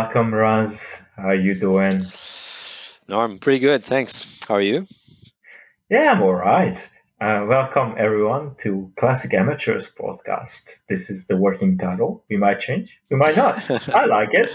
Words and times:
welcome, 0.00 0.34
Raz. 0.34 1.02
How 1.14 1.28
are 1.28 1.34
you 1.34 1.54
doing? 1.54 2.06
No, 3.06 3.20
I'm 3.20 3.38
pretty 3.38 3.58
good, 3.58 3.84
thanks. 3.84 4.40
How 4.48 4.54
are 4.54 4.62
you? 4.62 4.86
Yeah, 5.90 6.12
I'm 6.12 6.22
all 6.22 6.32
right. 6.32 6.74
Uh, 7.20 7.44
welcome, 7.46 7.96
everyone, 7.98 8.54
to 8.62 8.90
Classic 8.98 9.34
Amateurs 9.34 9.90
podcast. 9.90 10.70
This 10.88 11.10
is 11.10 11.26
the 11.26 11.36
working 11.36 11.76
title. 11.76 12.24
We 12.30 12.38
might 12.38 12.60
change, 12.60 12.98
we 13.10 13.18
might 13.18 13.36
not. 13.36 13.54
I 13.94 14.06
like 14.06 14.32
it. 14.32 14.50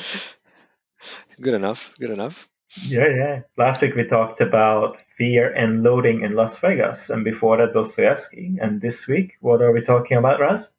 Good 1.40 1.54
enough. 1.54 1.94
Good 2.00 2.10
enough. 2.10 2.50
Yeah, 2.88 3.10
yeah. 3.16 3.42
Last 3.56 3.84
week 3.84 3.94
we 3.94 4.06
talked 4.06 4.42
about 4.42 5.04
fear 5.16 5.54
and 5.54 5.84
loathing 5.84 6.24
in 6.24 6.34
Las 6.34 6.58
Vegas, 6.58 7.12
and 7.12 7.24
before 7.24 7.58
that, 7.58 7.74
Dostoevsky. 7.74 8.58
And 8.60 8.82
this 8.82 9.06
week, 9.06 9.34
what 9.42 9.62
are 9.62 9.72
we 9.72 9.82
talking 9.82 10.18
about, 10.18 10.40
Raz? 10.40 10.70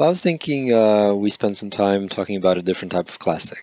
Well, 0.00 0.08
I 0.08 0.16
was 0.16 0.22
thinking 0.22 0.72
uh, 0.72 1.12
we 1.12 1.28
spend 1.28 1.58
some 1.58 1.68
time 1.68 2.08
talking 2.08 2.36
about 2.36 2.56
a 2.56 2.62
different 2.62 2.92
type 2.92 3.10
of 3.10 3.18
classic. 3.18 3.58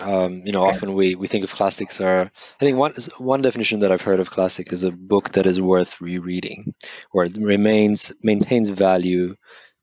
Um, 0.00 0.42
you 0.44 0.52
know, 0.52 0.62
often 0.62 0.94
we, 0.94 1.16
we 1.16 1.26
think 1.26 1.42
of 1.42 1.50
classics 1.50 2.00
are. 2.00 2.20
I 2.20 2.64
think 2.64 2.78
one 2.78 2.94
one 3.18 3.42
definition 3.42 3.80
that 3.80 3.90
I've 3.90 4.00
heard 4.00 4.20
of 4.20 4.30
classic 4.30 4.72
is 4.72 4.84
a 4.84 4.92
book 4.92 5.32
that 5.32 5.44
is 5.44 5.60
worth 5.60 6.00
rereading, 6.00 6.72
where 7.10 7.26
it 7.26 7.36
remains 7.36 8.12
maintains 8.22 8.68
value 8.68 9.34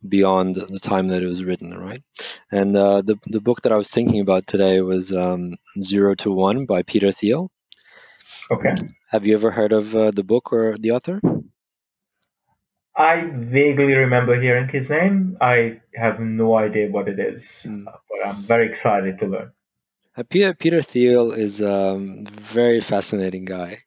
beyond 0.08 0.56
the 0.56 0.80
time 0.80 1.10
that 1.10 1.22
it 1.22 1.28
was 1.28 1.44
written. 1.44 1.78
Right, 1.78 2.02
and 2.50 2.78
uh, 2.78 3.02
the 3.02 3.18
the 3.26 3.42
book 3.42 3.64
that 3.64 3.74
I 3.74 3.76
was 3.76 3.92
thinking 3.92 4.22
about 4.22 4.48
today 4.48 4.80
was 4.80 5.12
um, 5.12 5.58
Zero 5.82 6.16
to 6.24 6.32
One 6.32 6.66
by 6.66 6.84
Peter 6.84 7.12
Thiel. 7.12 7.52
Okay. 8.50 8.74
Have 9.10 9.26
you 9.26 9.34
ever 9.34 9.52
heard 9.52 9.74
of 9.74 9.94
uh, 9.94 10.12
the 10.12 10.24
book 10.24 10.54
or 10.54 10.78
the 10.78 10.92
author? 10.92 11.20
I 13.00 13.32
vaguely 13.34 13.94
remember 13.96 14.40
hearing 14.40 14.68
his 14.68 14.90
name. 14.90 15.38
I 15.40 15.80
have 15.96 16.20
no 16.20 16.56
idea 16.58 16.90
what 16.90 17.08
it 17.08 17.18
is, 17.18 17.66
uh, 17.66 17.86
but 17.86 18.28
I'm 18.28 18.44
very 18.44 18.68
excited 18.68 19.20
to 19.20 19.28
learn. 19.28 19.52
Uh, 20.18 20.24
Peter 20.30 20.54
Peter 20.54 20.82
Thiel 20.82 21.32
is 21.32 21.62
a 21.62 21.94
um, 21.94 22.26
very 22.26 22.82
fascinating 22.82 23.46
guy 23.46 23.78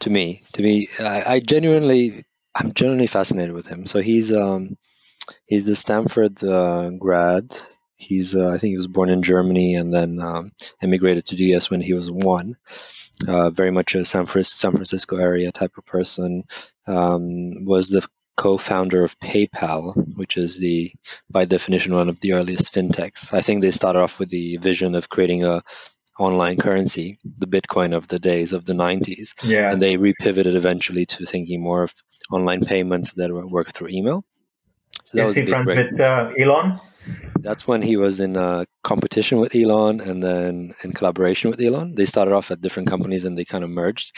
to 0.00 0.08
me. 0.08 0.42
To 0.54 0.62
me, 0.62 0.88
I, 0.98 1.34
I 1.34 1.40
genuinely, 1.40 2.24
I'm 2.54 2.72
genuinely 2.72 3.08
fascinated 3.08 3.52
with 3.52 3.66
him. 3.66 3.84
So 3.86 4.00
he's 4.00 4.32
um 4.32 4.78
he's 5.44 5.66
the 5.66 5.76
Stanford 5.76 6.42
uh, 6.42 6.88
grad. 6.90 7.54
He's 7.96 8.34
uh, 8.34 8.48
I 8.48 8.58
think 8.58 8.70
he 8.70 8.76
was 8.76 8.86
born 8.86 9.10
in 9.10 9.22
Germany 9.22 9.74
and 9.74 9.92
then 9.92 10.18
um, 10.18 10.50
immigrated 10.82 11.26
to 11.26 11.36
the 11.36 11.56
US 11.56 11.70
when 11.70 11.82
he 11.82 11.92
was 11.92 12.10
one. 12.10 12.56
Uh, 13.26 13.50
very 13.50 13.70
much 13.70 13.94
a 13.94 14.04
San, 14.04 14.26
Fris- 14.26 14.52
San 14.52 14.72
Francisco 14.72 15.16
area 15.16 15.50
type 15.50 15.78
of 15.78 15.86
person. 15.86 16.44
Um, 16.86 17.64
was 17.64 17.88
the 17.88 18.06
co-founder 18.36 19.02
of 19.04 19.18
PayPal, 19.18 19.94
which 20.16 20.36
is 20.36 20.58
the 20.58 20.92
by 21.30 21.44
definition 21.44 21.94
one 21.94 22.08
of 22.08 22.20
the 22.20 22.34
earliest 22.34 22.72
fintechs. 22.72 23.32
I 23.32 23.40
think 23.40 23.62
they 23.62 23.70
started 23.70 24.00
off 24.00 24.18
with 24.18 24.28
the 24.30 24.56
vision 24.58 24.94
of 24.94 25.08
creating 25.08 25.44
a 25.44 25.62
online 26.18 26.56
currency, 26.56 27.18
the 27.24 27.46
Bitcoin 27.46 27.94
of 27.94 28.08
the 28.08 28.18
days 28.18 28.52
of 28.52 28.64
the 28.64 28.72
90s, 28.72 29.34
Yeah. 29.42 29.70
and 29.70 29.82
they 29.82 29.96
repivoted 29.98 30.54
eventually 30.54 31.04
to 31.06 31.26
thinking 31.26 31.60
more 31.62 31.82
of 31.82 31.94
online 32.30 32.64
payments 32.64 33.12
that 33.12 33.30
work 33.32 33.72
through 33.72 33.88
email. 33.90 34.24
So 35.04 35.18
that 35.18 35.24
Is 35.24 35.26
was 35.28 35.36
a 35.36 35.40
he 35.40 35.44
big 35.44 35.50
friends 35.54 35.64
break. 35.66 35.90
with 35.92 36.00
uh, 36.00 36.30
Elon? 36.40 36.80
That's 37.38 37.68
when 37.68 37.82
he 37.82 37.96
was 37.96 38.20
in 38.20 38.36
uh, 38.36 38.64
competition 38.82 39.38
with 39.38 39.54
Elon 39.54 40.00
and 40.00 40.22
then 40.22 40.72
in 40.82 40.92
collaboration 40.92 41.50
with 41.50 41.60
Elon. 41.60 41.94
They 41.94 42.06
started 42.06 42.32
off 42.34 42.50
at 42.50 42.60
different 42.60 42.88
companies 42.88 43.24
and 43.24 43.36
they 43.38 43.44
kind 43.44 43.62
of 43.62 43.70
merged. 43.70 44.16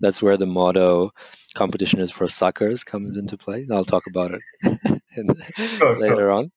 That's 0.00 0.20
where 0.20 0.36
the 0.36 0.46
motto 0.46 1.12
"competition 1.56 2.00
is 2.00 2.12
for 2.12 2.26
suckers" 2.28 2.84
comes 2.84 3.16
into 3.16 3.36
play. 3.36 3.66
I'll 3.70 3.84
talk 3.84 4.06
about 4.06 4.32
it 4.32 4.42
Sure, 5.56 5.96
sure. 5.96 6.00
later 6.00 6.30
on. 6.30 6.52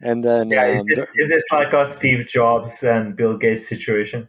And 0.00 0.24
then 0.24 0.52
Yeah, 0.52 0.66
is 0.68 0.80
um, 0.80 0.86
this, 0.88 0.98
is 1.16 1.28
this 1.28 1.44
like 1.52 1.72
a 1.72 1.90
Steve 1.90 2.26
Jobs 2.26 2.82
and 2.82 3.16
Bill 3.16 3.36
Gates 3.36 3.68
situation? 3.68 4.28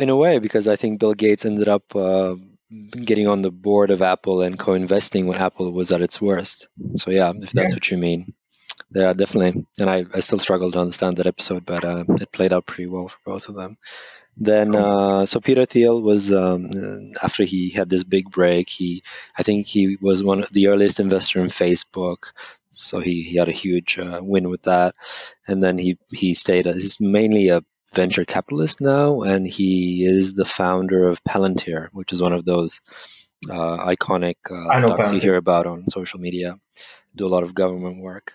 in 0.00 0.08
a 0.08 0.16
way, 0.16 0.38
because 0.38 0.68
I 0.68 0.76
think 0.76 1.00
Bill 1.00 1.14
Gates 1.14 1.44
ended 1.44 1.68
up 1.68 1.94
uh, 1.96 2.36
getting 2.92 3.26
on 3.26 3.42
the 3.42 3.50
board 3.50 3.90
of 3.90 4.02
Apple 4.02 4.42
and 4.42 4.58
co-investing 4.58 5.26
when 5.26 5.38
Apple 5.38 5.72
was 5.72 5.92
at 5.92 6.02
its 6.02 6.20
worst. 6.20 6.68
So 6.96 7.10
yeah, 7.10 7.32
if 7.34 7.52
that's 7.52 7.72
Yeah. 7.72 7.76
what 7.76 7.90
you 7.90 7.98
mean, 7.98 8.34
yeah, 8.94 9.12
definitely. 9.12 9.64
And 9.78 9.90
I, 9.90 10.04
I 10.14 10.20
still 10.20 10.38
struggle 10.38 10.72
to 10.72 10.80
understand 10.80 11.16
that 11.16 11.26
episode, 11.26 11.66
but 11.66 11.84
uh, 11.84 12.04
it 12.08 12.32
played 12.32 12.52
out 12.52 12.66
pretty 12.66 12.86
well 12.86 13.08
for 13.08 13.18
both 13.24 13.48
of 13.48 13.56
them. 13.56 13.76
Then, 14.42 14.74
uh, 14.74 15.26
so 15.26 15.38
Peter 15.38 15.66
Thiel 15.66 16.00
was 16.00 16.32
um, 16.32 16.70
uh, 16.74 17.18
after 17.22 17.44
he 17.44 17.68
had 17.68 17.90
this 17.90 18.04
big 18.04 18.30
break. 18.30 18.70
He, 18.70 19.02
I 19.36 19.42
think, 19.42 19.66
he 19.66 19.98
was 20.00 20.24
one 20.24 20.42
of 20.42 20.50
the 20.50 20.68
earliest 20.68 20.98
investor 20.98 21.40
in 21.40 21.48
Facebook, 21.48 22.32
so 22.70 23.00
he, 23.00 23.22
he 23.22 23.36
had 23.36 23.48
a 23.50 23.52
huge 23.52 23.98
uh, 23.98 24.20
win 24.22 24.48
with 24.48 24.62
that. 24.62 24.94
And 25.46 25.62
then 25.62 25.76
he 25.76 25.98
he 26.10 26.32
stayed. 26.32 26.66
As, 26.66 26.76
he's 26.76 26.98
mainly 26.98 27.48
a 27.48 27.62
venture 27.92 28.24
capitalist 28.24 28.80
now, 28.80 29.20
and 29.22 29.46
he 29.46 30.06
is 30.06 30.32
the 30.32 30.46
founder 30.46 31.06
of 31.08 31.22
Palantir, 31.22 31.90
which 31.92 32.14
is 32.14 32.22
one 32.22 32.32
of 32.32 32.46
those 32.46 32.80
uh, 33.50 33.76
iconic 33.94 34.36
uh, 34.50 34.80
stocks 34.80 35.12
you 35.12 35.20
hear 35.20 35.36
about 35.36 35.66
on 35.66 35.86
social 35.86 36.18
media. 36.18 36.56
Do 37.14 37.26
a 37.26 37.28
lot 37.34 37.42
of 37.42 37.54
government 37.54 38.02
work. 38.02 38.32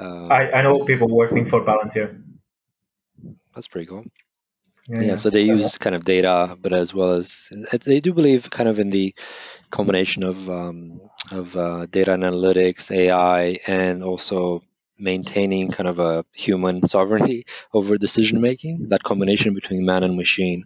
Uh, 0.00 0.28
I, 0.28 0.60
I 0.60 0.62
know 0.62 0.82
people 0.84 1.08
working 1.08 1.46
for 1.46 1.60
Palantir. 1.60 2.22
that's 3.54 3.68
pretty 3.68 3.86
cool. 3.86 4.06
Yeah, 4.88 5.00
Yeah, 5.02 5.14
so 5.16 5.30
they 5.30 5.48
Uh, 5.48 5.54
use 5.56 5.78
kind 5.78 5.94
of 5.96 6.04
data, 6.04 6.56
but 6.60 6.72
as 6.72 6.92
well 6.94 7.12
as 7.12 7.48
they 7.84 8.00
do 8.00 8.12
believe 8.12 8.50
kind 8.50 8.68
of 8.68 8.78
in 8.78 8.90
the 8.90 9.14
combination 9.70 10.22
of 10.24 10.48
um, 10.50 11.00
of 11.30 11.56
uh, 11.56 11.86
data 11.86 12.12
and 12.14 12.24
analytics, 12.24 12.90
AI, 12.90 13.58
and 13.66 14.02
also 14.02 14.62
maintaining 14.98 15.70
kind 15.70 15.88
of 15.88 15.98
a 15.98 16.24
human 16.32 16.86
sovereignty 16.86 17.46
over 17.72 17.96
decision 17.96 18.40
making. 18.40 18.88
That 18.90 19.02
combination 19.02 19.54
between 19.54 19.84
man 19.86 20.02
and 20.04 20.16
machine 20.16 20.64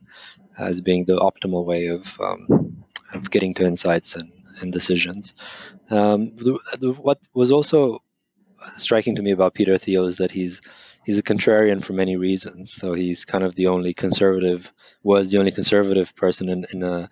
as 0.58 0.80
being 0.80 1.04
the 1.04 1.18
optimal 1.18 1.64
way 1.66 1.86
of 1.88 2.20
um, 2.20 2.84
of 3.14 3.30
getting 3.30 3.54
to 3.54 3.64
insights 3.64 4.16
and, 4.16 4.32
and 4.60 4.72
decisions. 4.72 5.34
Um, 5.90 6.36
the, 6.36 6.58
the, 6.80 6.92
what 6.92 7.20
was 7.34 7.52
also 7.52 8.02
striking 8.76 9.16
to 9.16 9.22
me 9.22 9.30
about 9.32 9.54
Peter 9.54 9.78
Thiel 9.78 10.06
is 10.06 10.18
that 10.18 10.30
he's 10.30 10.60
he's 11.06 11.18
a 11.18 11.22
contrarian 11.22 11.82
for 11.82 11.92
many 11.92 12.16
reasons. 12.16 12.72
So 12.72 12.92
he's 12.92 13.24
kind 13.24 13.44
of 13.44 13.54
the 13.54 13.68
only 13.68 13.94
conservative 13.94 14.72
was 15.04 15.30
the 15.30 15.38
only 15.38 15.52
conservative 15.52 16.14
person 16.16 16.48
in 16.48 16.66
in 16.72 16.82
a 16.82 17.08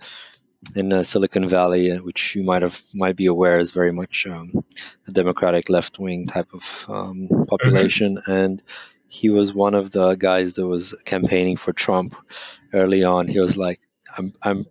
in 0.75 0.93
uh, 0.93 1.03
Silicon 1.05 1.49
Valley, 1.49 1.93
uh, 1.93 1.99
which 1.99 2.34
you 2.34 2.43
might 2.43 2.62
have 2.62 2.83
might 2.93 3.16
be 3.16 3.27
aware 3.27 3.59
is 3.60 3.71
very 3.71 3.93
much 3.93 4.27
um, 4.27 4.65
a 5.06 5.12
democratic 5.12 5.71
left 5.71 5.99
wing 5.99 6.27
type 6.27 6.53
of 6.53 6.87
um, 6.88 7.28
population, 7.47 8.19
and 8.27 8.62
he 9.06 9.31
was 9.31 9.54
one 9.54 9.75
of 9.75 9.93
the 9.93 10.16
guys 10.16 10.54
that 10.54 10.66
was 10.66 10.94
campaigning 11.04 11.56
for 11.56 11.72
Trump 11.72 12.16
early 12.72 13.04
on. 13.04 13.28
He 13.28 13.38
was 13.38 13.56
like, 13.56 13.81
"I'm 14.16 14.33
I'm 14.43 14.66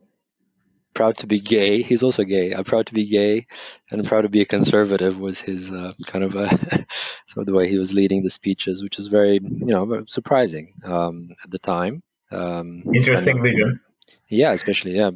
proud 0.94 1.18
to 1.18 1.28
be 1.28 1.40
gay." 1.40 1.82
He's 1.82 2.04
also 2.04 2.24
gay. 2.24 2.54
I'm 2.54 2.64
proud 2.64 2.88
to 2.88 2.94
be 2.94 3.06
gay, 3.06 3.46
and 3.92 4.00
I'm 4.02 4.08
proud 4.08 4.22
to 4.24 4.30
be 4.30 4.42
a 4.42 4.46
conservative. 4.46 5.20
Was 5.20 5.40
his 5.42 5.72
uh, 5.72 5.94
kind 6.08 6.24
of 6.24 6.36
a 6.36 6.48
some 7.28 7.42
of 7.42 7.46
the 7.46 7.54
way 7.54 7.68
he 7.70 7.78
was 7.78 7.94
leading 7.94 8.24
the 8.24 8.30
speeches, 8.30 8.84
which 8.84 9.00
is 9.00 9.08
very 9.08 9.36
you 9.42 9.66
know 9.74 10.04
surprising 10.08 10.74
um, 10.86 11.30
at 11.44 11.52
the 11.52 11.60
time. 11.60 12.04
Um, 12.32 12.84
Interesting 12.94 13.38
standing- 13.38 13.44
vision. 13.44 13.80
yeah, 14.28 14.52
especially 14.54 14.96
yeah, 14.96 15.12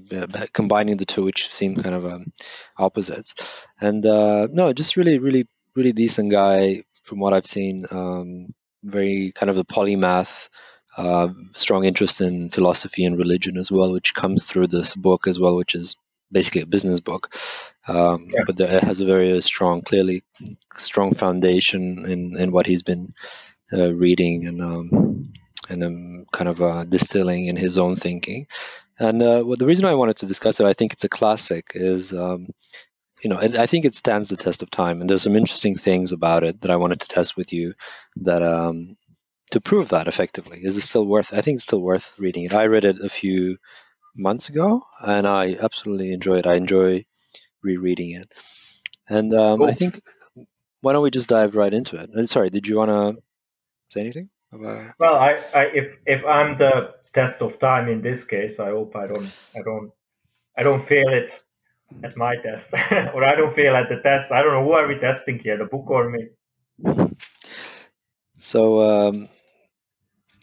combining 0.53 0.97
the 0.97 1.05
two, 1.05 1.23
which 1.23 1.49
seem 1.53 1.75
kind 1.75 1.95
of 1.95 2.05
um, 2.05 2.31
opposites, 2.77 3.33
and 3.81 4.05
uh, 4.05 4.47
no, 4.51 4.73
just 4.73 4.97
really, 4.97 5.17
really, 5.19 5.47
really 5.75 5.93
decent 5.93 6.31
guy 6.31 6.83
from 7.03 7.19
what 7.19 7.33
I've 7.33 7.47
seen. 7.47 7.85
Um, 7.91 8.53
very 8.83 9.31
kind 9.33 9.49
of 9.49 9.57
a 9.57 9.63
polymath, 9.65 10.49
uh, 10.97 11.29
strong 11.53 11.85
interest 11.85 12.21
in 12.21 12.49
philosophy 12.49 13.05
and 13.05 13.17
religion 13.17 13.57
as 13.57 13.71
well, 13.71 13.93
which 13.93 14.13
comes 14.13 14.43
through 14.43 14.67
this 14.67 14.95
book 14.95 15.27
as 15.27 15.39
well, 15.39 15.55
which 15.55 15.75
is 15.75 15.95
basically 16.31 16.61
a 16.61 16.65
business 16.65 16.99
book, 16.99 17.33
um, 17.87 18.27
Yeah. 18.33 18.43
but 18.45 18.59
it 18.59 18.83
has 18.83 18.99
a 18.99 19.05
very 19.05 19.41
strong, 19.41 19.81
clearly 19.81 20.23
strong 20.75 21.13
foundation 21.13 22.05
in 22.05 22.35
in 22.37 22.51
what 22.51 22.65
he's 22.65 22.83
been 22.83 23.13
uh, 23.71 23.93
reading 23.93 24.47
and 24.47 24.61
um, 24.61 25.33
and 25.69 25.83
um, 25.83 26.25
kind 26.31 26.49
of 26.49 26.61
uh, 26.61 26.83
distilling 26.85 27.47
in 27.47 27.55
his 27.55 27.77
own 27.77 27.95
thinking. 27.95 28.47
And 28.99 29.21
uh, 29.21 29.43
well, 29.45 29.57
the 29.57 29.67
reason 29.67 29.85
I 29.85 29.95
wanted 29.95 30.17
to 30.17 30.25
discuss 30.25 30.59
it, 30.59 30.65
I 30.65 30.73
think 30.73 30.93
it's 30.93 31.03
a 31.03 31.09
classic, 31.09 31.71
is 31.75 32.13
um, 32.13 32.47
you 33.23 33.29
know, 33.29 33.37
I 33.39 33.65
think 33.67 33.85
it 33.85 33.95
stands 33.95 34.29
the 34.29 34.37
test 34.37 34.63
of 34.63 34.69
time. 34.69 35.01
And 35.01 35.09
there's 35.09 35.23
some 35.23 35.35
interesting 35.35 35.75
things 35.75 36.11
about 36.11 36.43
it 36.43 36.61
that 36.61 36.71
I 36.71 36.75
wanted 36.77 37.01
to 37.01 37.07
test 37.07 37.35
with 37.35 37.51
you, 37.53 37.73
that 38.17 38.43
um, 38.43 38.97
to 39.51 39.61
prove 39.61 39.89
that 39.89 40.07
effectively. 40.07 40.59
Is 40.61 40.77
it 40.77 40.81
still 40.81 41.05
worth? 41.05 41.33
I 41.33 41.41
think 41.41 41.57
it's 41.57 41.65
still 41.65 41.81
worth 41.81 42.17
reading 42.19 42.45
it. 42.45 42.53
I 42.53 42.67
read 42.67 42.83
it 42.83 42.97
a 43.03 43.09
few 43.09 43.57
months 44.15 44.49
ago, 44.49 44.83
and 45.05 45.27
I 45.27 45.55
absolutely 45.61 46.11
enjoy 46.11 46.39
it. 46.39 46.47
I 46.47 46.55
enjoy 46.55 47.05
rereading 47.63 48.11
it. 48.11 48.33
And 49.09 49.33
um, 49.33 49.61
I 49.61 49.73
think 49.73 50.01
why 50.81 50.93
don't 50.93 51.03
we 51.03 51.11
just 51.11 51.29
dive 51.29 51.55
right 51.55 51.73
into 51.73 51.95
it? 51.97 52.09
Uh, 52.15 52.25
Sorry, 52.25 52.49
did 52.49 52.67
you 52.67 52.77
want 52.77 52.91
to 52.91 53.21
say 53.91 54.01
anything 54.01 54.29
about? 54.51 54.93
Well, 54.99 55.15
I, 55.15 55.39
I 55.53 55.63
if 55.73 55.97
if 56.05 56.25
I'm 56.25 56.57
the 56.57 56.93
test 57.13 57.41
of 57.41 57.59
time 57.59 57.87
in 57.87 58.01
this 58.01 58.23
case, 58.23 58.59
I 58.59 58.69
hope 58.69 58.95
I 58.95 59.07
don't 59.07 59.31
I 59.55 59.61
don't 59.63 59.91
I 60.57 60.63
don't 60.63 60.85
fail 60.85 61.09
it 61.09 61.31
at 62.03 62.17
my 62.17 62.35
test, 62.35 62.73
or 63.13 63.23
I 63.23 63.35
don't 63.35 63.55
fail 63.55 63.75
at 63.75 63.89
the 63.89 64.01
test. 64.03 64.31
I 64.31 64.41
don't 64.41 64.53
know 64.53 64.63
who 64.63 64.73
are 64.73 64.87
we 64.87 64.99
testing 64.99 65.39
here, 65.39 65.57
the 65.57 65.65
book 65.65 65.89
or 65.89 66.09
me? 66.09 66.27
So 68.39 69.07
um, 69.07 69.29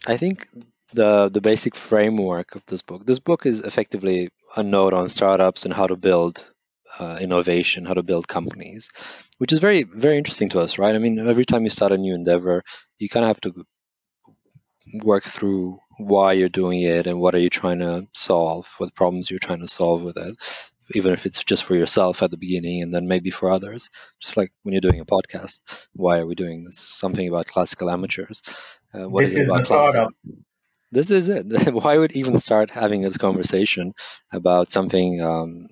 I 0.07 0.17
think 0.17 0.47
the 0.93 1.29
the 1.29 1.41
basic 1.41 1.75
framework 1.75 2.55
of 2.55 2.63
this 2.67 2.81
book. 2.81 3.05
This 3.05 3.19
book 3.19 3.45
is 3.45 3.61
effectively 3.61 4.29
a 4.55 4.63
note 4.63 4.93
on 4.93 5.09
startups 5.09 5.65
and 5.65 5.73
how 5.73 5.87
to 5.87 5.95
build 5.95 6.45
uh, 6.99 7.17
innovation, 7.19 7.85
how 7.85 7.95
to 7.95 8.03
build 8.03 8.27
companies, 8.27 8.89
which 9.37 9.51
is 9.51 9.59
very 9.59 9.83
very 9.83 10.17
interesting 10.17 10.49
to 10.49 10.59
us, 10.59 10.77
right? 10.77 10.95
I 10.95 10.99
mean, 10.99 11.19
every 11.19 11.45
time 11.45 11.63
you 11.63 11.69
start 11.69 11.91
a 11.91 11.97
new 11.97 12.13
endeavor, 12.13 12.63
you 12.99 13.09
kind 13.09 13.25
of 13.25 13.29
have 13.29 13.41
to 13.41 13.65
work 15.03 15.23
through 15.23 15.79
why 15.97 16.33
you're 16.33 16.49
doing 16.49 16.81
it 16.81 17.07
and 17.07 17.19
what 17.19 17.35
are 17.35 17.39
you 17.39 17.49
trying 17.49 17.79
to 17.79 18.07
solve, 18.13 18.73
what 18.77 18.93
problems 18.95 19.29
you're 19.29 19.39
trying 19.39 19.61
to 19.61 19.67
solve 19.67 20.03
with 20.03 20.17
it, 20.17 20.35
even 20.93 21.13
if 21.13 21.25
it's 21.25 21.43
just 21.43 21.63
for 21.63 21.75
yourself 21.75 22.21
at 22.21 22.31
the 22.31 22.37
beginning 22.37 22.81
and 22.83 22.93
then 22.93 23.07
maybe 23.07 23.29
for 23.29 23.49
others. 23.49 23.89
Just 24.19 24.37
like 24.37 24.51
when 24.63 24.73
you're 24.73 24.81
doing 24.81 24.99
a 24.99 25.05
podcast, 25.05 25.59
why 25.93 26.19
are 26.19 26.25
we 26.25 26.35
doing 26.35 26.63
this? 26.63 26.77
Something 26.77 27.27
about 27.27 27.47
classical 27.47 27.89
amateurs. 27.89 28.41
Uh, 28.93 29.09
what 29.09 29.23
this 29.23 29.31
is 29.31 29.39
it 29.39 29.45
about 29.45 29.65
classic? 29.65 30.07
This 30.91 31.11
is 31.11 31.29
it. 31.29 31.73
why 31.73 31.97
would 31.97 32.15
even 32.15 32.39
start 32.39 32.69
having 32.69 33.01
this 33.01 33.17
conversation 33.17 33.93
about 34.31 34.71
something 34.71 35.21
um, 35.21 35.67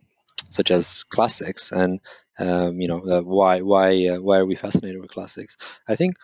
such 0.49 0.71
as 0.71 1.03
classics 1.03 1.71
and 1.71 1.99
um, 2.39 2.81
you 2.81 2.87
know 2.87 3.01
uh, 3.01 3.21
why 3.21 3.61
why 3.61 4.07
uh, 4.07 4.21
why 4.21 4.39
are 4.39 4.45
we 4.45 4.55
fascinated 4.55 4.99
with 4.99 5.11
classics? 5.11 5.55
I 5.87 5.95
think 5.95 6.15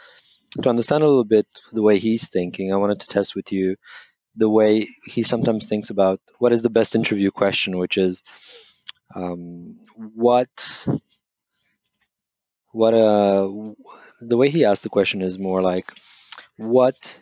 to 0.62 0.70
understand 0.70 1.04
a 1.04 1.08
little 1.08 1.24
bit 1.24 1.48
the 1.72 1.84
way 1.84 2.00
he's 2.00 2.28
thinking, 2.28 2.74
I 2.74 2.78
wanted 2.78 3.02
to 3.02 3.08
test 3.08 3.36
with 3.36 3.52
you 3.52 3.76
the 4.36 4.50
way 4.50 4.88
he 5.04 5.24
sometimes 5.24 5.66
thinks 5.68 5.90
about 5.90 6.20
what 6.40 6.54
is 6.54 6.62
the 6.62 6.70
best 6.70 6.96
interview 6.96 7.32
question, 7.32 7.78
which 7.78 7.98
is 7.98 8.24
um, 9.16 9.80
what 9.96 10.88
what 12.72 12.94
uh 12.94 13.50
the 14.22 14.38
way 14.38 14.50
he 14.50 14.66
asked 14.66 14.84
the 14.84 14.90
question 14.90 15.22
is 15.22 15.40
more 15.40 15.62
like 15.62 15.92
what 16.58 17.20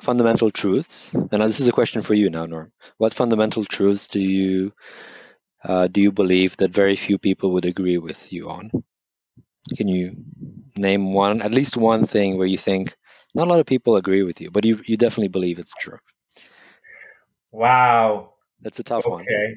fundamental 0.00 0.50
truths 0.50 1.12
and 1.14 1.30
this 1.30 1.60
is 1.60 1.68
a 1.68 1.72
question 1.72 2.02
for 2.02 2.14
you 2.14 2.28
now 2.28 2.44
norm 2.44 2.72
what 2.98 3.14
fundamental 3.14 3.64
truths 3.64 4.08
do 4.08 4.18
you 4.18 4.72
uh, 5.64 5.86
do 5.86 6.00
you 6.00 6.10
believe 6.10 6.56
that 6.56 6.72
very 6.72 6.96
few 6.96 7.18
people 7.18 7.52
would 7.52 7.64
agree 7.64 7.98
with 7.98 8.32
you 8.32 8.50
on 8.50 8.72
can 9.76 9.88
you 9.88 10.16
name 10.76 11.12
one, 11.12 11.42
at 11.42 11.52
least 11.52 11.76
one 11.76 12.06
thing 12.06 12.36
where 12.36 12.46
you 12.46 12.58
think 12.58 12.96
not 13.34 13.46
a 13.46 13.50
lot 13.50 13.60
of 13.60 13.66
people 13.66 13.96
agree 13.96 14.22
with 14.22 14.40
you, 14.40 14.50
but 14.50 14.64
you 14.64 14.80
you 14.84 14.96
definitely 14.96 15.28
believe 15.28 15.58
it's 15.58 15.74
true? 15.74 15.98
Wow, 17.50 18.34
that's 18.60 18.80
a 18.80 18.82
tough 18.82 19.06
okay. 19.06 19.10
one. 19.10 19.22
Okay, 19.22 19.56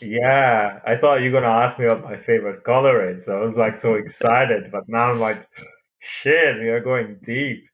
yeah, 0.00 0.80
I 0.86 0.96
thought 0.96 1.22
you 1.22 1.30
were 1.30 1.40
gonna 1.40 1.52
ask 1.52 1.78
me 1.78 1.86
what 1.86 2.02
my 2.02 2.16
favorite 2.16 2.64
color 2.64 3.10
is. 3.10 3.28
I 3.28 3.40
was 3.40 3.56
like 3.56 3.76
so 3.76 3.94
excited, 3.94 4.70
but 4.70 4.88
now 4.88 5.10
I'm 5.10 5.20
like, 5.20 5.48
shit, 6.00 6.58
we 6.58 6.68
are 6.68 6.80
going 6.80 7.18
deep. 7.24 7.64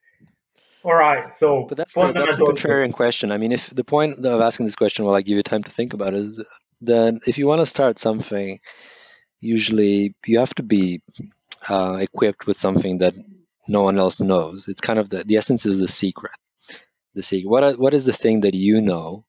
All 0.82 0.94
right, 0.94 1.32
so 1.32 1.66
but 1.68 1.78
that's 1.78 1.94
the, 1.94 2.12
that's 2.12 2.38
a 2.38 2.42
contrarian 2.42 2.92
question. 2.92 3.32
I 3.32 3.38
mean, 3.38 3.52
if 3.52 3.70
the 3.70 3.84
point 3.84 4.24
of 4.24 4.40
asking 4.40 4.66
this 4.66 4.76
question 4.76 5.04
will 5.04 5.14
I 5.14 5.22
give 5.22 5.36
you 5.36 5.42
time 5.42 5.62
to 5.62 5.70
think 5.70 5.94
about 5.94 6.12
it, 6.14 6.36
then 6.80 7.20
if 7.26 7.38
you 7.38 7.46
want 7.46 7.60
to 7.60 7.66
start 7.66 7.98
something, 7.98 8.60
usually 9.40 10.14
you 10.26 10.40
have 10.40 10.54
to 10.56 10.62
be 10.62 11.00
uh, 11.68 11.98
equipped 12.00 12.46
with 12.46 12.58
something 12.58 12.98
that 12.98 13.14
no 13.66 13.82
one 13.82 13.98
else 13.98 14.20
knows. 14.20 14.68
It's 14.68 14.80
kind 14.80 14.98
of 14.98 15.08
the, 15.08 15.24
the 15.24 15.36
essence 15.36 15.64
is 15.64 15.80
the 15.80 15.88
secret. 15.88 16.32
The 17.14 17.22
secret. 17.22 17.48
What 17.48 17.78
what 17.78 17.94
is 17.94 18.04
the 18.04 18.12
thing 18.12 18.42
that 18.42 18.54
you 18.54 18.80
know 18.80 19.24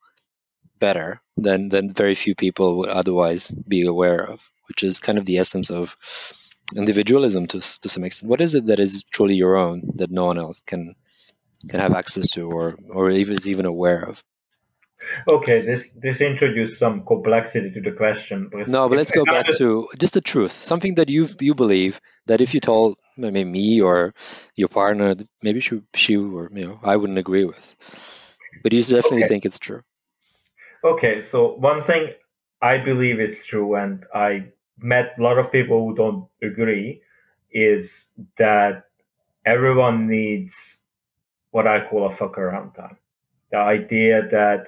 better 0.80 1.22
than 1.38 1.69
than 1.69 1.94
very 1.94 2.16
few 2.16 2.36
people 2.36 2.77
would 2.77 2.89
otherwise 2.89 3.51
be 3.51 3.86
aware 3.86 4.22
of? 4.22 4.50
Which 4.68 4.83
is 4.83 5.00
kind 5.00 5.18
of 5.18 5.25
the 5.25 5.38
essence 5.38 5.69
of 5.69 5.95
individualism 6.75 7.48
to 7.48 7.60
to 7.81 7.89
some 7.89 8.04
extent. 8.04 8.30
What 8.30 8.42
is 8.42 8.56
it 8.56 8.68
that 8.68 8.80
is 8.80 9.04
truly 9.04 9.36
your 9.36 9.56
own 9.56 9.92
that 9.95 10.12
no 10.12 10.25
one 10.25 10.38
else 10.38 10.62
can 10.62 10.95
can 11.69 11.80
have 11.80 11.94
access 11.94 12.30
to 12.31 12.50
or 12.50 12.77
or 12.89 13.12
even 13.12 13.38
is 13.38 13.48
even 13.48 13.66
aware 13.66 14.04
of? 14.04 14.24
Okay, 15.30 15.62
this 15.62 15.89
this 15.95 16.22
introduced 16.22 16.80
some 16.80 17.06
complexity 17.06 17.69
to 17.72 17.81
the 17.81 17.92
question. 17.92 18.50
But 18.51 18.68
no, 18.68 18.88
but 18.89 18.98
let's 18.98 19.12
go 19.12 19.25
back 19.25 19.45
to 19.57 19.88
just 20.00 20.13
the 20.13 20.22
truth. 20.22 20.51
Something 20.51 20.95
that 20.95 21.10
you 21.10 21.30
you 21.39 21.54
believe 21.54 22.00
that 22.27 22.42
if 22.42 22.54
you 22.54 22.60
told 22.60 22.98
maybe 23.18 23.44
me 23.44 23.81
or 23.81 24.13
your 24.56 24.69
partner, 24.69 25.16
maybe 25.44 25.60
she 25.60 25.81
she 25.94 26.18
or 26.18 26.50
you 26.51 26.68
know 26.68 26.80
I 26.83 26.95
wouldn't 26.95 27.19
agree 27.19 27.45
with, 27.45 27.75
but 28.63 28.74
you 28.74 28.81
definitely 28.81 29.25
okay. 29.25 29.27
think 29.27 29.45
it's 29.45 29.60
true. 29.60 29.81
Okay, 30.86 31.20
so 31.20 31.56
one 31.56 31.82
thing 31.82 32.14
I 32.62 32.78
believe 32.78 33.20
is 33.20 33.44
true, 33.44 33.74
and 33.74 34.06
I 34.14 34.50
met 34.78 35.16
a 35.18 35.24
lot 35.24 35.40
of 35.40 35.52
people 35.52 35.84
who 35.84 35.96
don't 35.96 36.28
agree, 36.44 37.02
is 37.52 38.08
that 38.38 38.84
everyone 39.48 40.08
needs 40.08 40.78
what 41.50 41.66
I 41.66 41.88
call 41.88 42.06
a 42.06 42.12
fuck 42.12 42.38
around 42.38 42.74
time. 42.74 42.98
The 43.52 43.58
idea 43.58 44.28
that 44.30 44.68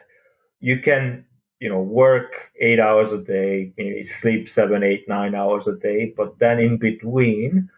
you 0.60 0.80
can 0.80 1.24
you 1.60 1.70
know 1.70 1.82
work 1.82 2.52
eight 2.60 2.80
hours 2.80 3.12
a 3.12 3.18
day 3.20 3.74
maybe 3.78 4.06
sleep 4.06 4.48
seven 4.50 4.84
eight 4.84 5.08
nine 5.08 5.34
hours 5.34 5.68
a 5.68 5.76
day 5.76 6.14
but 6.16 6.38
then 6.40 6.60
in 6.60 6.78
between 6.78 7.70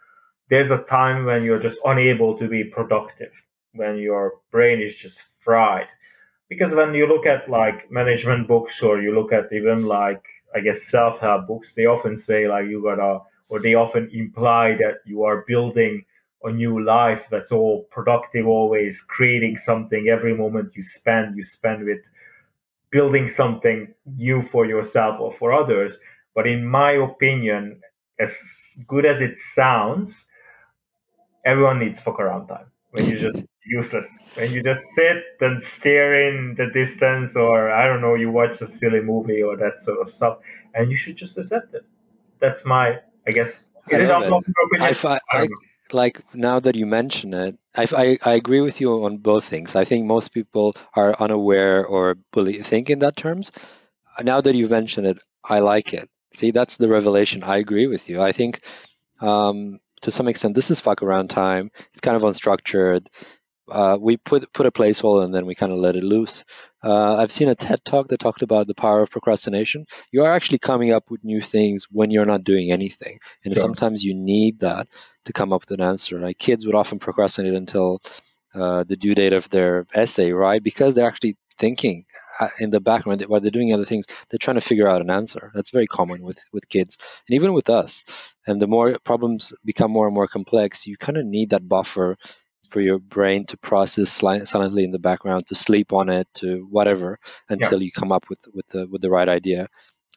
there's 0.49 0.71
a 0.71 0.83
time 0.83 1.25
when 1.25 1.43
you're 1.43 1.59
just 1.59 1.77
unable 1.85 2.37
to 2.37 2.47
be 2.49 2.63
productive 2.63 3.31
when 3.73 3.97
your 3.97 4.33
brain 4.51 4.81
is 4.81 4.95
just 4.95 5.23
fried 5.39 5.87
because 6.49 6.73
when 6.73 6.93
you 6.93 7.07
look 7.07 7.25
at 7.25 7.49
like 7.49 7.91
management 7.91 8.47
books 8.47 8.81
or 8.81 9.01
you 9.01 9.13
look 9.13 9.31
at 9.31 9.51
even 9.53 9.85
like 9.85 10.23
i 10.55 10.59
guess 10.59 10.83
self-help 10.83 11.47
books 11.47 11.73
they 11.73 11.85
often 11.85 12.17
say 12.17 12.47
like 12.47 12.67
you 12.67 12.81
gotta 12.83 13.19
or 13.49 13.59
they 13.59 13.75
often 13.75 14.09
imply 14.13 14.75
that 14.75 14.99
you 15.05 15.23
are 15.23 15.43
building 15.47 16.03
a 16.43 16.51
new 16.51 16.83
life 16.83 17.27
that's 17.29 17.51
all 17.51 17.83
productive 17.91 18.47
always 18.47 19.01
creating 19.01 19.57
something 19.57 20.07
every 20.07 20.35
moment 20.35 20.71
you 20.75 20.81
spend 20.81 21.35
you 21.37 21.43
spend 21.43 21.85
with 21.85 21.99
building 22.91 23.27
something 23.27 23.93
new 24.17 24.41
for 24.41 24.65
yourself 24.65 25.19
or 25.19 25.31
for 25.33 25.53
others. 25.53 25.97
But 26.35 26.47
in 26.47 26.65
my 26.65 26.91
opinion, 26.93 27.81
as 28.19 28.77
good 28.87 29.05
as 29.05 29.21
it 29.21 29.37
sounds, 29.37 30.25
everyone 31.45 31.79
needs 31.79 31.99
fuck 31.99 32.19
around 32.19 32.47
time. 32.47 32.67
When 32.91 33.05
you 33.05 33.15
just 33.17 33.43
useless. 33.65 34.25
When 34.35 34.51
you 34.51 34.61
just 34.61 34.83
sit 34.95 35.17
and 35.41 35.61
stare 35.61 36.29
in 36.29 36.55
the 36.55 36.67
distance, 36.67 37.35
or 37.35 37.71
I 37.71 37.87
don't 37.87 38.01
know, 38.01 38.15
you 38.15 38.31
watch 38.31 38.61
a 38.61 38.67
silly 38.67 39.01
movie 39.01 39.41
or 39.41 39.57
that 39.57 39.81
sort 39.81 39.99
of 39.99 40.11
stuff, 40.11 40.39
and 40.73 40.89
you 40.89 40.97
should 40.97 41.17
just 41.17 41.37
accept 41.37 41.73
it. 41.73 41.85
That's 42.39 42.65
my, 42.65 42.99
I 43.27 43.31
guess. 43.31 43.49
Is 43.89 43.99
I 44.01 44.23
it, 44.23 44.33
it. 44.33 45.05
I, 45.05 45.15
I, 45.15 45.19
I, 45.31 45.47
like 45.91 46.21
now 46.33 46.59
that 46.59 46.75
you 46.75 46.85
mention 46.85 47.33
it, 47.33 47.57
I, 47.75 47.87
I, 47.95 48.19
I, 48.23 48.33
agree 48.33 48.61
with 48.61 48.79
you 48.81 49.05
on 49.05 49.17
both 49.17 49.45
things. 49.45 49.75
I 49.75 49.85
think 49.85 50.05
most 50.05 50.33
people 50.33 50.75
are 50.95 51.15
unaware 51.19 51.85
or 51.85 52.17
believe, 52.31 52.65
think 52.65 52.89
in 52.89 52.99
that 52.99 53.15
terms. 53.15 53.51
Now 54.21 54.41
that 54.41 54.55
you've 54.55 54.69
mentioned 54.69 55.07
it, 55.07 55.19
I 55.43 55.59
like 55.59 55.93
it. 55.93 56.09
See, 56.33 56.51
that's 56.51 56.77
the 56.77 56.87
revelation. 56.87 57.43
I 57.43 57.57
agree 57.57 57.87
with 57.87 58.09
you. 58.09 58.21
I 58.21 58.31
think 58.31 58.59
um, 59.21 59.79
to 60.01 60.11
some 60.11 60.27
extent, 60.27 60.55
this 60.55 60.71
is 60.71 60.79
fuck 60.79 61.01
around 61.01 61.29
time. 61.29 61.71
It's 61.91 62.01
kind 62.01 62.15
of 62.15 62.23
unstructured 62.23 63.07
uh, 63.71 63.97
we 63.99 64.17
put 64.17 64.51
put 64.53 64.65
a 64.65 64.71
placeholder 64.71 65.23
and 65.23 65.33
then 65.33 65.45
we 65.45 65.55
kind 65.55 65.71
of 65.71 65.77
let 65.77 65.95
it 65.95 66.03
loose. 66.03 66.43
Uh, 66.83 67.15
I've 67.17 67.31
seen 67.31 67.49
a 67.49 67.55
TED 67.55 67.83
talk 67.83 68.07
that 68.07 68.19
talked 68.19 68.41
about 68.41 68.67
the 68.67 68.75
power 68.75 69.01
of 69.01 69.09
procrastination. 69.09 69.85
You 70.11 70.23
are 70.23 70.33
actually 70.33 70.59
coming 70.59 70.91
up 70.91 71.09
with 71.09 71.23
new 71.23 71.41
things 71.41 71.87
when 71.91 72.11
you're 72.11 72.25
not 72.25 72.43
doing 72.43 72.71
anything, 72.71 73.19
and 73.43 73.53
sure. 73.53 73.61
sometimes 73.61 74.03
you 74.03 74.13
need 74.15 74.61
that 74.61 74.87
to 75.25 75.33
come 75.33 75.53
up 75.53 75.61
with 75.61 75.79
an 75.79 75.85
answer. 75.85 76.19
Like 76.19 76.37
kids 76.37 76.65
would 76.65 76.75
often 76.75 76.99
procrastinate 76.99 77.53
until 77.53 77.99
uh, 78.53 78.83
the 78.83 78.97
due 78.97 79.15
date 79.15 79.33
of 79.33 79.49
their 79.49 79.85
essay, 79.93 80.31
right? 80.31 80.63
Because 80.63 80.95
they're 80.95 81.07
actually 81.07 81.37
thinking 81.59 82.05
uh, 82.39 82.47
in 82.59 82.69
the 82.69 82.79
background 82.79 83.21
while 83.27 83.41
they're 83.41 83.51
doing 83.51 83.73
other 83.73 83.85
things 83.85 84.05
they're 84.29 84.37
trying 84.39 84.55
to 84.55 84.61
figure 84.61 84.87
out 84.87 85.01
an 85.01 85.09
answer 85.09 85.51
that's 85.53 85.71
very 85.71 85.87
common 85.87 86.21
with 86.21 86.39
with 86.53 86.69
kids 86.69 86.97
and 87.27 87.35
even 87.35 87.51
with 87.51 87.69
us 87.69 88.05
and 88.47 88.61
the 88.61 88.67
more 88.67 88.97
problems 89.03 89.53
become 89.65 89.91
more 89.91 90.07
and 90.07 90.15
more 90.15 90.27
complex 90.27 90.87
you 90.87 90.95
kind 90.95 91.17
of 91.17 91.25
need 91.25 91.49
that 91.49 91.67
buffer 91.67 92.15
for 92.69 92.81
your 92.81 92.99
brain 92.99 93.45
to 93.47 93.57
process 93.57 94.11
silently 94.11 94.83
in 94.83 94.91
the 94.91 94.99
background, 94.99 95.47
to 95.47 95.55
sleep 95.55 95.93
on 95.93 96.09
it, 96.09 96.27
to 96.35 96.67
whatever, 96.69 97.19
until 97.49 97.79
yeah. 97.79 97.85
you 97.85 97.91
come 97.91 98.11
up 98.11 98.29
with 98.29 98.39
with 98.53 98.67
the 98.67 98.87
with 98.87 99.01
the 99.01 99.09
right 99.09 99.29
idea. 99.29 99.67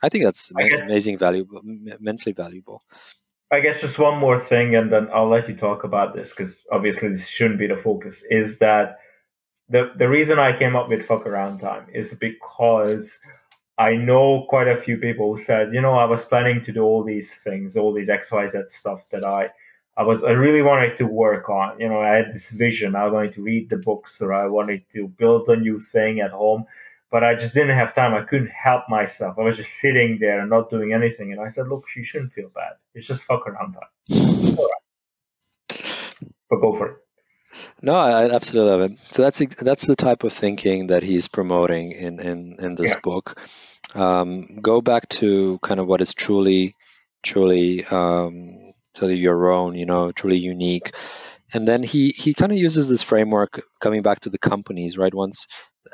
I 0.02 0.08
think 0.08 0.24
that's 0.24 0.52
I 0.56 0.62
amazing, 0.62 1.18
valuable, 1.18 1.62
immensely 2.00 2.32
valuable. 2.32 2.82
I 3.50 3.60
guess 3.60 3.80
just 3.80 3.98
one 3.98 4.18
more 4.18 4.40
thing, 4.40 4.74
and 4.74 4.90
then 4.90 5.08
I'll 5.14 5.28
let 5.28 5.48
you 5.48 5.54
talk 5.54 5.84
about 5.84 6.14
this 6.14 6.30
because 6.30 6.56
obviously 6.70 7.08
this 7.10 7.28
shouldn't 7.28 7.58
be 7.58 7.66
the 7.66 7.76
focus. 7.76 8.24
Is 8.30 8.58
that 8.58 8.98
the 9.68 9.92
the 9.96 10.08
reason 10.08 10.38
I 10.38 10.58
came 10.58 10.74
up 10.74 10.88
with 10.88 11.06
fuck 11.06 11.26
around 11.26 11.58
time 11.58 11.86
is 11.92 12.14
because 12.14 13.18
I 13.78 13.94
know 13.94 14.46
quite 14.48 14.68
a 14.68 14.76
few 14.76 14.96
people 14.96 15.34
who 15.34 15.42
said, 15.42 15.72
you 15.72 15.80
know, 15.80 15.94
I 15.94 16.04
was 16.04 16.24
planning 16.24 16.62
to 16.64 16.72
do 16.72 16.82
all 16.82 17.04
these 17.04 17.32
things, 17.32 17.76
all 17.76 17.92
these 17.92 18.08
X 18.08 18.30
Y 18.30 18.46
Z 18.46 18.58
stuff 18.68 19.08
that 19.10 19.24
I 19.24 19.50
I 19.96 20.02
was 20.04 20.24
I 20.24 20.30
really 20.30 20.62
wanted 20.62 20.96
to 20.98 21.04
work 21.06 21.48
on. 21.50 21.78
You 21.80 21.88
know, 21.88 22.00
I 22.00 22.16
had 22.16 22.32
this 22.32 22.48
vision. 22.48 22.94
I 22.96 23.08
wanted 23.08 23.34
to 23.34 23.42
read 23.42 23.68
the 23.70 23.76
books, 23.76 24.20
or 24.22 24.32
I 24.32 24.46
wanted 24.46 24.82
to 24.92 25.08
build 25.08 25.48
a 25.48 25.56
new 25.56 25.78
thing 25.78 26.20
at 26.20 26.30
home, 26.30 26.64
but 27.10 27.22
I 27.22 27.34
just 27.34 27.54
didn't 27.54 27.76
have 27.76 27.94
time. 27.94 28.14
I 28.14 28.22
couldn't 28.22 28.50
help 28.50 28.88
myself. 28.88 29.38
I 29.38 29.42
was 29.42 29.56
just 29.56 29.74
sitting 29.74 30.18
there 30.20 30.40
and 30.40 30.50
not 30.50 30.70
doing 30.70 30.92
anything. 30.94 31.32
And 31.32 31.40
I 31.40 31.48
said, 31.48 31.68
"Look, 31.68 31.84
you 31.94 32.04
shouldn't 32.04 32.32
feel 32.32 32.48
bad. 32.48 32.74
It's 32.94 33.06
just 33.06 33.22
fuck 33.22 33.46
around 33.46 33.74
time." 33.74 33.90
All 34.56 34.68
right. 34.68 35.80
But 36.48 36.60
go 36.60 36.74
for 36.76 36.86
it. 36.88 36.96
No, 37.82 37.94
I 37.94 38.30
absolutely 38.34 38.70
love 38.70 38.80
it. 38.90 38.98
So 39.10 39.22
that's 39.22 39.38
that's 39.56 39.86
the 39.86 39.96
type 39.96 40.24
of 40.24 40.32
thinking 40.32 40.86
that 40.88 41.02
he's 41.02 41.28
promoting 41.28 41.92
in 41.92 42.20
in 42.20 42.56
in 42.60 42.74
this 42.76 42.92
Yeah. 42.92 43.00
book. 43.02 43.38
Um, 43.94 44.60
go 44.62 44.80
back 44.80 45.08
to 45.20 45.58
kind 45.62 45.80
of 45.80 45.86
what 45.86 46.00
is 46.00 46.14
truly, 46.14 46.76
truly, 47.22 47.84
um, 47.84 48.58
truly 48.94 49.16
your 49.16 49.50
own. 49.52 49.74
You 49.74 49.86
know, 49.86 50.12
truly 50.12 50.38
unique. 50.38 50.94
And 51.54 51.66
then 51.66 51.82
he 51.82 52.08
he 52.10 52.34
kind 52.34 52.52
of 52.52 52.58
uses 52.58 52.88
this 52.88 53.02
framework 53.02 53.62
coming 53.80 54.02
back 54.02 54.20
to 54.20 54.30
the 54.30 54.38
companies, 54.38 54.96
right? 54.98 55.14
Once 55.14 55.46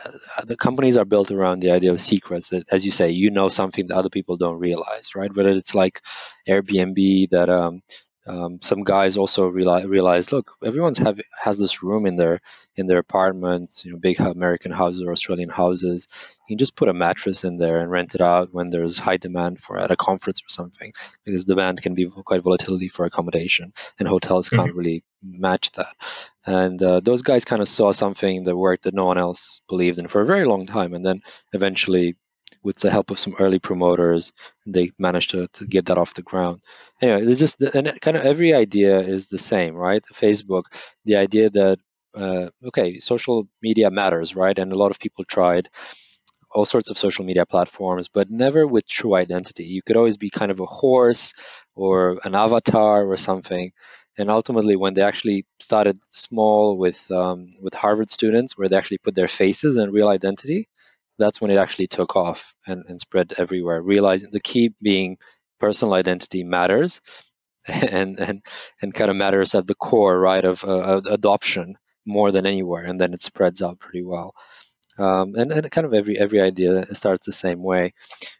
uh, 0.05 0.45
the 0.45 0.57
companies 0.57 0.97
are 0.97 1.05
built 1.05 1.31
around 1.31 1.61
the 1.61 1.73
idea 1.73 1.93
of 1.93 2.01
secrets 2.01 2.51
that, 2.51 2.65
as 2.71 2.85
you 2.85 2.91
say, 2.91 3.11
you 3.11 3.31
know 3.31 3.49
something 3.49 3.87
that 3.89 3.97
other 3.97 4.11
people 4.11 4.37
don't 4.37 4.59
realize, 4.59 5.15
right? 5.17 5.35
Whether 5.35 5.51
it's 5.51 5.75
like 5.75 6.01
Airbnb 6.49 7.31
that 7.31 7.49
um, 7.49 7.83
um, 8.29 8.61
some 8.63 8.85
guys 8.85 9.17
also 9.17 9.49
realize, 9.49 9.87
realize 9.87 10.33
look 10.33 10.53
everyone's 10.65 10.99
have 10.99 11.21
has 11.43 11.59
this 11.59 11.83
room 11.83 12.07
in 12.07 12.17
their 12.17 12.41
in 12.77 12.87
their 12.87 12.99
apartment 12.99 13.81
you 13.85 13.93
know 13.93 13.99
big 13.99 14.21
american 14.21 14.71
houses 14.73 15.03
or 15.03 15.13
australian 15.13 15.49
houses 15.49 16.09
you 16.49 16.55
can 16.55 16.59
just 16.59 16.77
put 16.77 16.89
a 16.89 16.93
mattress 16.95 17.45
in 17.45 17.59
there 17.59 17.79
and 17.79 17.91
rent 17.91 18.15
it 18.15 18.21
out 18.21 18.53
when 18.53 18.71
there's 18.71 18.99
high 18.99 19.17
demand 19.17 19.59
for 19.61 19.79
at 19.79 19.91
a 19.91 19.97
conference 19.97 20.41
or 20.43 20.49
something 20.49 20.93
because 21.25 21.45
demand 21.45 21.81
can 21.81 21.95
be 21.95 22.07
quite 22.25 22.43
volatility 22.43 22.89
for 22.89 23.05
accommodation 23.05 23.73
and 23.99 24.09
hotels 24.09 24.49
can't 24.51 24.73
Mhm. 24.73 24.77
really 24.77 25.05
match 25.23 25.73
that 25.73 25.95
and 26.47 26.83
uh, 26.83 27.01
those 27.01 27.23
guys 27.23 27.45
kind 27.45 27.63
of 27.63 27.69
saw 27.69 27.93
something 27.93 28.45
that 28.45 28.57
worked 28.57 28.85
that 28.85 28.95
no 28.95 29.05
one 29.07 29.19
else 29.19 29.61
believed 29.69 29.99
in 29.99 30.07
for 30.07 30.21
a 30.21 30.27
very 30.27 30.45
long 30.45 30.67
time 30.67 30.95
and 30.95 31.05
then 31.05 31.23
eventually 31.53 32.17
with 32.69 32.79
the 32.83 32.91
help 32.97 33.11
of 33.11 33.19
some 33.25 33.35
early 33.39 33.61
promoters 33.69 34.33
they 34.67 34.87
managed 34.99 35.31
to, 35.31 35.41
to 35.57 35.67
get 35.75 35.87
that 35.87 35.99
off 35.99 36.19
the 36.19 36.29
ground 36.31 36.59
anyway, 37.01 37.25
there's 37.25 37.39
just 37.39 37.61
and 37.63 38.01
kind 38.01 38.17
of 38.17 38.25
every 38.25 38.53
idea 38.55 39.01
is 39.01 39.29
the 39.29 39.39
same, 39.39 39.75
right? 39.75 40.03
Facebook, 40.13 40.65
the 41.05 41.17
idea 41.17 41.51
that 41.51 41.79
uh, 42.15 42.49
okay, 42.69 42.99
social 42.99 43.49
media 43.63 43.91
matters, 43.91 44.35
right? 44.35 44.59
And 44.59 44.73
a 44.73 44.77
lot 44.77 44.91
of 44.91 44.99
people 44.99 45.25
tried 45.25 45.69
all 46.51 46.65
sorts 46.65 46.91
of 46.91 46.99
social 46.99 47.25
media 47.25 47.47
platforms, 47.47 48.09
but 48.09 48.31
never 48.31 48.67
with 48.67 48.89
true 48.89 49.15
identity. 49.15 49.65
You 49.65 49.83
could 49.83 49.97
always 49.97 50.17
be 50.17 50.31
kind 50.31 50.51
of 50.51 50.61
a 50.61 50.67
horse 50.67 51.35
or 51.75 52.19
an 52.25 52.35
avatar 52.35 53.07
or 53.07 53.17
something. 53.17 53.73
And 54.19 54.31
ultimately, 54.31 54.75
when 54.77 54.95
they 54.95 55.03
actually 55.03 55.47
started 55.61 55.99
small 56.11 56.77
with 56.77 57.11
um, 57.13 57.51
with 57.61 57.75
Harvard 57.75 58.11
students, 58.11 58.57
where 58.57 58.69
they 58.69 58.77
actually 58.77 58.99
put 58.99 59.15
their 59.15 59.29
faces 59.29 59.77
and 59.77 59.93
real 59.93 60.09
identity, 60.09 60.69
that's 61.19 61.41
when 61.41 61.51
it 61.51 61.57
actually 61.57 61.89
took 61.89 62.17
off 62.17 62.55
and, 62.67 62.85
and 62.89 63.01
spread 63.01 63.35
everywhere. 63.37 63.83
Realizing 63.83 64.31
the 64.31 64.41
key 64.41 64.73
being 64.81 65.19
personal 65.59 65.95
identity 65.95 66.45
matters, 66.45 67.01
and 67.67 68.19
and 68.21 68.43
and 68.81 68.95
kind 68.95 69.11
of 69.11 69.17
matters 69.17 69.55
at 69.55 69.67
the 69.67 69.75
core, 69.75 70.19
right, 70.19 70.45
of 70.45 70.65
uh, 70.65 71.01
adoption 71.09 71.77
more 72.07 72.33
than 72.33 72.47
anywhere, 72.47 72.85
and 72.85 73.01
then 73.01 73.13
it 73.13 73.23
spreads 73.23 73.63
out 73.63 73.79
pretty 73.79 74.03
well. 74.03 74.35
Um, 74.99 75.35
and, 75.37 75.53
and 75.53 75.71
kind 75.71 75.87
of 75.87 75.95
every 75.95 76.19
every 76.19 76.41
idea 76.41 76.87
starts 76.95 77.27
the 77.27 77.33
same 77.33 77.63
way. 77.63 77.93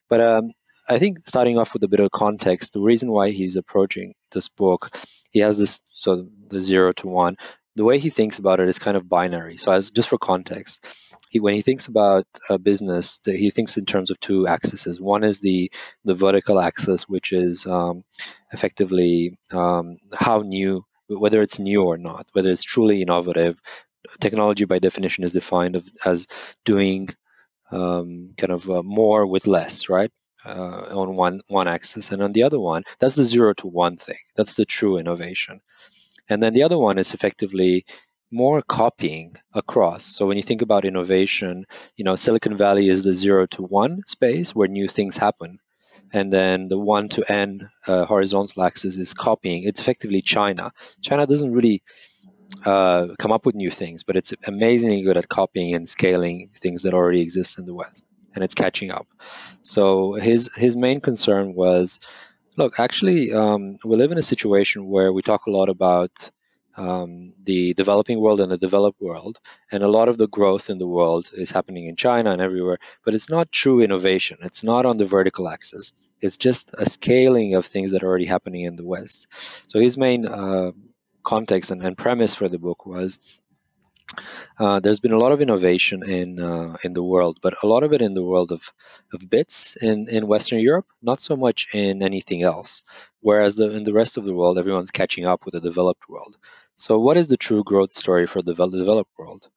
But 0.09 0.21
um, 0.21 0.53
I 0.89 0.99
think 0.99 1.19
starting 1.27 1.59
off 1.59 1.75
with 1.75 1.85
a 1.85 1.89
bit 1.89 2.01
of 2.01 2.11
context, 2.11 2.73
the 2.73 2.81
reason 2.81 3.11
why 3.11 3.31
he's 3.31 3.57
approaching 3.57 4.15
this 4.33 4.49
book, 4.49 4.91
he 5.31 5.41
has 5.41 5.59
this 5.59 5.81
so 5.91 6.29
the 6.49 6.63
zero 6.63 6.93
to 6.95 7.09
one. 7.09 7.37
The 7.79 7.85
way 7.85 8.01
he 8.01 8.11
thinks 8.11 8.41
about 8.41 8.59
it 8.59 8.69
is 8.69 8.81
kind 8.81 8.97
of 8.97 9.09
binary. 9.09 9.57
So 9.57 9.71
as 9.71 9.93
just 9.93 10.09
for 10.09 10.19
context, 10.19 10.85
he 11.31 11.39
when 11.39 11.55
he 11.55 11.63
thinks 11.63 11.87
about 11.87 12.27
a 12.51 12.59
business, 12.59 13.21
he 13.25 13.51
thinks 13.51 13.77
in 13.77 13.87
terms 13.87 14.11
of 14.11 14.19
two 14.19 14.49
axes. 14.49 15.01
One 15.01 15.23
is 15.23 15.39
the 15.41 15.71
the 16.05 16.17
vertical 16.17 16.59
axis, 16.59 17.09
which 17.09 17.33
is 17.33 17.67
um, 17.67 18.03
effectively 18.53 19.39
um, 19.53 19.99
how 20.13 20.41
new, 20.41 20.85
whether 21.07 21.41
it's 21.41 21.61
new 21.61 21.85
or 21.85 21.99
not, 21.99 22.27
whether 22.33 22.51
it's 22.51 22.65
truly 22.65 23.01
innovative. 23.01 23.61
Technology, 24.21 24.65
by 24.65 24.81
definition, 24.81 25.23
is 25.23 25.33
defined 25.33 25.81
as 26.05 26.27
doing 26.65 27.09
um, 27.71 28.35
kind 28.37 28.53
of 28.59 28.69
uh, 28.69 28.83
more 28.83 29.25
with 29.25 29.47
less, 29.47 29.89
right? 29.89 30.11
Uh, 30.45 30.83
on 31.03 31.15
one 31.15 31.43
one 31.47 31.69
axis, 31.69 32.11
and 32.11 32.25
on 32.25 32.33
the 32.33 32.43
other 32.43 32.59
one, 32.59 32.83
that's 32.99 33.15
the 33.15 33.25
zero 33.25 33.55
to 33.55 33.69
one 33.69 33.97
thing. 33.97 34.23
That's 34.35 34.55
the 34.55 34.65
true 34.65 34.99
innovation. 34.99 35.61
And 36.31 36.43
then 36.43 36.53
the 36.53 36.65
other 36.65 36.79
one 36.79 36.99
is 36.99 37.15
effectively 37.15 37.85
more 38.31 38.61
copying 38.63 39.37
across. 39.55 40.05
So 40.05 40.27
when 40.27 40.37
you 40.37 40.43
think 40.43 40.63
about 40.63 40.85
innovation, 40.85 41.65
you 41.97 42.05
know, 42.05 42.17
Silicon 42.17 42.57
Valley 42.57 42.89
is 42.89 43.03
the 43.03 43.15
zero 43.15 43.47
to 43.47 43.63
one 43.63 44.03
space 44.07 44.55
where 44.55 44.69
new 44.69 44.89
things 44.89 45.17
happen. 45.17 45.59
And 46.13 46.33
then 46.33 46.69
the 46.69 46.79
one 46.79 47.09
to 47.11 47.31
n 47.31 47.71
uh, 47.87 48.05
horizontal 48.07 48.63
axis 48.63 48.97
is 48.97 49.15
copying. 49.15 49.65
It's 49.65 49.81
effectively 49.81 50.23
China. 50.23 50.73
China 51.03 51.27
doesn't 51.27 51.53
really 51.53 51.83
uh, 52.65 53.09
come 53.19 53.33
up 53.33 53.45
with 53.45 53.55
new 53.55 53.71
things, 53.71 54.05
but 54.05 54.17
it's 54.17 54.33
amazingly 54.47 55.03
good 55.03 55.19
at 55.19 55.29
copying 55.29 55.75
and 55.75 55.89
scaling 55.89 56.49
things 56.57 56.83
that 56.83 56.95
already 56.95 57.21
exist 57.21 57.59
in 57.59 57.67
the 57.67 57.75
West, 57.75 58.05
and 58.35 58.43
it's 58.43 58.55
catching 58.55 58.91
up. 58.91 59.07
So 59.63 60.15
his 60.15 60.51
his 60.57 60.77
main 60.77 61.01
concern 61.01 61.55
was, 61.55 62.01
look, 62.59 62.81
actually, 62.81 63.33
um, 63.33 63.79
we 63.85 63.97
live 63.97 64.13
in 64.13 64.19
a 64.19 64.23
situation 64.23 64.87
where 64.87 65.13
we 65.13 65.23
talk 65.23 65.47
a 65.47 65.51
lot 65.51 65.69
about 65.69 66.11
um, 66.77 67.33
the 67.43 67.73
developing 67.75 68.21
world 68.21 68.41
and 68.41 68.51
the 68.51 68.59
developed 68.59 69.01
world, 69.01 69.39
and 69.71 69.83
a 69.83 69.89
lot 69.89 70.09
of 70.09 70.19
the 70.19 70.29
growth 70.29 70.69
in 70.69 70.79
the 70.79 70.87
world 70.87 71.31
is 71.33 71.51
happening 71.51 71.87
in 71.87 71.97
China 71.97 72.31
and 72.31 72.43
everywhere. 72.43 72.79
But 73.05 73.15
it's 73.15 73.31
not 73.31 73.53
true 73.53 73.81
innovation. 73.81 74.39
It's 74.43 74.65
not 74.65 74.87
on 74.87 74.97
the 74.97 75.05
vertical 75.05 75.49
axis. 75.49 75.93
It's 76.21 76.37
just 76.37 76.75
a 76.77 76.87
scaling 76.87 77.55
of 77.55 77.65
things 77.65 77.93
that 77.93 78.03
are 78.03 78.09
already 78.09 78.27
happening 78.27 78.63
in 78.63 78.77
the 78.77 78.87
West. 78.87 79.29
So 79.71 79.79
his 79.79 79.97
main 79.97 80.27
uh, 80.27 80.73
context 81.23 81.71
and, 81.71 81.83
and 81.83 81.97
premise 81.97 82.35
for 82.35 82.49
the 82.49 82.59
book 82.59 82.87
was 82.87 83.21
uh, 84.59 84.81
there's 84.81 85.01
been 85.01 85.13
a 85.13 85.19
lot 85.19 85.33
of 85.33 85.41
innovation 85.41 86.03
in 86.03 86.41
uh, 86.41 86.77
in 86.83 86.93
the 86.93 87.03
world, 87.03 87.39
but 87.43 87.63
a 87.63 87.67
lot 87.67 87.83
of 87.83 87.93
it 87.93 88.03
in 88.03 88.15
the 88.15 88.25
world 88.25 88.53
of, 88.53 88.73
of 89.13 89.29
bits 89.29 89.77
in, 89.77 90.09
in 90.09 90.27
Western 90.27 90.61
Europe, 90.61 90.87
not 91.03 91.21
so 91.21 91.37
much 91.37 91.69
in 91.73 92.03
anything 92.03 92.43
else. 92.43 92.83
Whereas 93.21 93.57
the, 93.57 93.71
in 93.77 93.85
the 93.85 93.93
rest 93.93 94.17
of 94.17 94.25
the 94.25 94.35
world, 94.35 94.59
everyone's 94.59 94.91
catching 94.91 95.27
up 95.27 95.45
with 95.45 95.55
the 95.55 95.61
developed 95.61 96.09
world. 96.09 96.37
So, 96.77 96.99
what 97.01 97.17
is 97.17 97.29
the 97.29 97.37
true 97.37 97.65
growth 97.65 97.93
story 97.93 98.27
for 98.27 98.43
the 98.43 98.55
developed 98.55 99.13
world? 99.19 99.49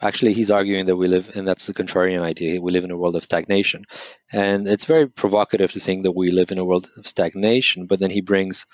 Actually, 0.00 0.32
he's 0.32 0.50
arguing 0.50 0.86
that 0.86 0.96
we 0.96 1.06
live, 1.06 1.36
and 1.36 1.46
that's 1.46 1.66
the 1.66 1.74
contrarian 1.74 2.22
idea, 2.22 2.60
we 2.60 2.72
live 2.72 2.82
in 2.82 2.90
a 2.90 2.96
world 2.96 3.14
of 3.14 3.22
stagnation. 3.22 3.84
And 4.32 4.66
it's 4.66 4.84
very 4.84 5.08
provocative 5.08 5.70
to 5.72 5.80
think 5.80 6.02
that 6.02 6.10
we 6.10 6.32
live 6.32 6.50
in 6.50 6.58
a 6.58 6.64
world 6.64 6.88
of 6.96 7.06
stagnation, 7.06 7.86
but 7.86 8.00
then 8.00 8.10
he 8.10 8.20
brings 8.20 8.66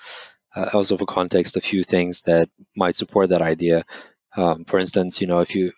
uh, 0.55 0.69
also 0.73 0.97
for 0.97 1.05
context 1.05 1.55
a 1.55 1.61
few 1.61 1.83
things 1.83 2.21
that 2.21 2.49
might 2.75 2.95
support 2.95 3.29
that 3.29 3.43
idea. 3.43 3.85
Um, 4.35 4.65
for 4.65 4.79
instance, 4.79 5.21
you 5.21 5.27
know, 5.27 5.39
if 5.39 5.55
you 5.55 5.71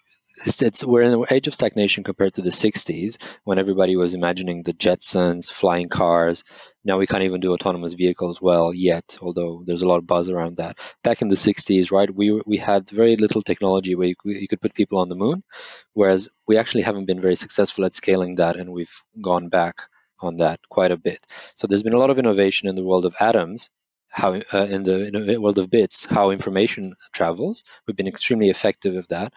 it's, 0.45 0.61
it's, 0.61 0.83
we're 0.83 1.01
in 1.01 1.13
an 1.13 1.25
age 1.29 1.47
of 1.47 1.53
stagnation 1.53 2.03
compared 2.03 2.33
to 2.35 2.41
the 2.41 2.49
60s 2.49 3.17
when 3.43 3.59
everybody 3.59 3.95
was 3.95 4.13
imagining 4.13 4.63
the 4.63 4.73
Jetsons, 4.73 5.51
flying 5.51 5.89
cars. 5.89 6.43
Now 6.83 6.97
we 6.97 7.05
can't 7.05 7.23
even 7.23 7.41
do 7.41 7.53
autonomous 7.53 7.93
vehicles 7.93 8.41
well 8.41 8.73
yet, 8.73 9.17
although 9.21 9.63
there's 9.65 9.83
a 9.83 9.87
lot 9.87 9.97
of 9.97 10.07
buzz 10.07 10.29
around 10.29 10.57
that. 10.57 10.79
Back 11.03 11.21
in 11.21 11.27
the 11.27 11.35
60s, 11.35 11.91
right, 11.91 12.13
we 12.13 12.41
we 12.45 12.57
had 12.57 12.89
very 12.89 13.17
little 13.17 13.41
technology 13.41 13.93
where 13.93 14.07
you, 14.07 14.15
you 14.25 14.47
could 14.47 14.61
put 14.61 14.73
people 14.73 14.99
on 14.99 15.09
the 15.09 15.15
moon, 15.15 15.43
whereas 15.93 16.29
we 16.47 16.57
actually 16.57 16.83
haven't 16.83 17.05
been 17.05 17.21
very 17.21 17.35
successful 17.35 17.85
at 17.85 17.93
scaling 17.93 18.35
that, 18.35 18.55
and 18.55 18.71
we've 18.71 19.03
gone 19.21 19.49
back 19.49 19.83
on 20.19 20.37
that 20.37 20.59
quite 20.69 20.91
a 20.91 20.97
bit. 20.97 21.25
So 21.55 21.67
there's 21.67 21.83
been 21.83 21.93
a 21.93 21.99
lot 21.99 22.09
of 22.09 22.19
innovation 22.19 22.67
in 22.67 22.75
the 22.75 22.83
world 22.83 23.05
of 23.05 23.15
atoms, 23.19 23.69
how 24.11 24.33
uh, 24.33 24.67
in 24.69 24.83
the 24.83 25.07
in 25.07 25.25
the 25.27 25.37
world 25.39 25.59
of 25.59 25.69
bits, 25.69 26.05
how 26.05 26.31
information 26.31 26.95
travels. 27.13 27.63
We've 27.87 27.95
been 27.95 28.07
extremely 28.07 28.49
effective 28.49 28.95
at 28.97 29.09
that 29.09 29.33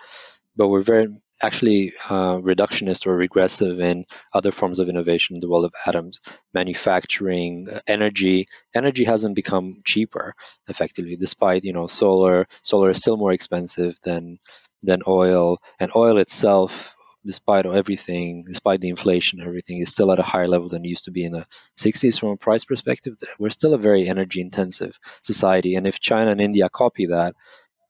but 0.57 0.69
we're 0.69 0.83
very 0.83 1.09
actually 1.43 1.93
uh, 2.09 2.39
reductionist 2.39 3.07
or 3.07 3.17
regressive 3.17 3.81
in 3.81 4.05
other 4.33 4.53
forms 4.53 4.79
of 4.79 4.89
innovation 4.89 5.37
in 5.37 5.41
the 5.41 5.49
world 5.49 5.65
of 5.65 5.75
atoms, 5.87 6.21
manufacturing, 6.55 7.69
energy. 7.87 8.47
Energy 8.75 9.05
hasn't 9.05 9.35
become 9.35 9.81
cheaper 9.85 10.35
effectively, 10.69 11.17
despite 11.17 11.65
you 11.65 11.73
know 11.73 11.87
solar. 11.87 12.47
Solar 12.63 12.91
is 12.91 12.99
still 12.99 13.17
more 13.17 13.33
expensive 13.33 13.97
than 14.03 14.39
than 14.83 15.03
oil, 15.09 15.59
and 15.81 15.91
oil 15.97 16.19
itself, 16.19 16.94
despite 17.25 17.67
everything, 17.67 18.45
despite 18.47 18.81
the 18.81 18.89
inflation, 18.91 19.41
everything 19.41 19.79
is 19.81 19.91
still 19.91 20.13
at 20.13 20.19
a 20.19 20.23
higher 20.23 20.49
level 20.49 20.69
than 20.69 20.85
it 20.85 20.89
used 20.89 21.07
to 21.07 21.11
be 21.13 21.25
in 21.25 21.33
the 21.33 21.47
60s 21.77 22.19
from 22.19 22.31
a 22.31 22.37
price 22.37 22.65
perspective. 22.65 23.17
We're 23.39 23.51
still 23.51 23.75
a 23.75 23.79
very 23.79 24.09
energy 24.09 24.41
intensive 24.41 24.99
society, 25.23 25.77
and 25.77 25.87
if 25.87 26.01
China 26.01 26.31
and 26.33 26.41
India 26.41 26.69
copy 26.69 27.07
that, 27.07 27.35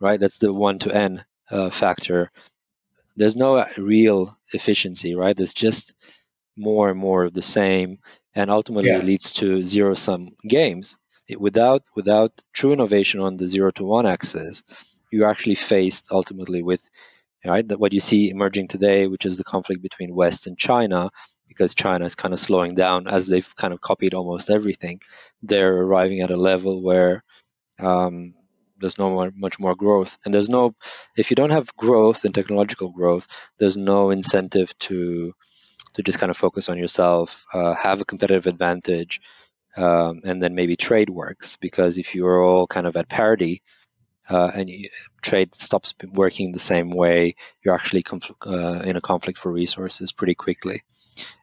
right, 0.00 0.20
that's 0.20 0.38
the 0.38 0.52
one 0.52 0.78
to 0.80 0.94
n 0.94 1.24
uh, 1.50 1.70
factor 1.70 2.30
there's 3.16 3.36
no 3.36 3.64
real 3.76 4.36
efficiency, 4.52 5.14
right? 5.14 5.36
There's 5.36 5.54
just 5.54 5.94
more 6.56 6.90
and 6.90 6.98
more 6.98 7.24
of 7.24 7.34
the 7.34 7.42
same, 7.42 7.98
and 8.34 8.50
ultimately 8.50 8.90
Yeah. 8.90 8.98
it 8.98 9.04
leads 9.04 9.32
to 9.34 9.62
zero 9.62 9.94
sum 9.94 10.36
games. 10.48 10.98
It- 11.28 11.40
without 11.40 11.84
without 11.96 12.32
true 12.52 12.72
innovation 12.72 13.20
on 13.20 13.36
the 13.36 13.48
zero 13.48 13.70
to 13.72 13.84
one 13.84 14.06
axis, 14.06 14.64
you're 15.12 15.30
actually 15.30 15.56
faced 15.56 16.08
ultimately 16.12 16.62
with 16.62 16.88
right 17.52 17.66
that 17.68 17.80
what 17.80 17.92
you 17.92 18.00
see 18.00 18.30
emerging 18.30 18.68
today, 18.68 19.06
which 19.06 19.26
is 19.26 19.36
the 19.36 19.44
conflict 19.44 19.82
between 19.82 20.14
West 20.14 20.46
and 20.46 20.58
China, 20.58 21.10
because 21.48 21.74
China 21.74 22.04
is 22.04 22.14
kind 22.14 22.34
of 22.34 22.40
slowing 22.40 22.74
down 22.74 23.06
as 23.06 23.26
they've 23.26 23.56
kind 23.56 23.72
of 23.72 23.80
copied 23.80 24.14
almost 24.14 24.50
everything. 24.50 25.00
They're 25.42 25.76
arriving 25.76 26.20
at 26.20 26.30
a 26.30 26.36
level 26.36 26.82
where 26.82 27.22
um, 27.78 28.34
there's 28.78 28.98
no 28.98 29.10
more, 29.10 29.32
much 29.34 29.58
more 29.58 29.74
growth, 29.74 30.18
and 30.24 30.34
there's 30.34 30.50
no 30.50 30.74
if 31.16 31.30
you 31.30 31.36
don't 31.36 31.50
have 31.50 31.74
growth 31.76 32.24
and 32.24 32.34
technological 32.34 32.90
growth, 32.90 33.26
there's 33.58 33.76
no 33.76 34.10
incentive 34.10 34.76
to 34.80 35.32
to 35.94 36.02
just 36.02 36.18
kind 36.18 36.30
of 36.30 36.36
focus 36.36 36.68
on 36.68 36.78
yourself, 36.78 37.44
uh, 37.54 37.74
have 37.74 38.00
a 38.00 38.04
competitive 38.04 38.46
advantage, 38.46 39.20
um, 39.76 40.22
and 40.24 40.42
then 40.42 40.54
maybe 40.54 40.76
trade 40.76 41.10
works 41.10 41.56
because 41.56 41.98
if 41.98 42.14
you're 42.14 42.42
all 42.42 42.66
kind 42.66 42.86
of 42.86 42.96
at 42.96 43.08
parity. 43.08 43.62
Uh, 44.28 44.50
and 44.54 44.70
trade 45.20 45.54
stops 45.54 45.94
working 46.12 46.52
the 46.52 46.58
same 46.58 46.90
way, 46.90 47.34
you're 47.62 47.74
actually 47.74 48.02
conf- 48.02 48.32
uh, 48.46 48.80
in 48.84 48.96
a 48.96 49.00
conflict 49.00 49.38
for 49.38 49.52
resources 49.52 50.12
pretty 50.12 50.34
quickly. 50.34 50.82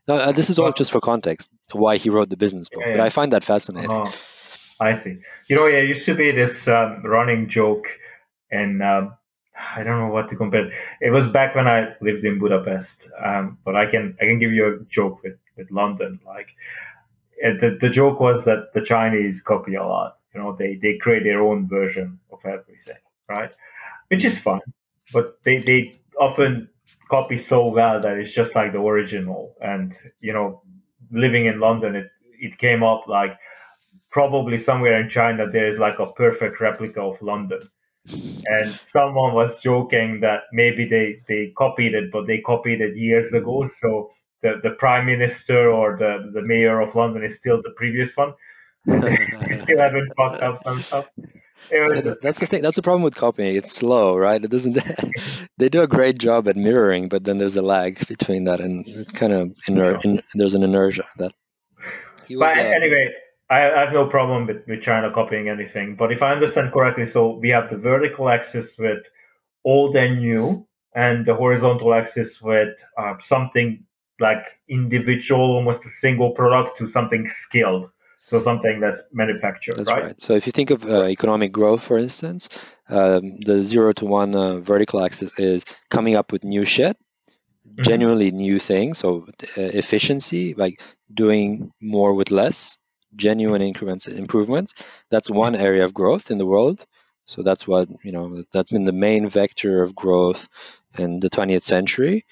Uh, 0.08 0.32
this 0.32 0.50
is 0.50 0.58
all 0.58 0.72
just 0.72 0.92
for 0.92 1.00
context, 1.00 1.50
why 1.72 1.98
he 1.98 2.10
wrote 2.10 2.30
the 2.30 2.38
business 2.38 2.70
book. 2.70 2.82
Yeah, 2.82 2.90
yeah. 2.90 2.98
But 2.98 3.04
I 3.04 3.10
find 3.10 3.34
that 3.34 3.44
fascinating. 3.44 3.92
Uh-huh. 3.92 4.12
I 4.80 4.96
see. 4.96 5.18
You 5.48 5.56
know, 5.56 5.68
yeah, 5.68 5.82
used 5.82 6.06
to 6.06 6.16
be 6.16 6.32
this 6.32 6.68
um, 6.68 7.04
running 7.04 7.48
joke, 7.48 7.88
and 8.50 8.82
um, 8.82 9.14
I 9.56 9.84
don't 9.84 10.00
know 10.00 10.12
what 10.12 10.30
to 10.30 10.36
compare. 10.36 10.72
It 11.00 11.12
was 11.12 11.30
back 11.30 11.54
when 11.54 11.68
I 11.68 11.94
lived 12.02 12.26
in 12.26 12.40
Budapest, 12.40 13.08
um, 13.24 13.60
but 13.64 13.76
I 13.76 13.86
can 13.86 14.18
I 14.20 14.26
can 14.26 14.40
give 14.40 14.52
you 14.52 14.66
a 14.68 14.84
joke 14.86 15.22
with 15.24 15.38
with 15.56 15.70
London. 15.70 16.20
Like, 16.26 16.48
the 17.42 17.78
the 17.80 17.90
joke 17.90 18.20
was 18.20 18.46
that 18.46 18.74
the 18.74 18.82
Chinese 18.82 19.42
copy 19.42 19.76
a 19.76 19.86
lot. 19.86 20.18
You 20.34 20.42
know, 20.42 20.56
they 20.58 20.76
they 20.76 20.98
create 20.98 21.24
their 21.24 21.42
own 21.42 21.68
version 21.68 22.20
of 22.32 22.40
everything, 22.46 22.98
right? 23.30 23.52
Which 24.10 24.26
is 24.26 24.40
fun, 24.40 24.62
but 25.14 25.40
they 25.44 25.60
they 25.60 26.00
often 26.20 26.70
copy 27.10 27.38
so 27.38 27.68
well 27.68 28.02
that 28.02 28.18
it's 28.18 28.34
just 28.34 28.56
like 28.56 28.72
the 28.72 28.80
original. 28.80 29.56
And 29.62 29.94
you 30.22 30.34
know, 30.34 30.62
living 31.12 31.46
in 31.46 31.60
London, 31.60 31.96
it 31.96 32.10
it 32.40 32.58
came 32.58 32.84
up 32.84 33.08
like 33.08 33.38
probably 34.12 34.58
somewhere 34.58 35.00
in 35.02 35.10
China 35.10 35.50
there 35.50 35.68
is 35.68 35.80
like 35.80 36.00
a 36.00 36.12
perfect 36.14 36.60
replica 36.60 37.02
of 37.02 37.22
London. 37.22 37.70
And 38.48 38.72
someone 38.86 39.34
was 39.34 39.60
joking 39.62 40.20
that 40.22 40.42
maybe 40.52 40.86
they, 40.86 41.22
they 41.28 41.54
copied 41.58 41.94
it, 41.94 42.12
but 42.12 42.28
they 42.28 42.40
copied 42.40 42.82
it 42.82 42.98
years 42.98 43.32
ago. 43.34 43.68
So 43.68 44.12
the, 44.42 44.60
the 44.64 44.72
prime 44.72 45.06
minister 45.06 45.70
or 45.72 45.98
the, 45.98 46.32
the 46.34 46.42
mayor 46.42 46.82
of 46.82 46.96
London 46.96 47.24
is 47.24 47.38
still 47.38 47.62
the 47.62 47.74
previous 47.78 48.18
one. 48.18 48.34
Still 48.86 49.80
haven't 49.80 50.12
fucked 50.18 50.42
up 50.42 50.62
some 50.64 50.82
stuff. 50.82 51.08
So 51.70 52.16
that's 52.22 52.40
the 52.40 52.48
thing. 52.48 52.64
That's 52.64 52.76
the 52.76 52.82
problem 52.82 53.04
with 53.04 53.16
copying. 53.16 53.56
It's 53.56 53.72
slow, 53.72 54.18
right? 54.18 54.44
It 54.44 54.50
doesn't. 54.50 54.78
they 55.58 55.70
do 55.70 55.82
a 55.82 55.88
great 55.88 56.18
job 56.18 56.48
at 56.48 56.58
mirroring, 56.58 57.08
but 57.08 57.24
then 57.24 57.38
there's 57.38 57.56
a 57.56 57.62
lag 57.62 58.06
between 58.08 58.46
that, 58.46 58.60
and 58.60 58.86
it's 58.88 59.12
kind 59.12 59.32
of 59.32 59.56
iner- 59.70 60.04
in, 60.04 60.22
there's 60.34 60.54
an 60.54 60.64
inertia 60.64 61.06
that. 61.18 61.34
Was, 62.30 62.40
but 62.40 62.58
uh, 62.58 62.62
anyway, 62.62 63.14
I, 63.50 63.60
have 63.60 63.94
no 63.94 64.08
problem 64.08 64.48
with, 64.48 64.66
with 64.68 64.82
China 64.82 65.12
copying 65.12 65.50
anything. 65.50 65.96
But 65.96 66.12
if 66.12 66.22
I 66.22 66.32
understand 66.32 66.72
correctly, 66.72 67.06
so 67.06 67.38
we 67.38 67.50
have 67.50 67.70
the 67.70 67.78
vertical 67.78 68.30
axis 68.30 68.78
with 68.78 69.04
old 69.64 69.96
and 69.96 70.20
new, 70.20 70.66
and 70.96 71.26
the 71.26 71.36
horizontal 71.36 71.94
axis 71.94 72.42
with 72.42 72.76
uh, 72.98 73.16
something 73.20 73.84
like 74.20 74.44
individual, 74.70 75.56
almost 75.56 75.86
a 75.86 75.90
single 75.90 76.32
product, 76.32 76.78
to 76.78 76.88
something 76.88 77.28
skilled. 77.28 77.90
So 78.32 78.40
something 78.40 78.80
that's 78.80 79.02
manufactured, 79.12 79.76
that's 79.76 79.90
right? 79.90 80.04
right? 80.04 80.22
So 80.22 80.36
if 80.36 80.46
you 80.48 80.54
think 80.54 80.72
of 80.72 80.86
uh, 80.86 81.04
economic 81.04 81.52
growth, 81.52 81.84
for 81.84 81.98
instance, 81.98 82.48
um, 82.88 83.42
the 83.42 83.62
zero 83.62 83.92
to 83.92 84.06
one 84.06 84.34
uh, 84.34 84.60
vertical 84.60 85.04
axis 85.04 85.38
is 85.38 85.66
coming 85.90 86.16
up 86.16 86.32
with 86.32 86.46
new 86.46 86.64
shit, 86.64 86.96
mm-hmm. 87.68 87.82
genuinely 87.82 88.32
new 88.32 88.58
things. 88.58 89.00
So 89.00 89.28
uh, 89.28 89.62
efficiency, 89.62 90.54
like 90.54 90.82
doing 91.14 91.74
more 91.82 92.14
with 92.14 92.32
less, 92.32 92.78
genuine 93.16 93.62
increments 93.62 94.08
improvements 94.08 94.74
that's 95.10 95.30
one 95.30 95.54
area 95.54 95.84
of 95.84 95.94
growth 95.94 96.32
in 96.32 96.38
the 96.38 96.46
world 96.46 96.86
so 97.26 97.44
that's 97.44 97.68
what 97.68 97.90
you 98.04 98.12
know 98.14 98.42
that's 98.54 98.72
been 98.72 98.86
the 98.86 98.94
main 98.94 99.30
vector 99.30 99.84
of 99.84 99.94
growth 99.94 100.48
in 100.98 101.20
the 101.20 101.30
20th 101.30 101.64
century 101.64 102.26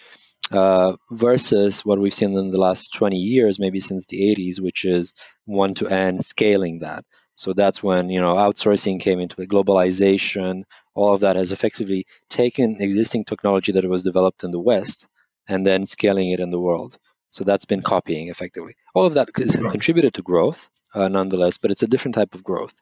uh, 0.51 0.95
versus 1.11 1.85
what 1.85 1.99
we've 1.99 2.13
seen 2.13 2.37
in 2.37 2.51
the 2.51 2.59
last 2.59 2.93
20 2.93 3.17
years 3.17 3.59
maybe 3.59 3.79
since 3.79 4.05
the 4.05 4.35
80s 4.35 4.59
which 4.59 4.85
is 4.85 5.13
one 5.45 5.73
to 5.75 5.87
n 5.87 6.21
scaling 6.21 6.79
that 6.79 7.03
so 7.35 7.53
that's 7.53 7.81
when 7.83 8.09
you 8.09 8.21
know 8.21 8.35
outsourcing 8.35 8.99
came 8.99 9.19
into 9.19 9.41
it 9.41 9.49
globalization 9.49 10.63
all 10.95 11.13
of 11.13 11.21
that 11.21 11.35
has 11.35 11.51
effectively 11.51 12.05
taken 12.29 12.81
existing 12.81 13.25
technology 13.25 13.71
that 13.71 13.85
was 13.85 14.03
developed 14.03 14.43
in 14.43 14.51
the 14.51 14.59
west 14.59 15.07
and 15.47 15.65
then 15.65 15.85
scaling 15.85 16.31
it 16.31 16.39
in 16.39 16.51
the 16.51 16.59
world 16.59 16.97
so 17.31 17.43
that's 17.43 17.65
been 17.65 17.81
copying 17.81 18.29
effectively. 18.29 18.75
All 18.95 19.05
of 19.05 19.13
that 19.15 19.29
has 19.37 19.55
contributed 19.55 20.15
to 20.15 20.21
growth, 20.21 20.69
uh, 20.95 21.07
nonetheless, 21.09 21.57
but 21.57 21.71
it's 21.71 21.83
a 21.83 21.87
different 21.87 22.15
type 22.15 22.33
of 22.33 22.43
growth. 22.43 22.73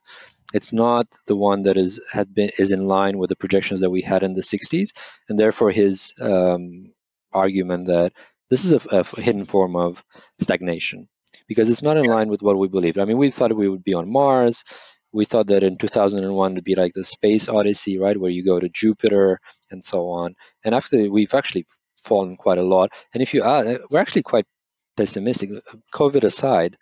It's 0.54 0.72
not 0.72 1.08
the 1.26 1.36
one 1.36 1.64
that 1.64 1.76
is 1.76 2.00
had 2.12 2.34
been 2.34 2.52
is 2.58 2.72
in 2.72 2.88
line 2.88 3.18
with 3.18 3.30
the 3.30 3.36
projections 3.36 3.82
that 3.82 3.90
we 3.90 4.02
had 4.02 4.24
in 4.24 4.34
the 4.34 4.42
60s, 4.42 4.92
and 5.28 5.38
therefore 5.38 5.72
his 5.72 6.14
um, 6.22 6.94
argument 7.34 7.88
that 7.88 8.14
this 8.50 8.66
is 8.66 8.74
a, 8.74 9.00
a, 9.00 9.22
hidden 9.22 9.46
form 9.46 9.76
of 9.76 10.04
stagnation 10.40 11.08
because 11.48 11.70
it's 11.70 11.82
not 11.82 11.98
in 11.98 12.06
line 12.06 12.30
with 12.30 12.42
what 12.42 12.58
we 12.58 12.68
believed. 12.68 12.98
I 12.98 13.06
mean, 13.06 13.18
we 13.18 13.32
thought 13.32 13.56
we 13.56 13.70
would 13.70 13.84
be 13.84 13.94
on 13.94 14.12
Mars. 14.12 14.64
We 15.12 15.26
thought 15.26 15.48
that 15.48 15.64
in 15.64 15.78
2001 15.78 16.52
it'd 16.52 16.64
be 16.64 16.76
like 16.76 16.94
the 16.94 17.04
space 17.04 17.48
odyssey, 17.50 17.98
right, 17.98 18.20
where 18.20 18.32
you 18.32 18.46
go 18.46 18.60
to 18.60 18.70
Jupiter 18.70 19.40
and 19.72 19.84
so 19.84 20.10
on. 20.10 20.36
And 20.64 20.76
after 20.76 21.10
we've 21.10 21.34
actually 21.34 21.66
fallen 22.08 22.38
quite 22.38 22.58
a 22.58 22.64
lot. 22.64 22.92
And 23.14 23.22
if 23.22 23.34
you 23.34 23.44
are, 23.44 23.80
we're 23.90 24.00
actually 24.00 24.24
quite 24.24 24.46
pessimistic. 24.96 25.50
COVID 25.94 26.24
aside, 26.24 26.78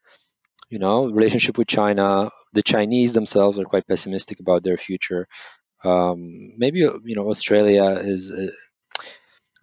you 0.69 0.79
know, 0.79 1.07
relationship 1.09 1.57
with 1.57 1.67
China, 1.67 2.29
the 2.53 2.63
Chinese 2.63 3.13
themselves 3.13 3.59
are 3.59 3.65
quite 3.65 3.87
pessimistic 3.87 4.39
about 4.39 4.63
their 4.63 4.77
future. 4.77 5.27
Um, 5.83 6.53
maybe 6.57 6.79
you 6.79 7.15
know 7.15 7.29
Australia 7.29 7.85
is. 8.01 8.31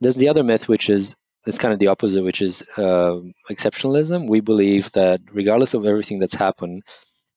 There's 0.02 0.16
the 0.16 0.28
other 0.28 0.44
myth, 0.44 0.68
which 0.68 0.90
is 0.90 1.16
it's 1.46 1.58
kind 1.58 1.74
of 1.74 1.80
the 1.80 1.88
opposite, 1.88 2.22
which 2.22 2.42
is 2.42 2.62
uh, 2.76 3.20
exceptionalism. 3.50 4.28
We 4.28 4.40
believe 4.40 4.92
that 4.92 5.20
regardless 5.32 5.74
of 5.74 5.86
everything 5.86 6.18
that's 6.18 6.34
happened, 6.34 6.82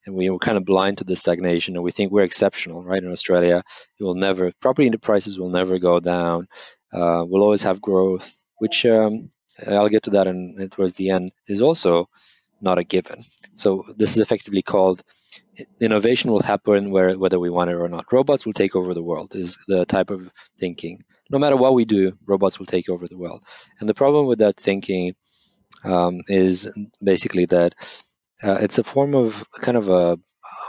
and 0.06 0.16
we 0.16 0.30
were 0.30 0.40
kind 0.40 0.58
of 0.58 0.66
blind 0.66 1.00
to 1.00 1.04
the 1.04 1.16
stagnation, 1.16 1.76
and 1.76 1.84
we 1.84 1.92
think 1.92 2.12
we're 2.12 2.24
exceptional, 2.24 2.84
right? 2.84 3.04
In 3.04 3.12
Australia, 3.12 3.64
it 4.00 4.04
will 4.04 4.16
never 4.16 4.52
property 4.62 4.92
prices 4.98 5.40
will 5.40 5.50
never 5.50 5.80
go 5.80 6.00
down 6.00 6.48
uh, 6.96 7.26
we'll 7.28 7.44
always 7.44 7.64
have 7.64 7.82
growth, 7.82 8.42
which 8.58 8.86
um, 8.86 9.30
I'll 9.68 9.90
get 9.90 10.04
to 10.04 10.12
that 10.12 10.28
in, 10.28 10.70
towards 10.72 10.94
the 10.94 11.10
end, 11.10 11.32
is 11.48 11.62
also 11.62 12.10
not 12.66 12.80
a 12.80 12.84
given. 12.84 13.20
So 13.54 13.86
this 13.98 14.12
is 14.12 14.18
effectively 14.18 14.62
called 14.62 15.02
innovation 15.80 16.32
will 16.32 16.42
happen 16.42 16.92
where, 16.92 17.18
whether 17.18 17.40
we 17.40 17.50
want 17.50 17.70
it 17.70 17.76
or 17.76 17.88
not. 17.88 18.12
Robots 18.12 18.46
will 18.46 18.54
take 18.54 18.76
over 18.76 18.94
the 18.94 19.04
world 19.04 19.36
is 19.36 19.58
the 19.68 19.86
type 19.86 20.12
of 20.12 20.30
thinking. 20.60 21.04
No 21.30 21.40
matter 21.40 21.56
what 21.56 21.74
we 21.74 21.86
do, 21.86 22.18
robots 22.26 22.60
will 22.60 22.66
take 22.66 22.90
over 22.90 23.08
the 23.08 23.18
world. 23.18 23.44
And 23.80 23.88
the 23.88 23.94
problem 23.94 24.26
with 24.26 24.40
that 24.40 24.58
thinking 24.58 25.16
um, 25.84 26.22
is 26.28 26.70
basically 27.02 27.46
that 27.46 27.76
uh, 28.44 28.58
it's 28.62 28.80
a 28.80 28.84
form 28.84 29.16
of 29.16 29.46
kind 29.52 29.78
of 29.78 29.90
a 29.90 30.20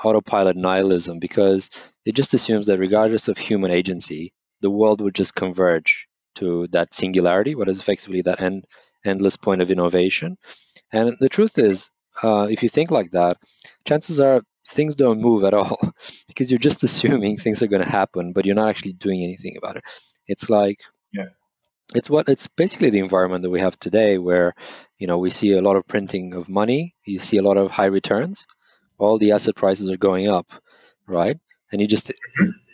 autopilot 0.04 0.56
nihilism 0.56 1.18
because 1.18 1.70
it 2.04 2.14
just 2.14 2.34
assumes 2.34 2.66
that 2.66 2.78
regardless 2.78 3.28
of 3.28 3.38
human 3.38 3.70
agency, 3.70 4.32
the 4.60 4.70
world 4.70 5.00
would 5.00 5.14
just 5.14 5.34
converge 5.34 6.08
to 6.36 6.66
that 6.68 6.94
singularity, 6.94 7.54
what 7.54 7.68
is 7.68 7.78
effectively 7.78 8.22
that 8.22 8.40
end, 8.40 8.64
endless 9.04 9.36
point 9.36 9.62
of 9.62 9.70
innovation. 9.70 10.36
And 10.92 11.16
the 11.20 11.28
truth 11.28 11.58
is, 11.58 11.90
uh, 12.22 12.48
if 12.50 12.62
you 12.62 12.68
think 12.68 12.90
like 12.90 13.10
that, 13.12 13.36
chances 13.84 14.20
are 14.20 14.42
things 14.68 14.94
don't 14.94 15.20
move 15.20 15.44
at 15.44 15.54
all 15.54 15.78
because 16.28 16.50
you're 16.50 16.58
just 16.58 16.82
assuming 16.82 17.38
things 17.38 17.62
are 17.62 17.68
going 17.68 17.82
to 17.84 17.88
happen, 17.90 18.32
but 18.32 18.44
you're 18.44 18.54
not 18.54 18.68
actually 18.68 18.94
doing 18.94 19.22
anything 19.22 19.56
about 19.56 19.76
it. 19.76 19.84
It's 20.26 20.48
like, 20.50 20.80
yeah. 21.12 21.26
It's 21.94 22.10
what 22.10 22.28
it's 22.28 22.48
basically 22.48 22.90
the 22.90 22.98
environment 22.98 23.42
that 23.42 23.50
we 23.50 23.60
have 23.60 23.78
today, 23.78 24.18
where 24.18 24.54
you 24.98 25.06
know 25.06 25.18
we 25.18 25.30
see 25.30 25.52
a 25.52 25.62
lot 25.62 25.76
of 25.76 25.86
printing 25.86 26.34
of 26.34 26.48
money, 26.48 26.96
you 27.04 27.20
see 27.20 27.36
a 27.36 27.42
lot 27.42 27.58
of 27.58 27.70
high 27.70 27.86
returns, 27.86 28.46
all 28.98 29.18
the 29.18 29.32
asset 29.32 29.54
prices 29.54 29.88
are 29.88 29.96
going 29.96 30.28
up, 30.28 30.50
right? 31.06 31.38
And 31.70 31.80
you 31.80 31.86
just 31.86 32.12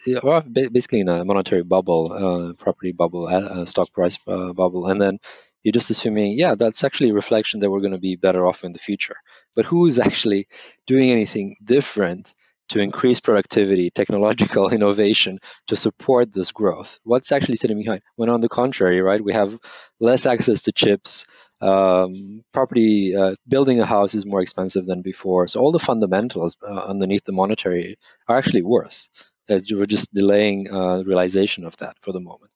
basically 0.53 1.01
in 1.01 1.09
a 1.09 1.25
monetary 1.25 1.63
bubble, 1.63 2.13
uh, 2.13 2.53
property 2.55 2.93
bubble, 2.93 3.27
uh, 3.27 3.67
stock 3.67 3.93
price 3.93 4.19
uh, 4.27 4.55
bubble, 4.55 4.87
and 4.87 5.01
then 5.01 5.19
you're 5.63 5.73
just 5.73 5.91
assuming, 5.91 6.33
yeah, 6.33 6.55
that's 6.55 6.85
actually 6.85 7.11
a 7.11 7.15
reflection 7.15 7.61
that 7.61 7.71
we're 7.71 7.81
going 7.81 7.93
to 7.93 7.99
be 7.99 8.17
better 8.17 8.47
off 8.47 8.65
in 8.65 8.73
the 8.73 8.79
future. 8.79 9.17
But 9.55 9.67
who 9.67 9.87
is 9.87 9.99
actually 9.99 10.49
doing 10.87 11.11
anything 11.11 11.57
different 11.65 12.33
to 12.71 12.81
increase 12.81 13.21
productivity, 13.21 13.91
technological 13.91 14.69
innovation 14.77 15.39
to 15.69 15.77
support 15.77 16.33
this 16.33 16.53
growth? 16.53 16.99
What's 17.05 17.33
actually 17.33 17.57
sitting 17.57 17.79
behind? 17.79 18.03
When 18.17 18.29
on 18.29 18.41
the 18.41 18.49
contrary, 18.49 19.01
right, 19.01 19.23
we 19.23 19.33
have 19.33 19.59
less 20.01 20.27
access 20.27 20.63
to 20.63 20.73
chips. 20.73 21.27
Um, 21.61 22.43
property 22.53 23.15
uh, 23.15 23.37
building 23.47 23.79
a 23.79 23.87
house 23.87 24.17
is 24.17 24.27
more 24.27 24.43
expensive 24.43 24.85
than 24.85 25.03
before, 25.03 25.47
so 25.47 25.61
all 25.61 25.71
the 25.71 25.79
fundamentals 25.79 26.57
uh, 26.61 26.87
underneath 26.87 27.23
the 27.23 27.31
monetary 27.31 27.99
are 28.27 28.37
actually 28.37 28.63
worse 28.63 29.09
you 29.49 29.77
were 29.77 29.87
just 29.87 30.13
delaying 30.13 30.73
uh, 30.73 31.03
realization 31.05 31.65
of 31.65 31.77
that 31.79 31.97
for 32.01 32.13
the 32.13 32.21
moment. 32.21 32.51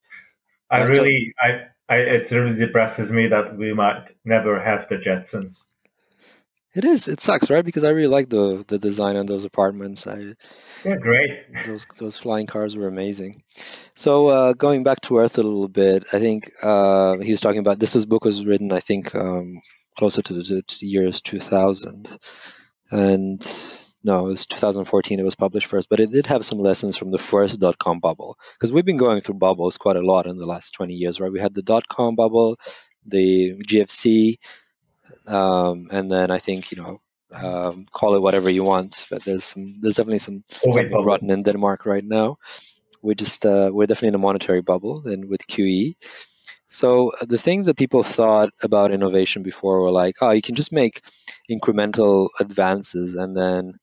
I 0.71 0.83
uh, 0.83 0.87
really, 0.89 1.35
so, 1.41 1.47
I, 1.47 1.67
I, 1.89 1.97
it 1.97 2.31
really 2.31 2.55
depresses 2.55 3.13
me 3.13 3.29
that 3.29 3.57
we 3.57 3.73
might 3.73 4.09
never 4.25 4.61
have 4.61 4.89
the 4.89 4.97
Jetsons. 4.97 5.61
It 6.75 6.85
is. 6.85 7.09
It 7.09 7.23
sucks, 7.23 7.49
right? 7.49 7.65
Because 7.65 7.85
I 7.85 7.91
really 7.91 8.09
like 8.09 8.29
the 8.29 8.63
the 8.67 8.79
design 8.79 9.17
on 9.17 9.25
those 9.25 9.47
apartments. 9.47 10.07
I 10.07 10.35
yeah, 10.85 10.97
great. 10.97 11.47
Those 11.67 11.87
those 11.97 12.19
flying 12.19 12.47
cars 12.47 12.77
were 12.77 12.87
amazing. 12.87 13.43
So 13.95 14.27
uh, 14.27 14.53
going 14.53 14.85
back 14.85 15.01
to 15.03 15.17
Earth 15.17 15.39
a 15.39 15.43
little 15.43 15.69
bit, 15.69 16.05
I 16.13 16.19
think 16.19 16.51
uh, 16.63 17.17
he 17.19 17.31
was 17.31 17.41
talking 17.41 17.61
about 17.61 17.79
this. 17.79 17.95
Was 17.95 18.05
book 18.05 18.27
was 18.27 18.45
written, 18.45 18.73
I 18.73 18.81
think, 18.81 19.15
um, 19.15 19.63
closer 19.97 20.21
to 20.21 20.35
the, 20.35 20.63
to 20.63 20.79
the 20.79 20.87
years 20.87 21.23
2000, 21.23 22.19
and 22.91 23.41
no, 24.09 24.27
it 24.27 24.31
was 24.31 24.47
2014. 24.47 25.19
It 25.21 25.25
was 25.25 25.35
published 25.35 25.67
first, 25.67 25.89
but 25.91 26.01
it 26.01 26.13
did 26.13 26.27
have 26.27 26.45
some 26.45 26.59
lessons 26.59 26.97
from 26.97 27.11
the 27.11 27.19
first 27.19 27.61
dot 27.61 27.79
com 27.79 28.01
bubble 28.01 28.39
because 28.55 28.73
we've 28.73 28.85
been 28.91 28.99
going 29.07 29.21
through 29.23 29.37
bubbles 29.47 29.79
quite 29.79 29.97
a 29.97 30.07
lot 30.13 30.27
in 30.27 30.39
the 30.39 30.47
last 30.47 30.73
20 30.75 30.95
years, 30.95 31.21
right? 31.21 31.33
We 31.33 31.41
had 31.41 31.55
the 31.55 31.63
dot 31.63 31.89
com 31.89 32.15
bubble, 32.17 32.57
the 33.07 33.57
GFC, 33.69 34.39
um, 35.27 35.89
and 35.91 36.11
then 36.11 36.31
I 36.31 36.39
think 36.39 36.71
you 36.73 36.79
know 36.83 37.01
um, 37.33 37.87
call 37.93 38.15
it 38.15 38.23
whatever 38.23 38.51
you 38.51 38.65
want, 38.65 39.07
but 39.11 39.25
there's 39.25 39.45
some 39.45 39.75
there's 39.81 39.97
definitely 39.97 40.21
some 40.21 40.45
Oh, 40.65 40.71
something 40.73 40.91
bubble. 40.91 41.05
rotten 41.05 41.31
in 41.31 41.43
Denmark 41.43 41.87
right 41.87 42.05
now. 42.05 42.37
We're 43.03 43.15
just 43.15 43.45
uh, 43.47 43.71
we're 43.73 43.87
definitely 43.87 44.09
in 44.09 44.15
a 44.23 44.27
monetary 44.29 44.63
bubble 44.63 45.03
and 45.07 45.29
with 45.29 45.47
QE. 45.47 45.97
So 46.69 47.11
uh, 47.11 47.27
the 47.27 47.39
things 47.39 47.67
that 47.67 47.77
people 47.77 48.03
thought 48.03 48.51
about 48.63 48.93
innovation 48.93 49.43
before 49.43 49.81
were 49.83 49.91
like, 49.91 50.17
oh, 50.23 50.31
you 50.31 50.43
can 50.43 50.55
just 50.57 50.73
make 50.73 51.03
incremental 51.51 52.29
advances 52.41 53.15
and 53.15 53.37
then 53.37 53.75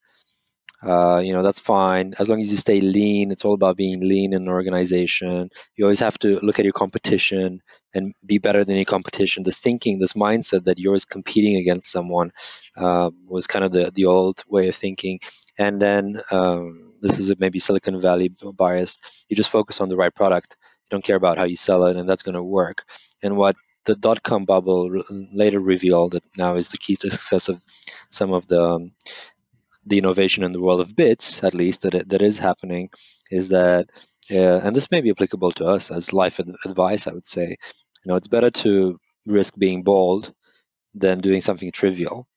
uh, 0.85 1.21
you 1.23 1.33
know 1.33 1.43
that's 1.43 1.59
fine 1.59 2.13
as 2.19 2.27
long 2.29 2.41
as 2.41 2.51
you 2.51 2.57
stay 2.57 2.81
lean. 2.81 3.31
It's 3.31 3.45
all 3.45 3.53
about 3.53 3.77
being 3.77 4.01
lean 4.01 4.33
in 4.33 4.43
an 4.43 4.49
organization. 4.49 5.49
You 5.75 5.85
always 5.85 5.99
have 6.01 6.17
to 6.19 6.39
look 6.41 6.59
at 6.59 6.65
your 6.65 6.73
competition 6.73 7.61
and 7.93 8.13
be 8.25 8.39
better 8.39 8.63
than 8.63 8.75
your 8.75 8.85
competition. 8.85 9.43
This 9.43 9.59
thinking, 9.59 9.99
this 9.99 10.13
mindset 10.13 10.65
that 10.65 10.79
you're 10.79 10.91
always 10.91 11.05
competing 11.05 11.57
against 11.57 11.91
someone 11.91 12.31
uh, 12.75 13.11
was 13.27 13.47
kind 13.47 13.65
of 13.65 13.71
the 13.71 13.91
the 13.91 14.05
old 14.05 14.43
way 14.47 14.67
of 14.67 14.75
thinking. 14.75 15.19
And 15.57 15.81
then 15.81 16.21
um, 16.31 16.93
this 17.01 17.19
is 17.19 17.33
maybe 17.39 17.59
Silicon 17.59 18.01
Valley 18.01 18.31
biased. 18.57 19.25
You 19.29 19.35
just 19.35 19.51
focus 19.51 19.81
on 19.81 19.89
the 19.89 19.97
right 19.97 20.13
product. 20.13 20.55
You 20.59 20.95
don't 20.95 21.03
care 21.03 21.15
about 21.15 21.37
how 21.37 21.45
you 21.45 21.55
sell 21.55 21.85
it, 21.85 21.95
and 21.95 22.09
that's 22.09 22.23
going 22.23 22.35
to 22.35 22.43
work. 22.43 22.83
And 23.21 23.37
what 23.37 23.55
the 23.85 23.95
dot 23.95 24.23
com 24.23 24.45
bubble 24.45 25.03
later 25.33 25.59
revealed 25.59 26.13
that 26.13 26.23
now 26.37 26.55
is 26.55 26.69
the 26.69 26.77
key 26.77 26.95
to 26.95 27.11
success 27.11 27.49
of 27.49 27.61
some 28.09 28.31
of 28.33 28.47
the 28.47 28.61
um, 28.61 28.91
the 29.85 29.97
innovation 29.97 30.43
in 30.43 30.51
the 30.53 30.61
world 30.61 30.81
of 30.81 30.95
bits, 30.95 31.43
at 31.43 31.53
least 31.53 31.81
that 31.81 32.09
that 32.09 32.21
is 32.21 32.37
happening, 32.37 32.89
is 33.31 33.49
that, 33.49 33.87
uh, 34.31 34.59
and 34.63 34.75
this 34.75 34.91
may 34.91 35.01
be 35.01 35.11
applicable 35.11 35.51
to 35.53 35.65
us 35.65 35.91
as 35.91 36.13
life 36.13 36.39
ad- 36.39 36.55
advice. 36.65 37.07
I 37.07 37.13
would 37.13 37.27
say, 37.27 37.47
you 37.49 38.07
know, 38.09 38.15
it's 38.15 38.27
better 38.29 38.49
to 38.49 38.99
risk 39.25 39.55
being 39.57 39.83
bold 39.83 40.33
than 40.95 41.19
doing 41.21 41.41
something 41.41 41.71
trivial, 41.71 42.27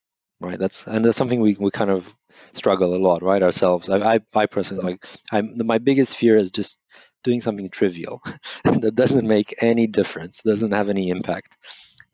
right? 0.41 0.59
That's 0.59 0.87
and 0.87 1.05
that's 1.05 1.17
something 1.17 1.41
we, 1.41 1.57
we 1.59 1.71
kind 1.71 1.91
of 1.91 2.13
struggle 2.53 2.95
a 2.95 2.99
lot, 2.99 3.23
right? 3.23 3.43
Ourselves. 3.43 3.89
I 3.89 4.15
I, 4.17 4.21
I 4.35 4.47
personally 4.47 4.85
like 4.85 5.07
I'm 5.33 5.55
my 5.67 5.79
biggest 5.79 6.17
fear 6.17 6.37
is 6.37 6.51
just 6.51 6.79
doing 7.25 7.41
something 7.41 7.71
trivial 7.71 8.23
that 8.65 8.95
doesn't 8.95 9.27
make 9.29 9.55
any 9.63 9.87
difference, 9.87 10.43
doesn't 10.43 10.73
have 10.73 10.89
any 10.89 11.11
impact, 11.11 11.57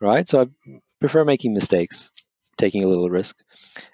right? 0.01 0.29
So 0.29 0.42
I 0.42 0.47
prefer 1.01 1.25
making 1.25 1.55
mistakes, 1.55 2.12
taking 2.59 2.85
a 2.85 2.88
little 2.88 3.11
risk, 3.11 3.37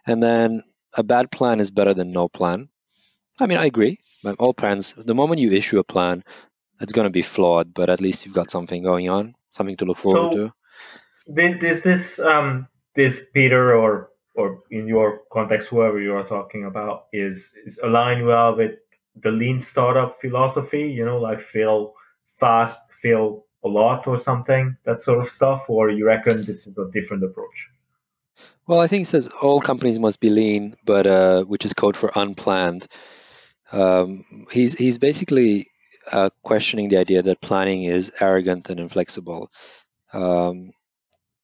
and 0.06 0.22
then 0.22 0.62
a 0.98 1.04
bad 1.04 1.30
plan 1.30 1.60
is 1.60 1.70
better 1.70 1.94
than 1.94 2.10
no 2.10 2.28
plan. 2.28 2.68
I 3.40 3.46
mean, 3.46 3.56
I 3.56 3.66
agree. 3.66 3.98
All 4.38 4.52
plans, 4.52 4.94
the 4.94 5.14
moment 5.14 5.40
you 5.40 5.52
issue 5.52 5.78
a 5.78 5.84
plan, 5.84 6.24
it's 6.80 6.92
going 6.92 7.06
to 7.06 7.10
be 7.10 7.22
flawed, 7.22 7.72
but 7.72 7.88
at 7.88 8.00
least 8.00 8.24
you've 8.24 8.34
got 8.34 8.50
something 8.50 8.82
going 8.82 9.08
on, 9.08 9.34
something 9.50 9.76
to 9.76 9.84
look 9.84 9.98
forward 9.98 10.32
So 10.32 10.38
to. 10.38 10.52
Did 11.32 11.62
is 11.62 11.82
this 11.82 12.18
um 12.18 12.66
this 12.96 13.20
Peter 13.32 13.74
or 13.74 14.10
or 14.34 14.62
in 14.70 14.88
your 14.88 15.20
context 15.32 15.68
whoever 15.68 16.00
you 16.00 16.14
are 16.14 16.26
talking 16.26 16.64
about 16.64 17.06
is 17.12 17.52
is 17.64 17.78
aligned 17.82 18.26
well 18.26 18.56
with 18.56 18.74
the 19.22 19.30
lean 19.30 19.60
startup 19.60 20.20
philosophy? 20.20 20.90
You 20.90 21.04
know, 21.04 21.18
like 21.18 21.40
fail 21.40 21.94
fast, 22.40 22.80
fail 23.02 23.44
a 23.62 23.68
lot, 23.68 24.06
or 24.06 24.16
something 24.16 24.76
that 24.84 25.02
sort 25.02 25.18
of 25.18 25.28
stuff, 25.28 25.68
or 25.68 25.90
you 25.90 26.06
reckon 26.06 26.42
this 26.42 26.66
is 26.66 26.78
a 26.78 26.90
different 26.90 27.22
approach? 27.24 27.68
Well, 28.68 28.80
I 28.80 28.86
think 28.86 29.04
it 29.04 29.08
says 29.08 29.28
all 29.42 29.60
companies 29.60 29.98
must 29.98 30.20
be 30.20 30.30
lean, 30.30 30.76
but 30.84 31.06
uh, 31.06 31.42
which 31.44 31.64
is 31.64 31.72
code 31.72 31.96
for 31.96 32.12
unplanned. 32.14 32.86
Um, 33.72 34.24
he's 34.52 34.74
he's 34.78 34.98
basically 34.98 35.68
uh, 36.12 36.30
questioning 36.42 36.88
the 36.90 36.98
idea 36.98 37.22
that 37.22 37.40
planning 37.40 37.84
is 37.84 38.12
arrogant 38.20 38.70
and 38.70 38.78
inflexible. 38.78 39.50
Um, 40.12 40.72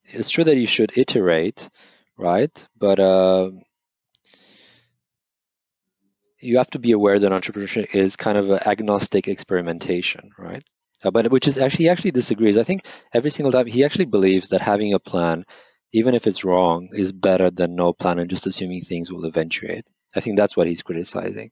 it's 0.05 0.29
true 0.29 0.43
that 0.43 0.57
you 0.57 0.67
should 0.67 0.97
iterate, 0.97 1.69
right? 2.17 2.67
But 2.77 2.99
uh, 2.99 3.51
you 6.39 6.57
have 6.57 6.69
to 6.71 6.79
be 6.79 6.91
aware 6.91 7.19
that 7.19 7.31
entrepreneurship 7.31 7.95
is 7.95 8.15
kind 8.15 8.37
of 8.37 8.49
an 8.49 8.59
agnostic 8.65 9.27
experimentation, 9.27 10.31
right? 10.37 10.63
Uh, 11.03 11.11
but 11.11 11.29
which 11.31 11.47
is 11.47 11.57
actually 11.57 11.85
he 11.85 11.89
actually 11.89 12.11
disagrees. 12.11 12.57
I 12.57 12.63
think 12.63 12.85
every 13.13 13.31
single 13.31 13.51
time 13.51 13.67
he 13.67 13.83
actually 13.83 14.05
believes 14.05 14.49
that 14.49 14.61
having 14.61 14.93
a 14.93 14.99
plan, 14.99 15.45
even 15.91 16.15
if 16.15 16.27
it's 16.27 16.43
wrong, 16.43 16.89
is 16.91 17.11
better 17.11 17.49
than 17.49 17.75
no 17.75 17.93
plan 17.93 18.19
and 18.19 18.29
just 18.29 18.47
assuming 18.47 18.81
things 18.81 19.11
will 19.11 19.25
eventuate. 19.25 19.85
I 20.15 20.19
think 20.19 20.37
that's 20.37 20.55
what 20.55 20.67
he's 20.67 20.81
criticizing. 20.81 21.51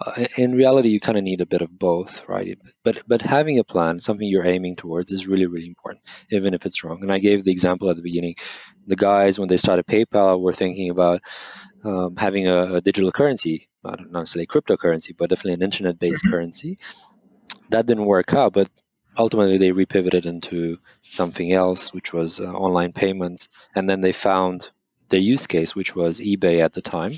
Uh, 0.00 0.26
in 0.36 0.54
reality, 0.54 0.90
you 0.90 1.00
kind 1.00 1.18
of 1.18 1.24
need 1.24 1.40
a 1.40 1.46
bit 1.46 1.60
of 1.60 1.76
both, 1.76 2.28
right? 2.28 2.56
But 2.84 3.02
but 3.08 3.20
having 3.20 3.58
a 3.58 3.64
plan, 3.64 3.98
something 3.98 4.28
you're 4.28 4.46
aiming 4.46 4.76
towards, 4.76 5.10
is 5.10 5.26
really 5.26 5.46
really 5.46 5.66
important, 5.66 6.04
even 6.30 6.54
if 6.54 6.66
it's 6.66 6.84
wrong. 6.84 7.00
And 7.02 7.12
I 7.12 7.18
gave 7.18 7.42
the 7.42 7.50
example 7.50 7.90
at 7.90 7.96
the 7.96 8.02
beginning. 8.02 8.36
The 8.86 8.96
guys 8.96 9.38
when 9.38 9.48
they 9.48 9.56
started 9.56 9.86
PayPal 9.86 10.40
were 10.40 10.52
thinking 10.52 10.90
about 10.90 11.20
um, 11.84 12.16
having 12.16 12.46
a, 12.48 12.74
a, 12.74 12.80
digital 12.80 13.12
currency, 13.12 13.68
not 13.84 14.00
necessarily 14.10 14.44
a 14.44 14.52
cryptocurrency, 14.52 15.16
but 15.16 15.30
definitely 15.30 15.54
an 15.54 15.62
internet-based 15.62 16.24
Mhm. 16.24 16.30
currency. 16.30 16.78
That 17.70 17.86
didn't 17.86 18.06
work 18.06 18.32
out, 18.34 18.52
but 18.52 18.68
ultimately 19.18 19.58
they 19.58 19.70
repivoted 19.72 20.24
into 20.24 20.78
something 21.02 21.52
else, 21.52 21.92
which 21.92 22.12
was 22.12 22.40
uh, 22.40 22.44
online 22.44 22.92
payments, 22.92 23.48
and 23.74 23.88
then 23.90 24.00
they 24.00 24.12
found 24.12 24.70
the 25.08 25.18
use 25.18 25.46
case, 25.46 25.74
which 25.74 25.94
was 25.94 26.20
eBay 26.20 26.60
at 26.60 26.72
the 26.72 26.82
time, 26.82 27.12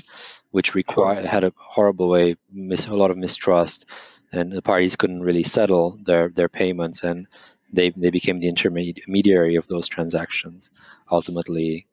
which 0.49 0.75
required 0.75 1.25
had 1.25 1.43
a 1.43 1.53
horrible 1.55 2.09
way, 2.09 2.35
mis- 2.51 2.87
a 2.87 2.95
lot 2.95 3.11
of 3.11 3.17
mistrust, 3.17 3.85
and 4.31 4.51
the 4.51 4.61
parties 4.61 4.95
couldn't 4.95 5.23
really 5.23 5.43
settle 5.43 5.99
their 6.03 6.29
their 6.29 6.49
payments, 6.49 7.03
and 7.03 7.27
they 7.71 7.89
they 7.91 8.09
became 8.09 8.39
the 8.39 8.49
intermediary 8.49 9.55
of 9.55 9.67
those 9.67 9.87
transactions, 9.87 10.71
ultimately 11.11 11.85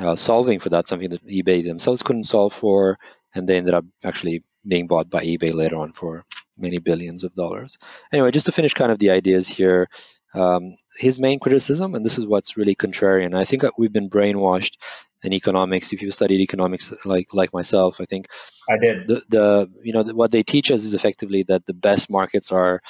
uh, 0.00 0.16
solving 0.16 0.58
for 0.58 0.70
that 0.70 0.88
something 0.88 1.10
that 1.10 1.26
eBay 1.26 1.64
themselves 1.64 2.02
couldn't 2.02 2.24
solve 2.24 2.52
for, 2.52 2.98
and 3.34 3.48
they 3.48 3.56
ended 3.56 3.74
up 3.74 3.84
actually 4.02 4.42
being 4.66 4.86
bought 4.88 5.08
by 5.08 5.24
eBay 5.24 5.54
later 5.54 5.76
on 5.76 5.92
for 5.92 6.24
many 6.58 6.78
billions 6.78 7.24
of 7.24 7.34
dollars. 7.34 7.78
Anyway, 8.12 8.30
just 8.30 8.46
to 8.46 8.52
finish 8.52 8.74
kind 8.74 8.92
of 8.92 8.98
the 8.98 9.10
ideas 9.10 9.48
here, 9.48 9.88
um, 10.34 10.76
his 10.96 11.18
main 11.18 11.38
criticism, 11.38 11.94
and 11.94 12.04
this 12.04 12.18
is 12.18 12.26
what's 12.26 12.56
really 12.56 12.74
contrarian. 12.74 13.34
I 13.34 13.44
think 13.44 13.64
we've 13.78 13.92
been 13.92 14.10
brainwashed 14.10 14.76
in 15.22 15.32
economics. 15.32 15.92
If 15.92 16.02
you've 16.02 16.14
studied 16.14 16.40
economics 16.40 16.92
like 17.04 17.28
like 17.32 17.52
myself, 17.52 18.00
I 18.00 18.04
think 18.04 18.28
I 18.68 18.76
did. 18.78 19.08
the, 19.08 19.22
the 19.28 19.70
you 19.82 19.92
know 19.92 20.02
what 20.02 20.30
they 20.30 20.42
teach 20.42 20.70
us 20.70 20.84
is 20.84 20.94
effectively 20.94 21.44
that 21.44 21.66
the 21.66 21.74
best 21.74 22.10
markets 22.10 22.52
are 22.52 22.82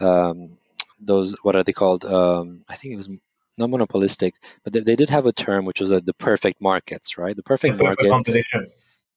um, 0.00 0.58
those 1.00 1.36
what 1.42 1.56
are 1.56 1.64
they 1.64 1.72
called? 1.72 2.04
Um, 2.04 2.64
I 2.68 2.76
think 2.76 2.94
it 2.94 2.96
was 2.96 3.08
not 3.58 3.70
monopolistic, 3.70 4.34
but 4.64 4.72
they, 4.72 4.80
they 4.80 4.96
did 4.96 5.10
have 5.10 5.26
a 5.26 5.32
term 5.32 5.64
which 5.64 5.80
was 5.80 5.92
uh, 5.92 6.00
the 6.04 6.14
perfect 6.14 6.60
markets, 6.60 7.18
right? 7.18 7.36
The 7.36 7.42
The 7.64 7.72
perfect 7.72 7.78
perfect 7.78 8.02
markets, 8.02 8.08
competition. 8.10 8.66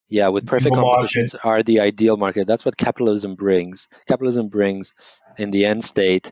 Yeah, 0.07 0.27
with 0.29 0.45
perfect 0.45 0.75
No 0.75 0.81
market. 0.81 0.91
competitions 0.95 1.35
are 1.35 1.63
the 1.63 1.79
ideal 1.81 2.17
market. 2.17 2.47
That's 2.47 2.65
what 2.65 2.77
capitalism 2.77 3.35
brings. 3.35 3.87
Capitalism 4.07 4.49
brings, 4.49 4.93
in 5.37 5.51
the 5.51 5.65
end 5.65 5.83
state, 5.83 6.31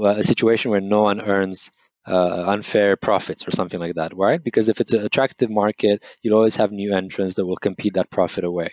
a 0.00 0.22
situation 0.22 0.70
where 0.70 0.80
no 0.80 1.02
one 1.02 1.20
earns 1.20 1.70
uh, 2.06 2.44
unfair 2.48 2.96
profits 2.96 3.46
or 3.48 3.50
something 3.50 3.80
like 3.80 3.94
that, 3.94 4.16
right? 4.16 4.42
Because 4.42 4.68
if 4.68 4.80
it's 4.80 4.92
an 4.92 5.04
attractive 5.04 5.50
market, 5.50 6.04
you'll 6.22 6.36
always 6.36 6.56
have 6.56 6.70
new 6.72 6.94
entrants 6.94 7.34
that 7.34 7.46
will 7.46 7.56
compete 7.56 7.94
that 7.94 8.10
profit 8.10 8.44
away. 8.44 8.70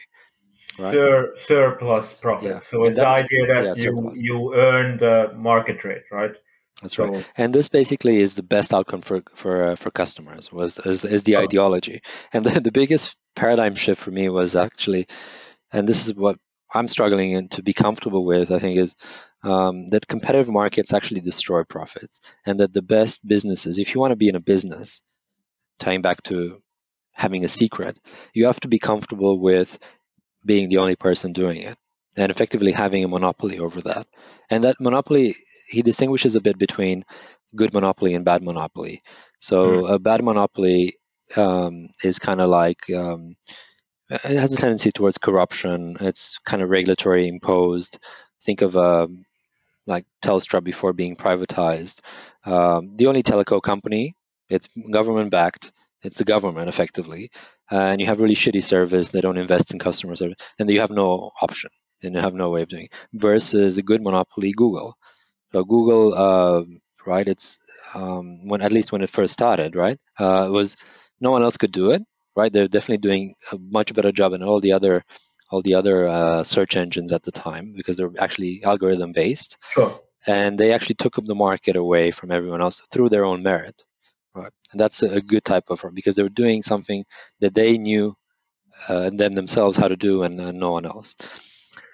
Right. 0.79 0.93
Sur- 0.93 1.33
surplus 1.37 2.13
profit. 2.13 2.51
Yeah, 2.51 2.59
So 2.59 2.79
and 2.79 2.87
it's 2.91 2.99
the 2.99 3.07
idea 3.07 3.47
that 3.47 3.63
yeah, 3.65 3.73
you 3.75 3.93
surplus. 3.95 4.21
you 4.21 4.53
earn 4.55 4.97
the 4.97 5.33
market 5.35 5.83
rate, 5.83 6.03
right? 6.11 6.31
That's 6.81 6.97
So 6.97 7.03
right. 7.03 7.25
And 7.37 7.53
this 7.53 7.69
basically 7.69 8.17
is 8.17 8.35
the 8.35 8.43
best 8.43 8.73
outcome 8.73 9.01
for 9.01 9.21
for 9.35 9.63
uh, 9.63 9.75
for 9.75 9.91
customers 9.91 10.51
was 10.51 10.77
is, 10.79 11.03
is 11.05 11.23
the 11.23 11.37
Oh. 11.37 11.41
ideology. 11.43 12.01
And 12.33 12.45
the, 12.45 12.59
the 12.67 12.71
biggest 12.71 13.15
paradigm 13.35 13.75
shift 13.75 14.01
for 14.01 14.11
me 14.11 14.29
was 14.29 14.55
actually, 14.55 15.07
and 15.71 15.87
this 15.87 16.07
is 16.07 16.13
what 16.15 16.37
I'm 16.73 16.87
struggling 16.87 17.31
in 17.31 17.49
to 17.49 17.63
be 17.63 17.73
comfortable 17.73 18.25
with. 18.25 18.51
I 18.51 18.59
think 18.59 18.77
is 18.77 18.95
um, 19.43 19.87
that 19.87 20.07
competitive 20.07 20.49
markets 20.49 20.93
actually 20.93 21.21
destroy 21.21 21.63
profits, 21.63 22.21
and 22.45 22.59
that 22.59 22.73
the 22.73 22.81
best 22.83 23.25
businesses, 23.27 23.77
if 23.79 23.93
you 23.93 24.01
want 24.01 24.11
to 24.11 24.17
be 24.17 24.29
in 24.29 24.35
a 24.35 24.41
business, 24.53 25.01
tying 25.79 26.01
back 26.01 26.23
to 26.23 26.61
having 27.13 27.45
a 27.45 27.49
secret, 27.49 27.97
you 28.33 28.47
have 28.47 28.59
to 28.61 28.67
be 28.69 28.79
comfortable 28.79 29.39
with 29.39 29.77
being 30.45 30.69
the 30.69 30.77
only 30.77 30.95
person 30.95 31.33
doing 31.33 31.61
it 31.61 31.77
and 32.17 32.31
effectively 32.31 32.71
having 32.71 33.03
a 33.03 33.07
monopoly 33.07 33.59
over 33.59 33.81
that. 33.81 34.07
And 34.49 34.63
that 34.63 34.79
monopoly, 34.79 35.35
he 35.67 35.81
distinguishes 35.81 36.35
a 36.35 36.41
bit 36.41 36.57
between 36.57 37.03
good 37.55 37.73
monopoly 37.73 38.13
and 38.13 38.25
bad 38.25 38.43
monopoly. 38.43 39.03
So 39.39 39.85
a 39.85 39.99
bad 39.99 40.23
monopoly 40.23 40.95
um, 41.35 41.89
is 42.03 42.19
kind 42.19 42.41
of 42.41 42.49
like 42.49 42.89
um, 42.89 43.35
it 44.09 44.39
has 44.39 44.53
a 44.53 44.57
tendency 44.57 44.91
towards 44.91 45.17
corruption. 45.17 45.97
It's 45.99 46.37
kind 46.39 46.61
of 46.61 46.69
regulatory 46.69 47.27
imposed. 47.27 47.97
Think 48.43 48.61
of 48.61 48.75
um, 48.75 49.25
like 49.87 50.05
Telstra 50.21 50.63
before 50.63 50.93
being 50.93 51.15
privatized. 51.15 52.01
Um, 52.45 52.97
the 52.97 53.07
only 53.07 53.23
telco 53.23 53.61
company, 53.61 54.15
it's 54.49 54.67
government 54.91 55.31
backed. 55.31 55.71
It's 56.03 56.17
the 56.17 56.25
government 56.25 56.67
effectively, 56.67 57.29
and 57.69 58.01
you 58.01 58.07
have 58.07 58.19
really 58.19 58.35
shitty 58.35 58.63
service. 58.63 59.09
They 59.09 59.21
don't 59.21 59.37
invest 59.37 59.71
in 59.71 59.79
customer 59.79 60.15
service, 60.15 60.37
and 60.57 60.69
you 60.69 60.79
have 60.79 60.89
no 60.89 61.31
option, 61.41 61.69
and 62.03 62.15
you 62.15 62.21
have 62.21 62.33
no 62.33 62.49
way 62.49 62.63
of 62.63 62.69
doing. 62.69 62.85
It. 62.85 62.91
Versus 63.13 63.77
a 63.77 63.83
good 63.83 64.01
monopoly, 64.01 64.51
Google. 64.51 64.97
So 65.51 65.63
Google, 65.63 66.13
uh, 66.13 66.63
right? 67.05 67.27
It's 67.27 67.59
um, 67.93 68.47
when 68.47 68.61
at 68.61 68.71
least 68.71 68.91
when 68.91 69.01
it 69.01 69.09
first 69.09 69.33
started, 69.33 69.75
right? 69.75 69.99
Uh, 70.19 70.45
it 70.47 70.51
was 70.51 70.77
no 71.19 71.31
one 71.31 71.43
else 71.43 71.57
could 71.57 71.71
do 71.71 71.91
it, 71.91 72.03
right? 72.35 72.51
They're 72.51 72.67
definitely 72.67 73.09
doing 73.09 73.35
a 73.51 73.57
much 73.57 73.93
better 73.93 74.11
job 74.11 74.31
than 74.31 74.43
all 74.43 74.59
the 74.59 74.73
other 74.73 75.03
all 75.49 75.61
the 75.61 75.75
other 75.75 76.07
uh, 76.07 76.43
search 76.43 76.77
engines 76.77 77.11
at 77.11 77.23
the 77.23 77.31
time 77.31 77.73
because 77.75 77.97
they're 77.97 78.11
actually 78.17 78.63
algorithm 78.63 79.11
based. 79.11 79.57
Sure. 79.73 79.99
And 80.25 80.57
they 80.57 80.71
actually 80.71 80.95
took 80.95 81.17
up 81.17 81.25
the 81.25 81.35
market 81.35 81.75
away 81.75 82.11
from 82.11 82.31
everyone 82.31 82.61
else 82.61 82.81
through 82.91 83.09
their 83.09 83.25
own 83.25 83.43
merit. 83.43 83.75
Right. 84.33 84.51
And 84.71 84.79
that's 84.79 85.03
a, 85.03 85.15
a 85.15 85.21
good 85.21 85.43
type 85.43 85.65
of 85.69 85.81
firm 85.81 85.93
because 85.93 86.15
they 86.15 86.23
were 86.23 86.29
doing 86.29 86.63
something 86.63 87.03
that 87.41 87.53
they 87.53 87.77
knew 87.77 88.15
uh, 88.87 89.09
them 89.09 89.33
themselves 89.33 89.77
how 89.77 89.89
to 89.89 89.97
do 89.97 90.23
and 90.23 90.39
uh, 90.39 90.51
no 90.51 90.71
one 90.71 90.85
else. 90.85 91.15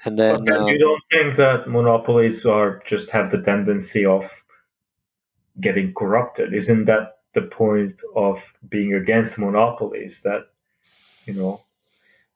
And 0.05 0.17
then 0.17 0.45
but 0.45 0.67
you 0.67 0.77
don't 0.77 1.03
think 1.11 1.37
that 1.37 1.67
monopolies 1.67 2.45
are 2.45 2.81
just 2.85 3.09
have 3.09 3.31
the 3.31 3.41
tendency 3.41 4.05
of 4.05 4.29
getting 5.59 5.93
corrupted? 5.93 6.53
Isn't 6.53 6.85
that 6.85 7.19
the 7.33 7.41
point 7.41 8.01
of 8.15 8.41
being 8.67 8.93
against 8.93 9.37
monopolies? 9.37 10.21
That 10.23 10.49
you 11.25 11.33
know, 11.33 11.61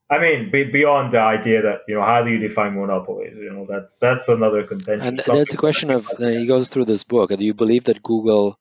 I 0.10 0.19
mean, 0.19 0.52
be, 0.52 0.63
beyond 0.63 1.13
the 1.13 1.19
idea 1.19 1.62
that 1.62 1.80
you 1.88 1.95
know, 1.95 2.04
how 2.04 2.24
do 2.24 2.32
you 2.32 2.39
define 2.39 2.76
monopolies? 2.76 3.36
You 3.36 3.54
know, 3.54 3.67
that's 3.69 3.97
that's 3.97 4.28
another 4.28 4.63
contention. 4.63 5.08
And 5.08 5.19
that's 5.19 5.54
a 5.54 5.58
question 5.58 5.91
of 5.91 6.10
uh, 6.10 6.28
he 6.28 6.47
goes 6.47 6.69
through 6.69 6.86
this 6.86 7.04
book. 7.04 7.30
Do 7.30 7.45
you 7.45 7.54
believe 7.54 7.86
that 7.86 8.02
Google 8.02 8.60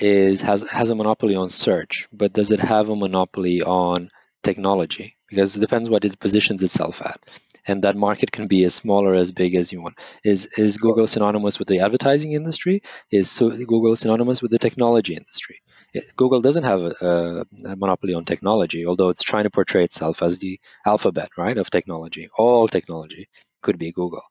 is 0.00 0.40
has 0.40 0.62
has 0.64 0.90
a 0.90 0.94
monopoly 0.94 1.36
on 1.36 1.50
search, 1.50 2.08
but 2.12 2.32
does 2.32 2.50
it 2.52 2.60
have 2.60 2.88
a 2.88 2.96
monopoly 2.96 3.62
on 3.62 4.10
technology? 4.42 5.16
Because 5.28 5.56
it 5.56 5.60
depends 5.60 5.90
what 5.90 6.04
it 6.04 6.20
positions 6.20 6.62
itself 6.62 7.02
at 7.02 7.20
and 7.66 7.82
that 7.82 7.96
market 7.96 8.30
can 8.30 8.46
be 8.46 8.64
as 8.64 8.74
small 8.74 9.06
or 9.06 9.14
as 9.14 9.32
big 9.32 9.54
as 9.54 9.72
you 9.72 9.82
want. 9.82 9.98
Is 10.24 10.46
is 10.56 10.76
Google 10.76 11.06
synonymous 11.06 11.58
with 11.58 11.68
the 11.68 11.80
advertising 11.80 12.32
industry? 12.32 12.82
Is 13.10 13.30
so 13.30 13.50
Google 13.50 13.96
synonymous 13.96 14.42
with 14.42 14.50
the 14.50 14.58
technology 14.58 15.14
industry? 15.14 15.60
Google 16.16 16.40
doesn't 16.40 16.64
have 16.64 16.80
a, 16.82 17.46
a, 17.64 17.76
monopoly 17.76 18.14
on 18.14 18.24
technology, 18.24 18.86
although 18.86 19.08
it's 19.08 19.22
trying 19.22 19.44
to 19.44 19.50
portray 19.50 19.84
itself 19.84 20.22
as 20.22 20.38
the 20.38 20.60
alphabet, 20.84 21.30
right, 21.38 21.56
of 21.56 21.70
technology. 21.70 22.28
All 22.36 22.68
technology 22.68 23.28
could 23.62 23.78
be 23.78 23.92
Google, 23.92 24.22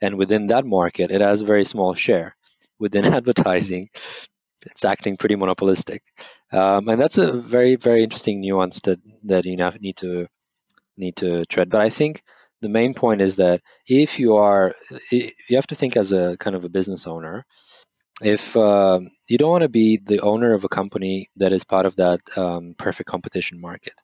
and 0.00 0.16
within 0.16 0.46
that 0.46 0.64
market, 0.64 1.10
it 1.10 1.20
has 1.20 1.40
a 1.40 1.46
very 1.46 1.64
small 1.64 1.94
share. 1.94 2.36
Within 2.78 3.04
advertising, 3.18 3.88
it's 4.64 4.84
acting 4.84 5.16
pretty 5.16 5.36
monopolistic, 5.36 6.02
um, 6.52 6.88
and 6.88 7.00
that's 7.00 7.18
a 7.18 7.32
very, 7.32 7.76
very 7.76 8.02
interesting 8.02 8.40
nuance 8.40 8.80
that 8.80 9.00
that 9.24 9.44
you 9.44 9.56
need 9.80 9.96
to 9.98 10.28
need 10.96 11.16
to 11.16 11.44
tread. 11.46 11.70
But 11.70 11.80
I 11.80 11.90
think 11.90 12.22
the 12.60 12.68
main 12.68 12.94
point 12.94 13.20
is 13.20 13.36
that 13.36 13.60
if 13.86 14.18
you 14.18 14.36
are 14.36 14.74
you 15.10 15.56
have 15.56 15.66
to 15.68 15.74
think 15.74 15.96
as 15.96 16.12
a 16.12 16.36
kind 16.38 16.56
of 16.56 16.64
a 16.64 16.68
business 16.68 17.06
owner. 17.06 17.44
If 18.20 18.56
uh, 18.56 18.98
you 19.28 19.38
don't 19.38 19.50
want 19.50 19.62
to 19.62 19.68
be 19.68 19.98
the 19.98 20.20
owner 20.20 20.52
of 20.54 20.64
a 20.64 20.68
company 20.68 21.28
that 21.36 21.52
is 21.52 21.62
part 21.62 21.86
of 21.86 21.94
that 21.96 22.20
um, 22.36 22.74
perfect 22.76 23.08
competition 23.08 23.60
market. 23.60 23.94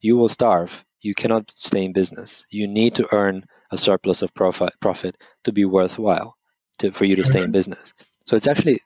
You 0.00 0.16
will 0.16 0.28
starve. 0.28 0.84
You 1.02 1.12
cannot 1.12 1.50
stay 1.50 1.84
in 1.84 1.92
business. 1.92 2.44
You 2.50 2.68
need 2.68 2.96
to 2.96 3.08
earn 3.12 3.44
a 3.72 3.78
surplus 3.78 4.22
of 4.22 4.32
profit 4.32 4.74
profit 4.80 5.18
to 5.44 5.52
be 5.52 5.64
worthwhile 5.64 6.36
to, 6.78 6.92
for 6.92 7.04
you 7.04 7.16
to 7.16 7.24
stay 7.24 7.40
in 7.40 7.46
mm-hmm. 7.46 7.52
business. 7.52 7.94
So 8.26 8.36
it's 8.36 8.46
actually 8.46 8.80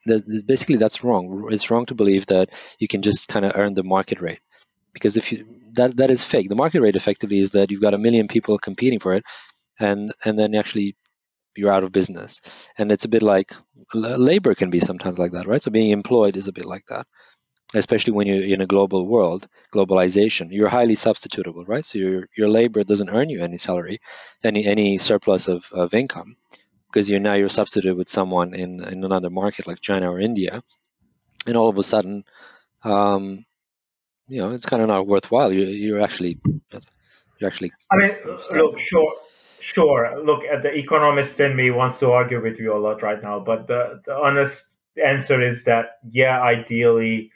basically 0.46 0.76
that's 0.76 1.04
wrong. 1.04 1.48
It's 1.50 1.70
wrong 1.70 1.86
to 1.86 1.94
believe 1.94 2.26
that 2.26 2.50
you 2.78 2.88
can 2.88 3.02
just 3.02 3.28
kind 3.28 3.44
of 3.44 3.52
earn 3.54 3.74
the 3.74 3.84
market 3.84 4.20
rate. 4.20 4.40
Because 4.94 5.16
if 5.16 5.32
you 5.32 5.46
that 5.78 5.96
that 5.98 6.10
is 6.10 6.24
fake. 6.24 6.48
The 6.48 6.62
market 6.62 6.82
rate 6.82 6.96
effectively 6.96 7.40
is 7.40 7.52
that 7.52 7.70
you've 7.70 7.86
got 7.86 7.94
a 7.94 8.04
million 8.06 8.28
people 8.28 8.58
competing 8.58 9.00
for 9.00 9.14
it, 9.14 9.24
and 9.80 10.12
and 10.24 10.38
then 10.38 10.54
actually 10.54 10.96
you're 11.56 11.72
out 11.72 11.84
of 11.84 11.92
business. 11.92 12.40
And 12.78 12.92
it's 12.92 13.04
a 13.04 13.08
bit 13.16 13.22
like 13.22 13.52
labor 13.94 14.54
can 14.54 14.70
be 14.70 14.80
sometimes 14.80 15.18
like 15.18 15.32
that, 15.32 15.46
right? 15.46 15.62
So 15.62 15.70
being 15.70 15.90
employed 15.90 16.36
is 16.36 16.48
a 16.48 16.52
bit 16.52 16.66
like 16.66 16.84
that, 16.88 17.06
especially 17.74 18.14
when 18.14 18.26
you're 18.28 18.42
in 18.54 18.60
a 18.60 18.66
global 18.74 19.06
world, 19.06 19.48
globalization. 19.74 20.52
You're 20.52 20.68
highly 20.78 20.94
substitutable, 20.94 21.66
right? 21.68 21.84
So 21.84 21.98
your 21.98 22.28
your 22.36 22.48
labor 22.48 22.84
doesn't 22.84 23.10
earn 23.10 23.30
you 23.30 23.42
any 23.42 23.58
salary, 23.58 23.98
any 24.44 24.66
any 24.66 24.98
surplus 24.98 25.48
of, 25.48 25.68
of 25.72 25.94
income, 25.94 26.36
because 26.88 27.10
you're 27.10 27.20
now 27.28 27.34
you're 27.34 27.50
substituted 27.60 27.96
with 27.96 28.10
someone 28.10 28.54
in 28.54 28.84
in 28.84 29.04
another 29.04 29.30
market 29.30 29.66
like 29.66 29.80
China 29.80 30.10
or 30.12 30.20
India, 30.20 30.62
and 31.46 31.56
all 31.56 31.68
of 31.70 31.78
a 31.78 31.82
sudden. 31.82 32.24
Um, 32.84 33.44
you 34.28 34.40
know 34.40 34.52
it's 34.52 34.66
kind 34.66 34.82
of 34.82 34.88
not 34.88 35.06
worthwhile. 35.06 35.52
You, 35.52 35.64
you're 35.64 36.00
actually 36.00 36.38
you're 37.38 37.48
actually. 37.48 37.72
I 37.90 37.96
mean, 37.96 38.12
look, 38.52 38.78
sure, 38.78 39.14
sure. 39.60 40.22
Look, 40.24 40.42
uh, 40.52 40.60
the 40.60 40.74
economist 40.74 41.40
in 41.40 41.56
me 41.56 41.70
wants 41.70 41.98
to 42.00 42.10
argue 42.10 42.42
with 42.42 42.58
you 42.58 42.74
a 42.74 42.78
lot 42.78 43.02
right 43.02 43.22
now, 43.22 43.40
but 43.40 43.66
the, 43.66 44.00
the 44.04 44.14
honest 44.14 44.66
answer 45.04 45.40
is 45.40 45.64
that 45.64 45.98
yeah, 46.10 46.40
ideally 46.42 47.30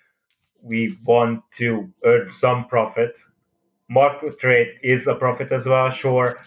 we 0.63 0.99
want 1.05 1.43
to 1.59 1.93
earn 2.05 2.31
some 2.31 2.67
profit. 2.67 3.17
Market 3.89 4.43
rate 4.43 4.75
is 4.83 5.07
a 5.07 5.15
profit 5.15 5.53
as 5.53 5.67
well, 5.67 5.91
sure, 5.91 6.41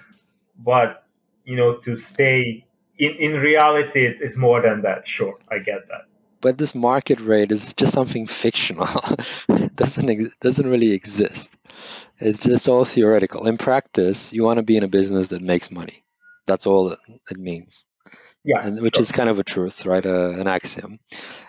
but 0.59 1.03
you 1.43 1.55
know 1.55 1.77
to 1.77 1.95
stay 1.95 2.65
in 2.97 3.11
in 3.11 3.33
reality, 3.33 4.05
it's, 4.05 4.21
it's 4.21 4.37
more 4.37 4.61
than 4.61 4.81
that. 4.81 5.07
Sure, 5.07 5.37
I 5.49 5.59
get 5.59 5.87
that 5.89 6.07
but 6.41 6.57
this 6.57 6.75
market 6.75 7.19
rate 7.21 7.51
is 7.51 7.73
just 7.73 7.93
something 7.93 8.27
fictional. 8.27 8.87
it 9.49 9.75
doesn't 9.75 10.09
ex- 10.09 10.35
doesn't 10.41 10.67
really 10.67 10.91
exist. 10.91 11.55
It's 12.19 12.43
just 12.43 12.67
all 12.67 12.85
theoretical. 12.85 13.47
In 13.47 13.57
practice, 13.57 14.31
you 14.31 14.43
want 14.43 14.57
to 14.57 14.63
be 14.63 14.77
in 14.77 14.83
a 14.83 14.87
business 14.87 15.27
that 15.27 15.41
makes 15.41 15.71
money. 15.71 16.03
That's 16.47 16.67
all 16.67 16.91
it, 16.91 16.99
it 17.29 17.37
means. 17.37 17.85
Yeah, 18.43 18.65
and, 18.65 18.79
which 18.79 18.95
sure. 18.95 19.01
is 19.01 19.11
kind 19.11 19.27
of 19.27 19.39
a 19.39 19.43
truth, 19.43 19.87
right? 19.87 20.05
Uh, 20.05 20.29
an 20.37 20.47
axiom. 20.47 20.99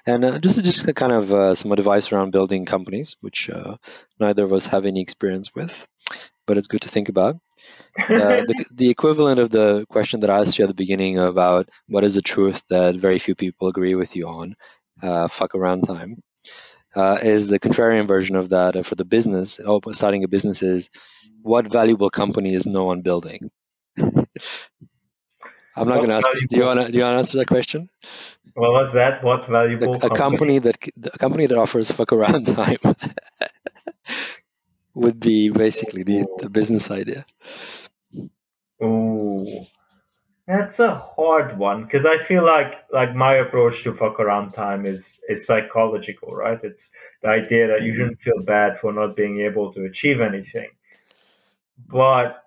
And 0.07 0.25
uh, 0.25 0.39
just 0.39 0.65
just 0.65 0.95
kind 0.95 1.13
of 1.13 1.31
uh, 1.31 1.55
some 1.55 1.73
advice 1.73 2.11
around 2.11 2.31
building 2.31 2.65
companies, 2.65 3.17
which 3.21 3.51
uh, 3.51 3.77
neither 4.19 4.45
of 4.45 4.53
us 4.55 4.67
have 4.67 4.87
any 4.87 5.03
experience 5.03 5.55
with, 5.55 5.87
but 6.47 6.57
it's 6.57 6.69
good 6.69 6.83
to 6.83 6.89
think 6.89 7.11
about. 7.11 7.37
Uh, 7.99 8.45
the, 8.49 8.65
the 8.75 8.89
equivalent 8.91 9.41
of 9.41 9.51
the 9.51 9.85
question 9.91 10.21
that 10.21 10.31
I 10.31 10.41
asked 10.41 10.59
you 10.59 10.65
at 10.65 10.69
the 10.69 10.75
beginning 10.75 11.19
about 11.19 11.69
what 11.89 12.05
is 12.05 12.17
a 12.17 12.23
truth 12.23 12.63
that 12.71 12.97
very 12.97 13.19
few 13.19 13.35
people 13.35 13.69
agree 13.69 13.95
with 13.95 14.17
you 14.17 14.29
on 14.29 14.57
uh, 15.03 15.29
fuck 15.29 15.55
around 15.55 15.83
time, 15.83 16.23
uh, 16.95 17.19
is 17.23 17.49
the 17.49 17.59
contrarian 17.59 18.07
version 18.07 18.37
of 18.37 18.51
that 18.51 18.77
uh, 18.77 18.83
for 18.83 18.95
the 18.95 19.05
business. 19.05 19.61
Oh, 19.65 19.81
starting 19.93 20.25
a 20.25 20.29
business 20.29 20.63
is 20.63 20.91
what 21.43 21.71
valuable 21.71 22.11
company 22.11 22.55
is 22.55 22.67
no 22.67 22.85
one 22.85 23.03
building? 23.03 23.51
I'm 25.77 25.89
not 25.89 25.97
going 25.97 26.09
to 26.09 26.15
ask. 26.15 26.27
You, 26.35 26.47
do 26.49 26.57
you 26.57 26.65
want 26.65 26.81
to? 26.81 26.91
Do 26.91 26.99
you 26.99 27.05
want 27.05 27.15
to 27.15 27.19
answer 27.19 27.39
that 27.39 27.49
question? 27.49 27.91
What 28.55 28.73
was 28.73 28.95
that? 28.95 29.23
What 29.23 29.49
valuable? 29.49 29.99
The, 29.99 30.07
a 30.07 30.11
company? 30.11 30.17
company 30.17 30.59
that 30.61 30.79
a 31.13 31.19
company 31.19 31.47
that 31.47 31.59
offers 31.59 31.91
fuck 31.91 32.13
around 32.13 32.47
time 32.47 32.79
would 34.95 35.21
be 35.21 35.51
basically 35.51 36.03
the, 36.03 36.27
the 36.39 36.49
business 36.49 36.91
idea. 36.91 37.27
Oh, 38.81 39.45
that's 40.47 40.79
a 40.79 40.95
hard 40.95 41.59
one 41.59 41.85
because 41.85 42.07
I 42.07 42.19
feel 42.19 42.47
like 42.47 42.73
like 42.93 43.15
my 43.15 43.35
approach 43.35 43.83
to 43.83 43.93
fuck 43.95 44.21
around 44.21 44.53
time 44.53 44.87
is 44.87 45.19
is 45.29 45.45
psychological, 45.45 46.35
right? 46.35 46.59
It's 46.63 46.89
the 47.23 47.29
idea 47.29 47.67
that 47.67 47.83
you 47.83 47.93
mm-hmm. 47.93 48.01
shouldn't 48.01 48.23
feel 48.23 48.43
bad 48.45 48.79
for 48.79 48.93
not 48.93 49.17
being 49.17 49.41
able 49.41 49.73
to 49.73 49.85
achieve 49.85 50.21
anything. 50.21 50.71
But 51.89 52.45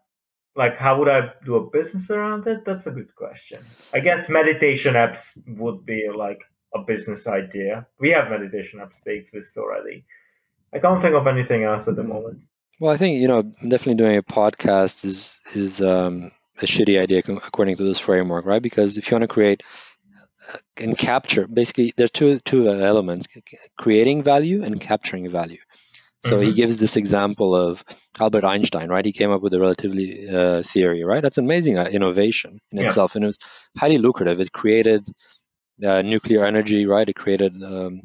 like 0.55 0.77
how 0.77 0.97
would 0.99 1.09
I 1.09 1.31
do 1.45 1.55
a 1.55 1.69
business 1.69 2.09
around 2.09 2.47
it? 2.47 2.63
That's 2.65 2.87
a 2.87 2.91
good 2.91 3.13
question. 3.15 3.59
I 3.93 3.99
guess 3.99 4.29
meditation 4.29 4.93
apps 4.93 5.37
would 5.57 5.85
be 5.85 6.07
like 6.15 6.39
a 6.73 6.79
business 6.79 7.27
idea. 7.27 7.85
We 7.99 8.11
have 8.11 8.29
meditation 8.29 8.79
apps, 8.79 8.95
they 9.03 9.15
exist 9.15 9.57
already. 9.57 10.05
I 10.73 10.79
can't 10.79 11.01
think 11.01 11.15
of 11.15 11.27
anything 11.27 11.63
else 11.63 11.87
at 11.87 11.97
the 11.97 12.03
mm-hmm. 12.03 12.13
moment. 12.13 12.43
Well, 12.79 12.93
I 12.93 12.97
think 12.97 13.19
you 13.19 13.27
know, 13.27 13.41
definitely 13.41 13.95
doing 13.95 14.15
a 14.15 14.23
podcast 14.23 15.03
is 15.03 15.37
is 15.53 15.81
um, 15.81 16.31
a 16.61 16.65
shitty 16.65 16.99
idea 16.99 17.19
according 17.19 17.77
to 17.77 17.83
this 17.83 17.99
framework, 17.99 18.45
right? 18.45 18.61
Because 18.61 18.97
if 18.97 19.09
you 19.09 19.15
want 19.15 19.23
to 19.23 19.27
create 19.27 19.63
uh, 20.51 20.57
and 20.77 20.97
capture, 20.97 21.47
basically, 21.47 21.93
there 21.95 22.05
are 22.05 22.09
two 22.09 22.39
two 22.39 22.69
elements: 22.69 23.27
creating 23.77 24.23
value 24.23 24.63
and 24.63 24.79
capturing 24.79 25.29
value. 25.29 25.59
So 26.25 26.31
mm-hmm. 26.31 26.47
he 26.47 26.53
gives 26.53 26.77
this 26.77 26.97
example 26.97 27.55
of 27.55 27.83
Albert 28.19 28.43
Einstein, 28.43 28.89
right? 28.89 29.05
He 29.05 29.13
came 29.13 29.31
up 29.31 29.41
with 29.41 29.53
the 29.53 29.59
relativity 29.59 30.27
uh, 30.27 30.63
theory, 30.63 31.05
right? 31.05 31.21
That's 31.21 31.37
amazing 31.37 31.77
uh, 31.77 31.85
innovation 31.85 32.59
in 32.71 32.79
yeah. 32.79 32.85
itself, 32.85 33.15
and 33.15 33.23
it 33.23 33.27
was 33.27 33.39
highly 33.77 33.99
lucrative. 33.99 34.41
It 34.41 34.51
created 34.51 35.07
uh, 35.83 36.01
nuclear 36.01 36.43
energy, 36.43 36.85
right? 36.85 37.07
It 37.07 37.15
created 37.15 37.63
um, 37.63 38.01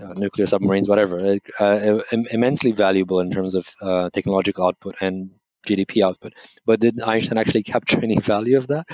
uh, 0.00 0.14
nuclear 0.16 0.46
submarines, 0.46 0.88
whatever, 0.88 1.38
uh, 1.60 2.00
immensely 2.30 2.72
valuable 2.72 3.20
in 3.20 3.30
terms 3.30 3.54
of 3.54 3.68
uh, 3.80 4.10
technological 4.10 4.66
output 4.66 4.96
and 5.00 5.30
GDP 5.64 6.02
output. 6.02 6.34
But 6.64 6.80
did 6.80 7.00
Einstein 7.00 7.38
actually 7.38 7.62
capture 7.74 8.00
any 8.02 8.18
value 8.18 8.58
of 8.58 8.68
that? 8.68 8.86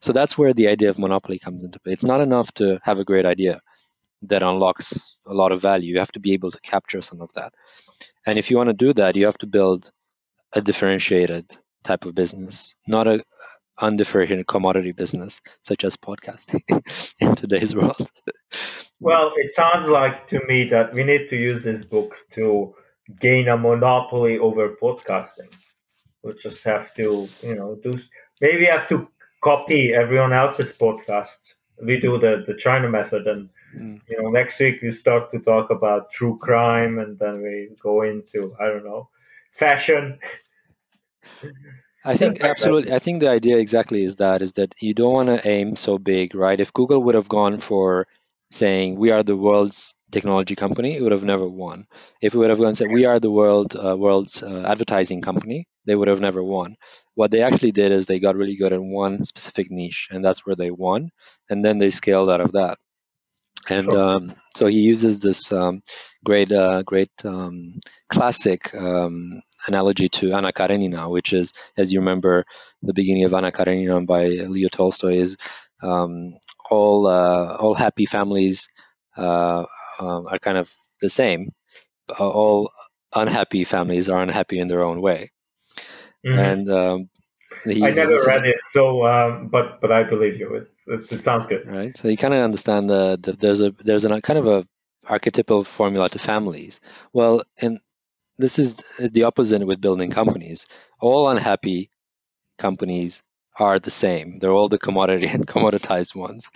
So 0.00 0.12
that's 0.12 0.36
where 0.36 0.52
the 0.52 0.68
idea 0.68 0.90
of 0.90 0.98
monopoly 0.98 1.38
comes 1.38 1.64
into 1.64 1.80
play. 1.80 1.92
It's 1.92 2.04
not 2.04 2.20
enough 2.20 2.52
to 2.54 2.78
have 2.82 2.98
a 2.98 3.04
great 3.04 3.24
idea 3.24 3.60
that 4.22 4.42
unlocks 4.42 5.16
a 5.26 5.34
lot 5.34 5.52
of 5.52 5.60
value. 5.60 5.92
You 5.92 6.00
have 6.00 6.12
to 6.12 6.20
be 6.20 6.32
able 6.32 6.50
to 6.50 6.60
capture 6.60 7.00
some 7.02 7.20
of 7.20 7.32
that. 7.34 7.52
And 8.26 8.38
if 8.38 8.50
you 8.50 8.56
want 8.56 8.68
to 8.68 8.74
do 8.74 8.92
that, 8.94 9.16
you 9.16 9.26
have 9.26 9.38
to 9.38 9.46
build 9.46 9.90
a 10.52 10.60
differentiated 10.60 11.56
type 11.82 12.04
of 12.04 12.14
business, 12.14 12.74
not 12.86 13.06
a 13.06 13.24
undifferentiated 13.80 14.46
commodity 14.46 14.92
business 14.92 15.40
such 15.62 15.84
as 15.84 15.96
podcasting 15.96 16.62
in 17.20 17.34
today's 17.34 17.74
world. 17.74 18.10
well, 19.00 19.32
it 19.36 19.52
sounds 19.52 19.88
like 19.88 20.26
to 20.28 20.40
me 20.46 20.68
that 20.68 20.94
we 20.94 21.04
need 21.04 21.28
to 21.28 21.36
use 21.36 21.64
this 21.64 21.84
book 21.84 22.14
to 22.32 22.74
gain 23.20 23.48
a 23.48 23.56
monopoly 23.56 24.38
over 24.38 24.76
podcasting. 24.80 25.52
We 26.24 26.34
just 26.34 26.64
have 26.64 26.94
to, 26.94 27.28
you 27.42 27.54
know, 27.54 27.78
do 27.82 27.98
maybe 28.40 28.64
have 28.64 28.88
to 28.88 29.08
copy 29.42 29.92
everyone 29.92 30.32
else's 30.32 30.72
podcast. 30.72 31.54
We 31.82 32.00
do 32.00 32.18
the 32.18 32.44
the 32.46 32.54
China 32.54 32.88
method, 32.88 33.26
and 33.26 33.50
mm. 33.76 34.00
you 34.08 34.22
know, 34.22 34.30
next 34.30 34.58
week 34.60 34.80
we 34.82 34.90
start 34.92 35.30
to 35.30 35.38
talk 35.38 35.70
about 35.70 36.10
true 36.10 36.38
crime, 36.38 36.98
and 36.98 37.18
then 37.18 37.42
we 37.42 37.70
go 37.82 38.02
into 38.02 38.54
I 38.60 38.66
don't 38.68 38.84
know, 38.84 39.08
fashion. 39.50 40.18
I 42.04 42.16
think 42.16 42.42
absolutely. 42.44 42.92
I 42.92 42.98
think 42.98 43.20
the 43.20 43.30
idea 43.30 43.58
exactly 43.58 44.04
is 44.04 44.16
that 44.16 44.42
is 44.42 44.54
that 44.54 44.74
you 44.80 44.94
don't 44.94 45.12
want 45.12 45.28
to 45.28 45.48
aim 45.48 45.76
so 45.76 45.98
big, 45.98 46.34
right? 46.34 46.60
If 46.60 46.72
Google 46.72 47.02
would 47.02 47.14
have 47.14 47.28
gone 47.28 47.58
for 47.58 48.06
saying 48.50 48.96
we 48.96 49.10
are 49.10 49.22
the 49.22 49.36
world's 49.36 49.94
technology 50.12 50.54
company, 50.54 50.96
it 50.96 51.02
would 51.02 51.12
have 51.12 51.24
never 51.24 51.48
won. 51.48 51.86
If 52.20 52.34
we 52.34 52.40
would 52.40 52.50
have 52.50 52.58
gone 52.58 52.68
and 52.68 52.78
said 52.78 52.92
we 52.92 53.06
are 53.06 53.20
the 53.20 53.30
world 53.30 53.74
uh, 53.74 53.96
world's 53.96 54.42
uh, 54.42 54.64
advertising 54.66 55.22
company, 55.22 55.66
they 55.86 55.94
would 55.94 56.08
have 56.08 56.20
never 56.20 56.42
won. 56.42 56.76
What 57.14 57.30
they 57.30 57.42
actually 57.42 57.72
did 57.72 57.92
is 57.92 58.06
they 58.06 58.20
got 58.20 58.36
really 58.36 58.56
good 58.56 58.72
at 58.72 58.82
one 58.82 59.24
specific 59.24 59.70
niche, 59.70 60.08
and 60.10 60.24
that's 60.24 60.44
where 60.46 60.56
they 60.56 60.70
won, 60.70 61.10
and 61.48 61.64
then 61.64 61.78
they 61.78 61.90
scaled 61.90 62.30
out 62.30 62.40
of 62.40 62.52
that. 62.52 62.78
And 63.68 63.92
um, 63.94 64.34
so 64.56 64.66
he 64.66 64.80
uses 64.80 65.20
this 65.20 65.50
um, 65.52 65.82
great, 66.22 66.52
uh, 66.52 66.82
great 66.82 67.10
um, 67.24 67.80
classic 68.08 68.74
um, 68.74 69.40
analogy 69.66 70.08
to 70.10 70.32
Anna 70.32 70.52
Karenina, 70.52 71.08
which 71.08 71.32
is, 71.32 71.52
as 71.76 71.92
you 71.92 72.00
remember, 72.00 72.44
the 72.82 72.92
beginning 72.92 73.24
of 73.24 73.32
Anna 73.32 73.52
Karenina 73.52 74.04
by 74.06 74.26
Leo 74.26 74.68
Tolstoy 74.68 75.14
is 75.14 75.36
um, 75.82 76.34
all 76.70 77.06
uh, 77.06 77.56
all 77.56 77.74
happy 77.74 78.06
families 78.06 78.68
uh, 79.16 79.64
uh, 80.00 80.22
are 80.24 80.38
kind 80.38 80.58
of 80.58 80.70
the 81.00 81.08
same. 81.08 81.52
All 82.18 82.70
unhappy 83.14 83.64
families 83.64 84.08
are 84.10 84.22
unhappy 84.22 84.58
in 84.58 84.68
their 84.68 84.82
own 84.84 85.00
way. 85.00 85.30
Mm-hmm. 86.24 86.38
And 86.38 86.70
um, 86.70 87.08
I 87.66 87.90
never 87.90 88.16
read 88.26 88.46
it, 88.46 88.56
so 88.70 89.06
um, 89.06 89.48
but 89.48 89.80
but 89.80 89.92
I 89.92 90.02
believe 90.04 90.38
you. 90.38 90.54
It, 90.54 90.70
it, 90.86 91.12
it 91.12 91.24
sounds 91.24 91.46
good. 91.46 91.66
Right. 91.66 91.96
So 91.96 92.08
you 92.08 92.16
kind 92.16 92.34
of 92.34 92.40
understand 92.42 92.90
the, 92.90 93.18
the 93.20 93.32
there's 93.32 93.60
a 93.60 93.70
there's 93.84 94.04
a 94.04 94.20
kind 94.20 94.38
of 94.38 94.46
a 94.46 94.66
archetypal 95.06 95.64
formula 95.64 96.08
to 96.08 96.18
families. 96.18 96.80
Well, 97.12 97.42
and 97.60 97.80
this 98.38 98.58
is 98.58 98.76
the 98.98 99.24
opposite 99.24 99.66
with 99.66 99.80
building 99.80 100.10
companies. 100.10 100.66
All 101.00 101.28
unhappy 101.28 101.90
companies 102.58 103.22
are 103.58 103.78
the 103.78 103.90
same. 103.90 104.38
They're 104.38 104.52
all 104.52 104.68
the 104.68 104.78
commodity 104.78 105.26
and 105.32 105.46
commoditized 105.46 106.14
ones. 106.14 106.50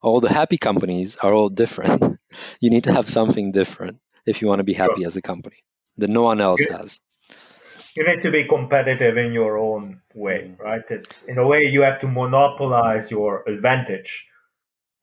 All 0.00 0.20
the 0.20 0.32
happy 0.32 0.58
companies 0.58 1.16
are 1.16 1.32
all 1.32 1.48
different. 1.48 2.18
you 2.60 2.70
need 2.70 2.84
to 2.84 2.92
have 2.92 3.08
something 3.08 3.52
different 3.52 3.98
if 4.26 4.42
you 4.42 4.48
want 4.48 4.58
to 4.58 4.64
be 4.64 4.72
happy 4.72 5.02
sure. 5.02 5.06
as 5.06 5.16
a 5.16 5.22
company 5.22 5.56
that 5.98 6.10
no 6.10 6.22
one 6.22 6.40
else 6.40 6.64
has. 6.64 7.00
You 7.96 8.06
need 8.06 8.22
to 8.22 8.30
be 8.30 8.44
competitive 8.44 9.16
in 9.16 9.32
your 9.32 9.58
own 9.58 10.00
way, 10.14 10.52
mm. 10.52 10.58
right? 10.58 10.82
It's 10.90 11.22
in 11.24 11.38
a 11.38 11.46
way 11.46 11.64
you 11.66 11.82
have 11.82 12.00
to 12.00 12.08
monopolize 12.08 13.10
your 13.10 13.42
advantage. 13.46 14.26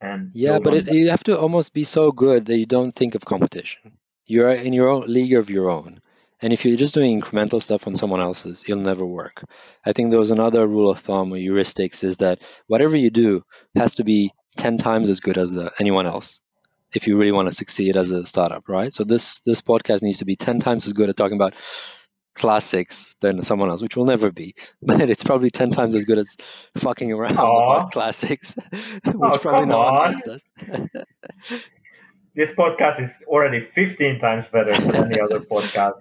And 0.02 0.32
yeah, 0.34 0.60
but 0.60 0.74
it, 0.74 0.94
you 0.94 1.10
have 1.10 1.24
to 1.26 1.38
almost 1.38 1.74
be 1.74 1.84
so 1.84 2.12
good 2.12 2.46
that 2.46 2.58
you 2.58 2.66
don't 2.66 2.94
think 2.94 3.16
of 3.16 3.26
competition. 3.26 3.98
You're 4.26 4.52
in 4.52 4.74
your 4.74 4.90
own 4.90 5.12
league 5.12 5.34
of 5.34 5.50
your 5.50 5.70
own. 5.70 6.00
And 6.42 6.54
if 6.54 6.64
you're 6.64 6.78
just 6.78 6.94
doing 6.94 7.22
incremental 7.22 7.62
stuff 7.62 7.86
on 7.86 7.98
someone 7.98 8.22
else's, 8.22 8.64
it'll 8.66 8.82
never 8.82 9.06
work. 9.06 9.44
I 9.86 9.92
think 9.92 10.10
there 10.10 10.20
was 10.20 10.32
another 10.32 10.66
rule 10.66 10.90
of 10.90 11.00
thumb 11.00 11.34
or 11.34 11.38
heuristics 11.38 12.04
is 12.04 12.18
that 12.18 12.42
whatever 12.68 12.96
you 12.96 13.10
do 13.10 13.44
has 13.76 13.96
to 13.96 14.06
be 14.06 14.32
10 14.56 14.78
times 14.78 15.10
as 15.10 15.20
good 15.20 15.38
as 15.38 15.52
the, 15.52 15.72
anyone 15.80 16.06
else 16.06 16.40
if 16.94 17.08
you 17.08 17.18
really 17.18 17.32
want 17.32 17.48
to 17.48 17.54
succeed 17.54 17.96
as 17.96 18.10
a 18.12 18.26
startup, 18.26 18.68
right? 18.68 18.94
So 18.94 19.04
this 19.04 19.42
this 19.42 19.62
podcast 19.62 20.02
needs 20.02 20.20
to 20.20 20.26
be 20.26 20.36
10 20.36 20.60
times 20.60 20.86
as 20.86 20.94
good 20.94 21.10
at 21.10 21.18
talking 21.18 21.38
about 21.38 21.54
classics 22.34 23.16
than 23.22 23.42
someone 23.44 23.70
else, 23.70 23.82
which 23.82 23.96
will 23.96 24.06
never 24.06 24.32
be. 24.32 24.56
But 24.82 25.10
it's 25.10 25.24
probably 25.24 25.50
10 25.50 25.72
times 25.72 25.96
as 25.96 26.06
good 26.06 26.18
as 26.18 26.38
fucking 26.78 27.12
around 27.12 27.36
Aww. 27.36 27.76
about 27.76 27.92
classics, 27.92 28.56
which 28.72 29.16
oh, 29.16 29.38
probably 29.38 29.68
no 29.68 29.80
one 29.80 30.06
else 30.08 30.22
does. 30.24 30.44
this 32.36 32.52
podcast 32.52 33.02
is 33.02 33.24
already 33.28 33.62
15 33.62 34.20
times 34.20 34.48
better 34.48 34.74
than 34.74 35.12
any 35.12 35.20
other 35.20 35.40
podcast. 35.40 36.00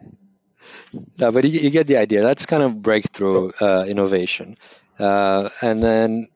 No, 1.19 1.33
but 1.33 1.45
you, 1.45 1.61
you, 1.61 1.71
get 1.71 1.87
the 1.87 1.97
idea. 1.97 2.23
That's 2.23 2.47
kind 2.47 2.63
of 2.63 2.81
breakthrough 2.81 3.51
uh, 3.61 3.85
innovation. 3.87 4.57
Uh, 4.99 5.49
and 5.63 5.83
then, 5.83 6.29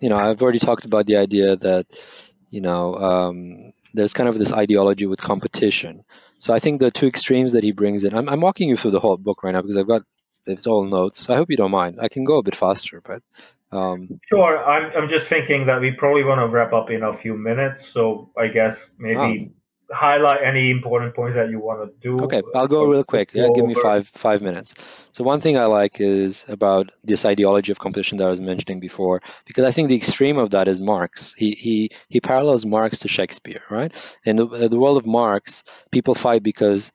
you 0.00 0.08
know, 0.08 0.16
I've 0.16 0.42
already 0.42 0.58
talked 0.58 0.84
about 0.84 1.06
the 1.06 1.16
idea 1.16 1.56
that, 1.56 1.86
you 2.48 2.60
know, 2.60 2.94
um, 2.94 3.72
there's 3.98 4.14
kind 4.14 4.28
of 4.28 4.38
this 4.38 4.52
ideology 4.52 5.06
with 5.06 5.20
competition. 5.20 6.04
So 6.38 6.54
I 6.54 6.58
think 6.58 6.80
the 6.80 6.90
two 6.90 7.06
extremes 7.06 7.52
that 7.52 7.64
he 7.64 7.72
brings 7.72 8.04
in, 8.04 8.14
I'm, 8.14 8.28
I'm 8.28 8.40
walking 8.40 8.68
you 8.68 8.76
through 8.76 8.92
the 8.92 9.00
whole 9.00 9.16
book 9.16 9.42
right 9.42 9.52
now 9.52 9.62
because 9.62 9.76
I've 9.76 9.88
got 9.88 10.02
it's 10.46 10.66
all 10.66 10.84
notes. 10.84 11.20
So 11.20 11.34
I 11.34 11.36
hope 11.36 11.50
you 11.50 11.56
don't 11.56 11.70
mind. 11.70 11.98
I 12.00 12.08
can 12.08 12.24
go 12.24 12.38
a 12.38 12.42
bit 12.42 12.56
faster, 12.56 13.02
but 13.04 13.22
um, 13.70 14.20
sure. 14.28 14.64
I'm 14.64 14.90
I'm 14.96 15.08
just 15.08 15.28
thinking 15.28 15.66
that 15.66 15.80
we 15.80 15.90
probably 15.90 16.24
want 16.24 16.40
to 16.40 16.48
wrap 16.48 16.72
up 16.72 16.90
in 16.90 17.02
a 17.02 17.12
few 17.12 17.36
minutes. 17.36 17.86
So 17.86 18.30
I 18.36 18.48
guess 18.48 18.88
maybe 18.98 19.52
highlight 19.90 20.42
any 20.42 20.70
important 20.70 21.14
points 21.14 21.36
that 21.36 21.50
you 21.50 21.58
want 21.60 21.80
to 21.80 22.08
do. 22.08 22.24
Okay, 22.24 22.42
I'll 22.54 22.68
go 22.68 22.84
real 22.84 23.04
quick. 23.04 23.30
Yeah, 23.32 23.48
give 23.54 23.64
me 23.64 23.74
five 23.74 24.08
five 24.08 24.42
minutes. 24.42 24.74
So 25.12 25.24
one 25.24 25.40
thing 25.40 25.56
I 25.56 25.64
like 25.64 26.00
is 26.00 26.44
about 26.48 26.90
this 27.02 27.24
ideology 27.24 27.72
of 27.72 27.78
competition 27.78 28.18
that 28.18 28.26
I 28.26 28.30
was 28.30 28.40
mentioning 28.40 28.80
before, 28.80 29.22
because 29.46 29.64
I 29.64 29.72
think 29.72 29.88
the 29.88 29.96
extreme 29.96 30.38
of 30.38 30.50
that 30.50 30.68
is 30.68 30.80
Marx. 30.80 31.34
He 31.34 31.52
he 31.52 31.90
he 32.08 32.20
parallels 32.20 32.66
Marx 32.66 33.00
to 33.00 33.08
Shakespeare, 33.08 33.62
right? 33.70 33.92
In 34.24 34.36
the, 34.36 34.46
the 34.46 34.78
world 34.78 34.98
of 34.98 35.06
Marx, 35.06 35.64
people 35.90 36.14
fight 36.14 36.42
because 36.42 36.92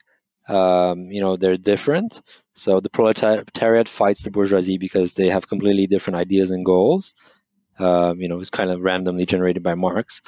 um, 0.47 1.11
you 1.11 1.21
know 1.21 1.35
they're 1.35 1.57
different. 1.57 2.21
So 2.55 2.79
the 2.79 2.89
proletariat 2.89 3.89
fights 3.89 4.21
the 4.21 4.29
bourgeoisie 4.29 4.77
because 4.77 5.15
they 5.15 5.29
have 5.29 5.47
completely 5.47 5.87
different 5.87 6.17
ideas 6.17 6.51
and 6.51 6.63
goals. 6.63 7.15
Um, 7.79 8.21
you 8.21 8.27
know, 8.27 8.39
it's 8.39 8.51
kind 8.51 8.69
of 8.69 8.81
randomly 8.81 9.25
generated 9.25 9.63
by 9.63 9.73
Marx. 9.73 10.21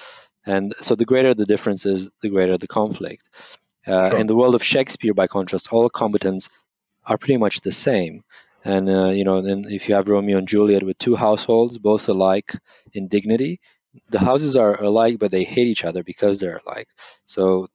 And 0.45 0.73
so 0.79 0.95
the 0.95 1.05
greater 1.05 1.33
the 1.33 1.45
difference 1.45 1.85
is, 1.85 2.11
the 2.21 2.29
greater 2.29 2.57
the 2.57 2.67
conflict. 2.67 3.27
Uh, 3.87 4.11
sure. 4.11 4.19
In 4.19 4.27
the 4.27 4.35
world 4.35 4.55
of 4.55 4.63
Shakespeare, 4.63 5.13
by 5.13 5.27
contrast, 5.27 5.71
all 5.71 5.89
combatants 5.89 6.49
are 7.05 7.17
pretty 7.17 7.37
much 7.37 7.61
the 7.61 7.71
same. 7.71 8.23
And 8.63 8.89
uh, 8.89 9.09
you 9.09 9.23
know, 9.23 9.41
then 9.41 9.65
if 9.67 9.87
you 9.87 9.95
have 9.95 10.07
Romeo 10.07 10.37
and 10.37 10.47
Juliet 10.47 10.83
with 10.83 10.97
two 10.97 11.15
households, 11.15 11.77
both 11.77 12.09
alike 12.09 12.53
in 12.93 13.07
dignity, 13.07 13.59
the 14.09 14.19
houses 14.19 14.55
are 14.55 14.81
alike, 14.81 15.17
but 15.19 15.31
they 15.31 15.43
hate 15.43 15.67
each 15.67 15.85
other 15.85 16.03
because 16.03 16.39
they're 16.39 16.61
alike. 16.65 16.87
So 17.27 17.67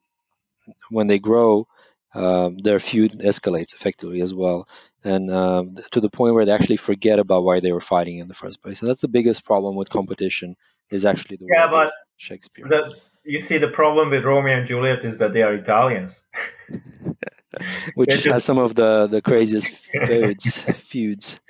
when 0.90 1.06
they 1.06 1.18
grow, 1.18 1.66
um, 2.14 2.58
their 2.58 2.80
feud 2.80 3.12
escalates 3.20 3.74
effectively 3.74 4.20
as 4.20 4.34
well, 4.34 4.68
and 5.04 5.30
um, 5.30 5.76
to 5.92 6.00
the 6.00 6.10
point 6.10 6.34
where 6.34 6.44
they 6.44 6.52
actually 6.52 6.76
forget 6.76 7.20
about 7.20 7.44
why 7.44 7.60
they 7.60 7.70
were 7.72 7.80
fighting 7.80 8.18
in 8.18 8.26
the 8.26 8.34
first 8.34 8.60
place. 8.60 8.80
And 8.80 8.88
that's 8.90 9.00
the 9.00 9.08
biggest 9.08 9.44
problem 9.44 9.76
with 9.76 9.90
competition 9.90 10.56
is 10.90 11.04
actually 11.04 11.36
the 11.36 11.46
yeah, 11.54 11.68
but 11.68 11.92
Shakespeare. 12.20 12.66
The, 12.68 12.94
you 13.24 13.40
see, 13.40 13.58
the 13.58 13.68
problem 13.68 14.10
with 14.10 14.24
Romeo 14.24 14.58
and 14.58 14.66
Juliet 14.66 15.04
is 15.04 15.18
that 15.18 15.32
they 15.32 15.42
are 15.42 15.54
Italians. 15.54 16.20
Which 17.94 18.10
just... 18.10 18.26
has 18.26 18.44
some 18.44 18.58
of 18.58 18.74
the, 18.74 19.08
the 19.08 19.22
craziest 19.22 19.68
feuds. 19.68 20.62
feuds. 20.90 21.40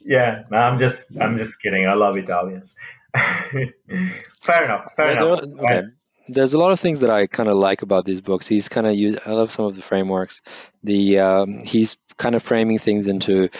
Yeah, 0.00 0.44
no, 0.50 0.56
I'm 0.56 0.78
just 0.78 1.10
I'm 1.20 1.36
just 1.36 1.60
kidding. 1.60 1.86
I 1.86 1.94
love 1.94 2.16
Italians. 2.16 2.74
fair 3.14 4.64
enough. 4.64 4.92
Fair 4.96 5.12
yeah, 5.12 5.22
enough. 5.22 5.40
okay. 5.42 5.82
There's 6.28 6.54
a 6.54 6.58
lot 6.58 6.72
of 6.72 6.80
things 6.80 7.00
that 7.00 7.10
I 7.10 7.26
kind 7.26 7.48
of 7.48 7.56
like 7.56 7.82
about 7.82 8.04
these 8.04 8.20
books. 8.20 8.46
He's 8.46 8.68
kind 8.68 8.86
of 8.86 8.94
use. 8.94 9.18
I 9.24 9.32
love 9.32 9.50
some 9.50 9.66
of 9.66 9.74
the 9.74 9.82
frameworks. 9.82 10.40
The 10.82 11.18
um, 11.20 11.60
he's 11.64 11.96
kind 12.16 12.34
of 12.34 12.42
framing 12.42 12.78
things 12.78 13.06
into 13.06 13.50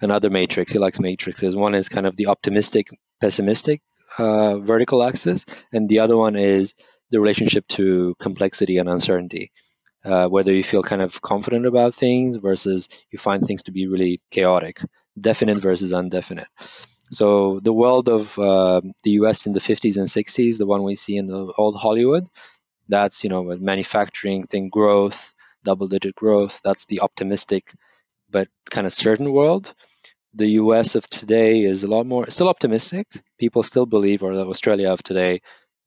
another 0.00 0.30
matrix. 0.30 0.72
He 0.72 0.78
likes 0.78 1.00
matrices. 1.00 1.56
One 1.56 1.74
is 1.74 1.88
kind 1.88 2.06
of 2.06 2.16
the 2.16 2.26
optimistic, 2.26 2.88
pessimistic 3.20 3.82
uh, 4.18 4.58
vertical 4.58 5.02
axis, 5.02 5.44
and 5.72 5.88
the 5.88 6.00
other 6.00 6.16
one 6.16 6.36
is 6.36 6.74
the 7.10 7.20
relationship 7.20 7.66
to 7.68 8.14
complexity 8.18 8.78
and 8.78 8.88
uncertainty. 8.88 9.52
Uh, 10.04 10.28
whether 10.28 10.54
you 10.54 10.64
feel 10.64 10.82
kind 10.82 11.02
of 11.02 11.20
confident 11.22 11.66
about 11.66 11.94
things 11.94 12.36
versus 12.36 12.88
you 13.10 13.18
find 13.18 13.46
things 13.46 13.64
to 13.64 13.72
be 13.72 13.88
really 13.88 14.20
chaotic, 14.30 14.80
definite 15.20 15.58
versus 15.58 15.92
undefinite. 15.92 16.48
So 17.12 17.60
the 17.60 17.72
world 17.72 18.08
of 18.08 18.38
uh, 18.38 18.80
the 19.04 19.10
U.S. 19.22 19.46
in 19.46 19.52
the 19.52 19.60
50s 19.60 19.96
and 19.96 20.08
60s, 20.08 20.58
the 20.58 20.66
one 20.66 20.82
we 20.82 20.94
see 20.96 21.16
in 21.16 21.26
the 21.26 21.52
old 21.56 21.76
Hollywood, 21.76 22.26
That's 22.88 23.24
you 23.24 23.30
know 23.30 23.44
manufacturing 23.44 24.46
thing 24.46 24.70
growth, 24.70 25.34
double 25.64 25.88
digit 25.88 26.14
growth. 26.16 26.60
That's 26.64 26.86
the 26.86 27.00
optimistic, 27.00 27.72
but 28.30 28.48
kind 28.70 28.86
of 28.86 28.92
certain 28.92 29.32
world. 29.32 29.74
The 30.36 30.48
U.S. 30.62 30.96
of 30.96 31.08
today 31.08 31.62
is 31.62 31.82
a 31.82 31.88
lot 31.88 32.06
more 32.06 32.30
still 32.30 32.48
optimistic. 32.48 33.06
People 33.38 33.62
still 33.62 33.86
believe, 33.86 34.22
or 34.22 34.34
the 34.34 34.46
Australia 34.46 34.92
of 34.92 35.02
today, 35.02 35.40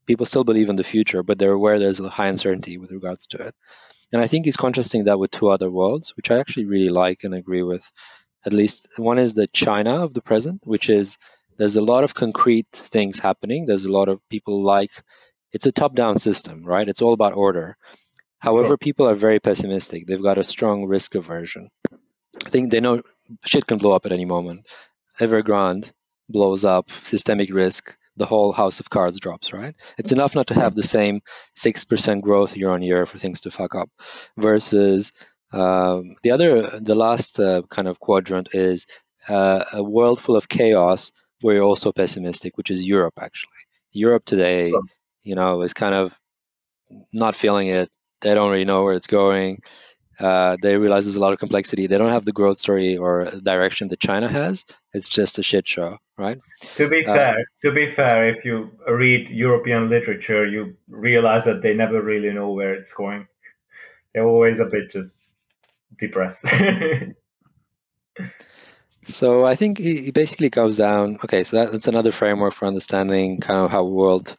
people 0.08 0.26
still 0.26 0.44
believe 0.44 0.70
in 0.70 0.76
the 0.76 0.84
future, 0.84 1.22
but 1.22 1.38
they're 1.38 1.52
aware 1.52 1.78
there's 1.78 2.00
a 2.00 2.10
high 2.10 2.30
uncertainty 2.30 2.80
with 2.80 2.92
regards 2.92 3.28
to 3.28 3.38
it. 3.48 3.54
And 4.12 4.20
I 4.20 4.26
think 4.26 4.46
he's 4.46 4.58
contrasting 4.58 5.04
that 5.04 5.20
with 5.20 5.30
two 5.30 5.50
other 5.50 5.70
worlds, 5.70 6.18
which 6.18 6.32
I 6.32 6.40
actually 6.40 6.66
really 6.66 6.90
like 6.90 7.24
and 7.24 7.36
agree 7.36 7.62
with. 7.62 7.92
At 8.44 8.54
least 8.54 8.88
one 8.98 9.20
is 9.20 9.36
the 9.36 9.46
China 9.46 10.04
of 10.04 10.16
the 10.16 10.22
present, 10.24 10.62
which 10.64 10.90
is 10.90 11.20
there's 11.58 11.76
a 11.76 11.82
lot 11.82 12.04
of 12.04 12.16
concrete 12.16 12.72
things 12.72 13.20
happening. 13.20 13.68
There's 13.68 13.86
a 13.86 13.92
lot 13.92 14.10
of 14.10 14.20
people 14.30 14.64
like 14.64 14.92
it's 15.52 15.68
a 15.68 15.72
top-down 15.72 16.18
system, 16.18 16.64
right? 16.64 16.90
It's 16.90 17.04
all 17.04 17.14
about 17.14 17.34
order. 17.34 17.78
However, 18.40 18.70
sure. 18.70 18.78
people 18.78 19.08
are 19.08 19.16
very 19.16 19.40
pessimistic. 19.40 20.08
They've 20.08 20.30
got 20.30 20.40
a 20.40 20.44
strong 20.44 20.86
risk 20.86 21.14
aversion. 21.14 21.70
I 22.46 22.50
think 22.50 22.72
they 22.72 22.80
know 22.80 23.04
shit 23.46 23.66
can 23.66 23.78
blow 23.78 23.92
up 23.92 24.06
at 24.06 24.12
any 24.12 24.26
moment. 24.26 24.68
Evergrande 25.20 25.92
blows 26.30 26.66
up, 26.66 26.92
systemic 26.92 27.54
risk 27.54 27.96
the 28.20 28.26
whole 28.26 28.52
house 28.52 28.82
of 28.82 28.90
cards 28.90 29.20
drops, 29.20 29.54
right? 29.54 29.76
It's 29.98 30.12
enough 30.12 30.36
not 30.36 30.48
to 30.48 30.54
have 30.54 30.76
the 30.76 30.84
same 30.84 31.22
6% 31.56 32.22
growth 32.22 32.56
year 32.56 32.70
on 32.70 32.82
year 32.82 33.06
for 33.06 33.18
things 33.18 33.42
to 33.42 33.52
fuck 33.52 33.76
up 33.76 33.90
versus 34.38 35.12
um, 35.54 36.16
the 36.22 36.32
other, 36.32 36.80
the 36.80 36.96
last 36.96 37.40
uh, 37.40 37.64
kind 37.70 37.88
of 37.88 38.00
quadrant 38.00 38.50
is 38.54 38.86
uh, 39.28 39.64
a 39.74 39.82
world 39.82 40.20
full 40.20 40.36
of 40.36 40.50
chaos 40.50 41.12
where 41.42 41.56
you're 41.56 41.64
also 41.64 41.94
pessimistic, 41.94 42.58
which 42.58 42.70
is 42.70 42.86
Europe, 42.86 43.14
actually. 43.20 43.52
Europe 43.94 44.26
today, 44.26 44.74
you 45.24 45.36
know, 45.36 45.62
is 45.62 45.74
kind 45.74 45.96
of 45.96 46.20
not 47.14 47.36
feeling 47.36 47.68
it. 47.68 47.90
They 48.22 48.34
don't 48.34 48.52
really 48.52 48.66
know 48.66 48.84
where 48.84 48.94
it's 48.94 49.08
going. 49.08 49.62
Uh, 50.20 50.58
they 50.62 50.76
realize 50.78 51.06
there's 51.06 51.16
a 51.16 51.22
lot 51.22 51.32
of 51.32 51.40
complexity. 51.40 51.88
They 51.88 51.98
don't 51.98 52.12
have 52.12 52.26
the 52.26 52.34
growth 52.34 52.58
story 52.58 52.98
or 52.98 53.26
direction 53.42 53.88
that 53.88 54.00
China 54.00 54.28
has. 54.28 54.66
It's 54.94 55.08
just 55.08 55.40
a 55.40 55.44
shit 55.44 55.68
show, 55.68 55.98
right? 56.18 56.40
To 56.76 56.90
be 56.90 57.06
uh, 57.06 57.14
fair, 57.14 57.46
to 57.62 57.72
be 57.72 57.90
fair, 57.90 58.28
if 58.30 58.44
you 58.44 58.72
read 58.88 59.30
European 59.30 59.90
literature, 59.90 60.46
you 60.46 60.76
realize 60.90 61.46
that 61.46 61.62
they 61.62 61.74
never 61.74 62.02
really 62.02 62.34
know 62.34 62.52
where 62.52 62.74
it's 62.74 62.92
going. 62.92 63.28
They're 64.14 64.26
always 64.26 64.60
a 64.60 64.66
bit 64.66 64.92
just 64.92 65.12
depressed. 65.98 66.46
so 69.06 69.46
I 69.46 69.56
think 69.56 69.80
it 69.80 70.14
basically 70.14 70.50
goes 70.50 70.78
down. 70.78 71.18
Okay, 71.24 71.46
so 71.46 71.58
that, 71.58 71.72
that's 71.72 71.88
another 71.88 72.12
framework 72.12 72.54
for 72.54 72.66
understanding 72.66 73.40
kind 73.40 73.60
of 73.60 73.72
how 73.72 73.86
world 73.86 74.36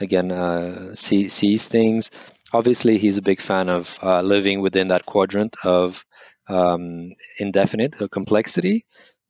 again 0.00 0.32
uh, 0.32 0.94
see, 0.94 1.28
sees 1.28 1.66
things 1.66 2.10
obviously 2.52 2.98
he's 2.98 3.18
a 3.18 3.22
big 3.22 3.40
fan 3.40 3.68
of 3.68 3.98
uh, 4.02 4.20
living 4.22 4.60
within 4.60 4.88
that 4.88 5.06
quadrant 5.06 5.56
of 5.64 6.04
um, 6.48 7.12
indefinite 7.38 8.00
uh, 8.00 8.08
complexity, 8.08 8.84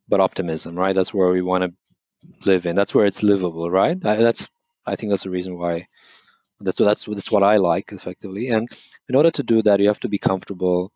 but 0.09 0.21
optimism, 0.21 0.77
right? 0.77 0.95
That's 0.95 1.15
where 1.15 1.31
we 1.31 1.43
want 1.43 1.65
to 1.65 2.49
live 2.49 2.67
in. 2.67 2.77
That's 2.77 2.95
where 2.95 3.07
it's 3.07 3.23
livable, 3.23 3.71
right? 3.71 3.97
I, 4.05 4.17
that's 4.17 4.49
I 4.87 4.97
think 4.97 5.11
that's 5.11 5.25
the 5.25 5.31
reason 5.31 5.59
why. 5.59 5.87
That's 6.61 6.79
that's 6.79 7.05
that's 7.05 7.31
what 7.33 7.43
I 7.43 7.57
like 7.57 7.93
effectively. 7.93 8.49
And 8.49 8.69
in 9.09 9.17
order 9.17 9.31
to 9.33 9.43
do 9.43 9.63
that, 9.63 9.81
you 9.81 9.89
have 9.89 10.01
to 10.01 10.09
be 10.09 10.19
comfortable 10.19 10.93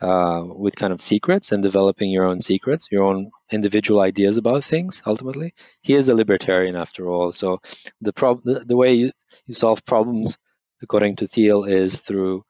uh, 0.00 0.44
with 0.46 0.76
kind 0.76 0.92
of 0.92 1.00
secrets 1.00 1.52
and 1.52 1.62
developing 1.62 2.10
your 2.10 2.24
own 2.26 2.40
secrets, 2.40 2.88
your 2.90 3.04
own 3.04 3.30
individual 3.50 4.00
ideas 4.00 4.38
about 4.38 4.64
things. 4.64 5.02
Ultimately, 5.06 5.54
he 5.82 5.94
is 5.94 6.08
a 6.08 6.14
libertarian 6.14 6.76
after 6.76 7.08
all. 7.08 7.32
So 7.32 7.60
the 8.00 8.12
prob 8.12 8.42
the, 8.42 8.60
the 8.60 8.76
way 8.76 8.94
you, 8.94 9.12
you 9.46 9.54
solve 9.54 9.84
problems 9.84 10.36
according 10.84 11.16
to 11.16 11.26
Thiel, 11.26 11.64
is 11.64 12.00
through 12.00 12.44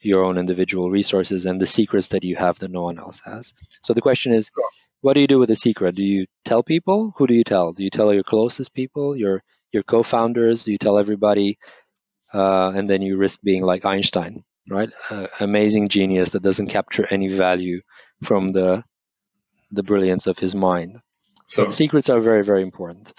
your 0.00 0.24
own 0.24 0.38
individual 0.38 0.90
resources 0.90 1.44
and 1.46 1.60
the 1.60 1.66
secrets 1.66 2.08
that 2.08 2.24
you 2.24 2.36
have 2.36 2.58
that 2.60 2.70
no 2.70 2.82
one 2.82 2.98
else 2.98 3.20
has. 3.24 3.52
So 3.82 3.92
the 3.92 4.00
question 4.00 4.32
is, 4.32 4.50
what 5.02 5.14
do 5.14 5.20
you 5.20 5.26
do 5.26 5.38
with 5.38 5.50
a 5.50 5.56
secret? 5.56 5.94
Do 5.94 6.02
you 6.02 6.26
tell 6.44 6.62
people? 6.62 7.12
Who 7.16 7.26
do 7.26 7.34
you 7.34 7.44
tell? 7.44 7.72
Do 7.72 7.84
you 7.84 7.90
tell 7.90 8.12
your 8.12 8.22
closest 8.22 8.74
people, 8.74 9.16
your 9.16 9.42
your 9.72 9.82
co-founders? 9.82 10.64
Do 10.64 10.72
you 10.72 10.78
tell 10.78 10.98
everybody? 10.98 11.58
Uh, 12.32 12.72
and 12.74 12.88
then 12.88 13.02
you 13.02 13.16
risk 13.16 13.40
being 13.42 13.64
like 13.64 13.84
Einstein, 13.84 14.44
right? 14.68 14.90
Uh, 15.10 15.26
amazing 15.40 15.88
genius 15.88 16.30
that 16.30 16.42
doesn't 16.42 16.68
capture 16.68 17.06
any 17.10 17.28
value 17.28 17.80
from 18.22 18.48
the 18.48 18.84
the 19.70 19.82
brilliance 19.82 20.26
of 20.26 20.38
his 20.38 20.54
mind. 20.54 20.98
So 21.46 21.64
sure. 21.64 21.72
secrets 21.72 22.08
are 22.08 22.20
very, 22.20 22.44
very 22.44 22.62
important. 22.62 23.12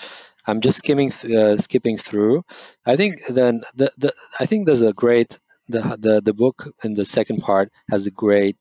I'm 0.47 0.61
just 0.61 0.77
skimming 0.77 1.11
th- 1.11 1.33
uh, 1.33 1.57
skipping 1.57 1.97
through. 1.97 2.43
I 2.85 2.95
think 2.95 3.21
then 3.27 3.61
the, 3.75 3.91
the 3.97 4.13
I 4.39 4.45
think 4.45 4.65
there's 4.65 4.81
a 4.81 4.93
great 4.93 5.39
the 5.67 5.81
the 5.99 6.21
the 6.21 6.33
book 6.33 6.67
in 6.83 6.93
the 6.93 7.05
second 7.05 7.41
part 7.41 7.71
has 7.89 8.07
a 8.07 8.11
great 8.11 8.57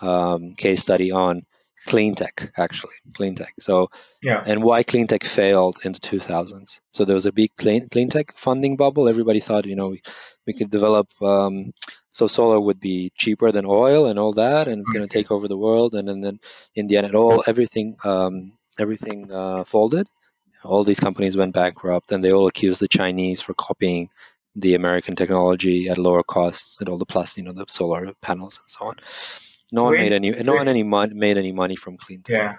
um, 0.00 0.54
case 0.54 0.80
study 0.80 1.10
on 1.12 1.42
clean 1.86 2.14
tech 2.14 2.52
actually 2.56 2.94
clean 3.14 3.34
tech. 3.34 3.54
So 3.58 3.90
yeah. 4.22 4.42
and 4.44 4.62
why 4.62 4.82
clean 4.82 5.06
tech 5.06 5.24
failed 5.24 5.78
in 5.84 5.92
the 5.92 5.98
2000s 5.98 6.80
so 6.92 7.04
there 7.04 7.14
was 7.14 7.26
a 7.26 7.32
big 7.32 7.50
clean 7.56 7.88
clean 7.88 8.08
tech 8.08 8.36
funding 8.36 8.76
bubble. 8.76 9.08
Everybody 9.08 9.40
thought 9.40 9.66
you 9.66 9.76
know 9.76 9.88
we, 9.88 10.02
we 10.46 10.52
could 10.52 10.70
develop 10.70 11.08
um, 11.22 11.72
so 12.10 12.26
solar 12.26 12.60
would 12.60 12.80
be 12.80 13.12
cheaper 13.16 13.50
than 13.50 13.64
oil 13.66 14.06
and 14.06 14.18
all 14.18 14.34
that 14.34 14.68
and 14.68 14.80
it's 14.80 14.90
going 14.90 15.06
to 15.06 15.08
mm-hmm. 15.08 15.18
take 15.18 15.30
over 15.30 15.48
the 15.48 15.58
world. 15.58 15.94
And, 15.94 16.08
and 16.08 16.22
then 16.22 16.38
in 16.74 16.86
the 16.86 16.98
end 16.98 17.06
it 17.06 17.14
all 17.14 17.42
everything 17.46 17.96
um, 18.04 18.52
everything 18.78 19.30
uh, 19.32 19.64
folded 19.64 20.06
all 20.64 20.84
these 20.84 21.00
companies 21.00 21.36
went 21.36 21.54
bankrupt 21.54 22.12
and 22.12 22.22
they 22.22 22.32
all 22.32 22.46
accused 22.46 22.80
the 22.80 22.88
Chinese 22.88 23.40
for 23.40 23.54
copying 23.54 24.10
the 24.54 24.74
American 24.74 25.16
technology 25.16 25.88
at 25.88 25.98
lower 25.98 26.22
costs 26.22 26.78
and 26.80 26.88
all 26.88 26.98
the 26.98 27.06
plus, 27.06 27.36
you 27.36 27.42
know, 27.42 27.52
the 27.52 27.64
solar 27.68 28.12
panels 28.20 28.58
and 28.58 28.68
so 28.68 28.86
on. 28.86 28.96
No 29.72 29.84
one 29.84 29.92
with, 29.92 30.00
made 30.00 30.12
any 30.12 30.30
no 30.30 30.52
with, 30.52 30.60
one 30.60 30.68
any 30.68 30.82
mon- 30.82 31.18
made 31.18 31.38
any 31.38 31.52
money 31.52 31.76
from 31.76 31.96
clean 31.96 32.22
tech. 32.22 32.36
Yeah. 32.36 32.56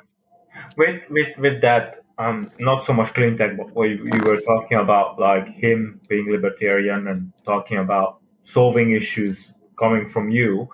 With 0.75 1.03
with 1.09 1.37
with 1.37 1.61
that, 1.61 2.03
um, 2.17 2.51
not 2.59 2.85
so 2.85 2.93
much 2.93 3.13
clean 3.13 3.37
tech, 3.37 3.55
but 3.57 3.75
we, 3.75 3.95
we 3.97 4.17
were 4.19 4.41
talking 4.41 4.79
about 4.79 5.19
like 5.19 5.47
him 5.47 5.99
being 6.07 6.31
libertarian 6.31 7.07
and 7.07 7.31
talking 7.45 7.77
about 7.77 8.19
solving 8.43 8.91
issues 8.91 9.51
coming 9.77 10.07
from 10.07 10.29
you. 10.29 10.67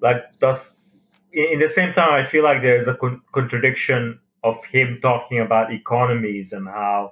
Like, 0.00 0.38
does 0.38 0.72
in 1.32 1.58
the 1.58 1.68
same 1.68 1.92
time, 1.92 2.12
I 2.12 2.24
feel 2.24 2.44
like 2.44 2.62
there's 2.62 2.88
a 2.88 2.94
con- 2.94 3.22
contradiction 3.32 4.18
of 4.46 4.64
him 4.64 4.98
talking 5.02 5.40
about 5.40 5.72
economies 5.72 6.52
and 6.52 6.66
how 6.68 7.10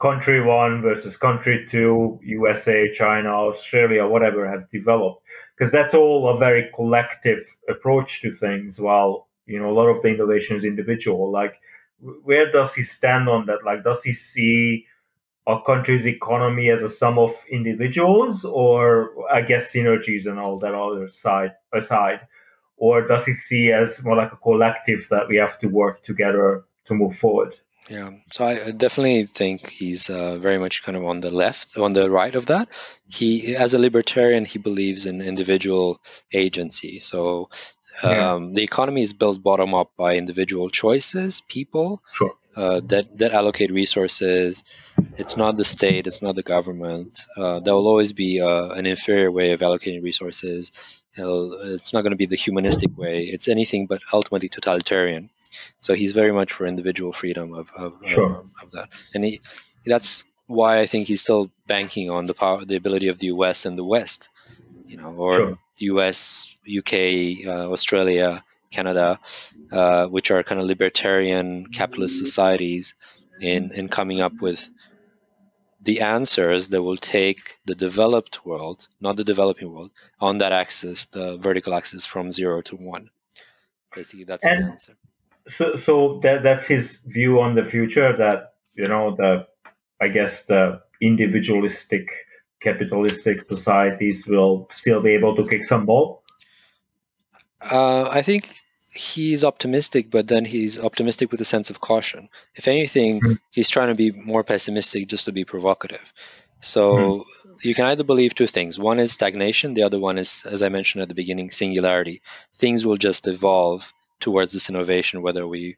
country 0.00 0.42
one 0.42 0.82
versus 0.82 1.16
country 1.16 1.64
two, 1.70 2.18
USA, 2.24 2.90
China, 2.92 3.30
Australia, 3.30 4.06
whatever, 4.06 4.50
has 4.50 4.62
developed. 4.72 5.22
Because 5.56 5.70
that's 5.70 5.94
all 5.94 6.28
a 6.28 6.36
very 6.36 6.68
collective 6.74 7.44
approach 7.68 8.20
to 8.22 8.30
things, 8.30 8.80
while 8.80 9.28
you 9.46 9.60
know 9.60 9.70
a 9.70 9.76
lot 9.80 9.88
of 9.88 10.02
the 10.02 10.08
innovation 10.08 10.56
is 10.56 10.64
individual. 10.64 11.30
Like, 11.30 11.54
where 12.24 12.50
does 12.50 12.74
he 12.74 12.82
stand 12.82 13.28
on 13.28 13.46
that? 13.46 13.64
Like, 13.64 13.84
does 13.84 14.02
he 14.02 14.12
see 14.12 14.86
a 15.46 15.58
country's 15.64 16.06
economy 16.06 16.70
as 16.70 16.82
a 16.82 16.90
sum 16.90 17.18
of 17.18 17.32
individuals, 17.48 18.44
or 18.44 19.12
I 19.32 19.40
guess 19.42 19.72
synergies 19.72 20.26
and 20.26 20.38
all 20.38 20.58
that 20.58 20.74
other 20.74 21.06
side 21.08 21.52
aside? 21.72 22.20
Or 22.76 23.06
does 23.06 23.24
he 23.26 23.32
see 23.32 23.72
as 23.72 24.02
more 24.02 24.16
like 24.16 24.32
a 24.32 24.36
collective 24.36 25.06
that 25.10 25.28
we 25.28 25.36
have 25.36 25.58
to 25.60 25.68
work 25.68 26.02
together 26.04 26.64
to 26.86 26.94
move 26.94 27.16
forward? 27.16 27.54
Yeah, 27.88 28.12
so 28.30 28.44
I 28.44 28.70
definitely 28.70 29.26
think 29.26 29.68
he's 29.68 30.08
uh, 30.08 30.38
very 30.38 30.58
much 30.58 30.84
kind 30.84 30.96
of 30.96 31.04
on 31.04 31.20
the 31.20 31.30
left, 31.30 31.76
on 31.76 31.92
the 31.92 32.08
right 32.10 32.34
of 32.34 32.46
that. 32.46 32.68
He, 33.08 33.56
as 33.56 33.74
a 33.74 33.78
libertarian, 33.78 34.44
he 34.44 34.58
believes 34.58 35.04
in 35.04 35.20
individual 35.20 36.00
agency. 36.32 37.00
So 37.00 37.50
um, 38.02 38.10
yeah. 38.10 38.48
the 38.52 38.62
economy 38.62 39.02
is 39.02 39.12
built 39.12 39.42
bottom 39.42 39.74
up 39.74 39.92
by 39.96 40.16
individual 40.16 40.70
choices, 40.70 41.40
people 41.40 42.02
sure. 42.14 42.34
uh, 42.56 42.80
that 42.86 43.18
that 43.18 43.32
allocate 43.32 43.72
resources. 43.72 44.64
It's 45.16 45.36
not 45.36 45.56
the 45.56 45.64
state, 45.64 46.06
it's 46.06 46.22
not 46.22 46.36
the 46.36 46.42
government. 46.42 47.18
Uh, 47.36 47.60
there 47.60 47.74
will 47.74 47.88
always 47.88 48.12
be 48.12 48.40
uh, 48.40 48.70
an 48.70 48.86
inferior 48.86 49.30
way 49.30 49.52
of 49.52 49.60
allocating 49.60 50.02
resources 50.02 51.01
it's 51.16 51.92
not 51.92 52.02
going 52.02 52.12
to 52.12 52.16
be 52.16 52.26
the 52.26 52.36
humanistic 52.36 52.96
way. 52.96 53.24
It's 53.24 53.48
anything 53.48 53.86
but 53.86 54.02
ultimately 54.12 54.48
totalitarian. 54.48 55.30
So 55.80 55.94
he's 55.94 56.12
very 56.12 56.32
much 56.32 56.52
for 56.52 56.66
individual 56.66 57.12
freedom 57.12 57.54
of 57.54 57.70
of, 57.76 57.94
sure. 58.06 58.36
of, 58.36 58.50
of 58.62 58.70
that, 58.72 58.88
and 59.14 59.24
he 59.24 59.40
that's 59.84 60.24
why 60.46 60.78
I 60.78 60.86
think 60.86 61.08
he's 61.08 61.22
still 61.22 61.50
banking 61.66 62.10
on 62.10 62.26
the 62.26 62.34
power, 62.34 62.64
the 62.64 62.76
ability 62.76 63.08
of 63.08 63.18
the 63.18 63.28
U.S. 63.28 63.66
and 63.66 63.78
the 63.78 63.84
West, 63.84 64.28
you 64.86 64.96
know, 64.96 65.14
or 65.14 65.36
sure. 65.36 65.58
the 65.78 65.84
U.S., 65.86 66.56
U.K., 66.64 67.46
uh, 67.46 67.70
Australia, 67.70 68.44
Canada, 68.70 69.18
uh, 69.70 70.06
which 70.06 70.30
are 70.30 70.42
kind 70.42 70.60
of 70.60 70.66
libertarian 70.66 71.66
capitalist 71.66 72.18
societies, 72.18 72.94
in 73.40 73.72
in 73.72 73.88
coming 73.88 74.20
up 74.20 74.40
with 74.40 74.70
the 75.82 76.00
answers 76.00 76.68
that 76.68 76.82
will 76.82 76.96
take 76.96 77.58
the 77.66 77.74
developed 77.74 78.46
world, 78.46 78.88
not 79.00 79.16
the 79.16 79.24
developing 79.24 79.72
world, 79.72 79.90
on 80.20 80.38
that 80.38 80.52
axis, 80.52 81.06
the 81.06 81.36
vertical 81.36 81.74
axis 81.74 82.06
from 82.06 82.32
zero 82.32 82.62
to 82.62 82.76
one. 82.76 83.10
Basically, 83.94 84.24
that's 84.24 84.46
and 84.46 84.64
the 84.64 84.70
answer. 84.70 84.94
So, 85.48 85.76
so 85.76 86.20
that, 86.22 86.42
that's 86.42 86.64
his 86.64 86.98
view 87.04 87.40
on 87.40 87.54
the 87.54 87.64
future. 87.64 88.16
That 88.16 88.54
you 88.74 88.86
know, 88.86 89.14
the 89.16 89.46
I 90.00 90.08
guess 90.08 90.44
the 90.44 90.80
individualistic 91.00 92.08
capitalistic 92.62 93.42
societies 93.42 94.26
will 94.26 94.68
still 94.70 95.02
be 95.02 95.10
able 95.10 95.36
to 95.36 95.46
kick 95.46 95.64
some 95.64 95.84
ball? 95.84 96.22
Uh, 97.60 98.08
I 98.10 98.22
think 98.22 98.61
he's 98.92 99.42
optimistic, 99.44 100.10
but 100.10 100.28
then 100.28 100.44
he's 100.44 100.78
optimistic 100.78 101.30
with 101.30 101.40
a 101.40 101.46
sense 101.46 101.70
of 101.70 101.80
caution. 101.80 102.28
If 102.54 102.68
anything, 102.68 103.20
mm. 103.20 103.38
he's 103.50 103.70
trying 103.70 103.88
to 103.88 103.94
be 103.94 104.12
more 104.12 104.44
pessimistic 104.44 105.08
just 105.08 105.24
to 105.24 105.32
be 105.32 105.44
provocative. 105.44 106.12
So 106.60 106.94
mm. 106.94 107.24
you 107.64 107.74
can 107.74 107.86
either 107.86 108.04
believe 108.04 108.34
two 108.34 108.46
things. 108.46 108.78
One 108.78 108.98
is 108.98 109.12
stagnation, 109.12 109.74
the 109.74 109.84
other 109.84 109.98
one 109.98 110.18
is, 110.18 110.44
as 110.46 110.62
I 110.62 110.68
mentioned 110.68 111.02
at 111.02 111.08
the 111.08 111.14
beginning, 111.14 111.50
singularity. 111.50 112.20
Things 112.54 112.84
will 112.84 112.98
just 112.98 113.26
evolve 113.26 113.92
towards 114.20 114.52
this 114.52 114.68
innovation, 114.68 115.22
whether 115.22 115.46
we 115.46 115.76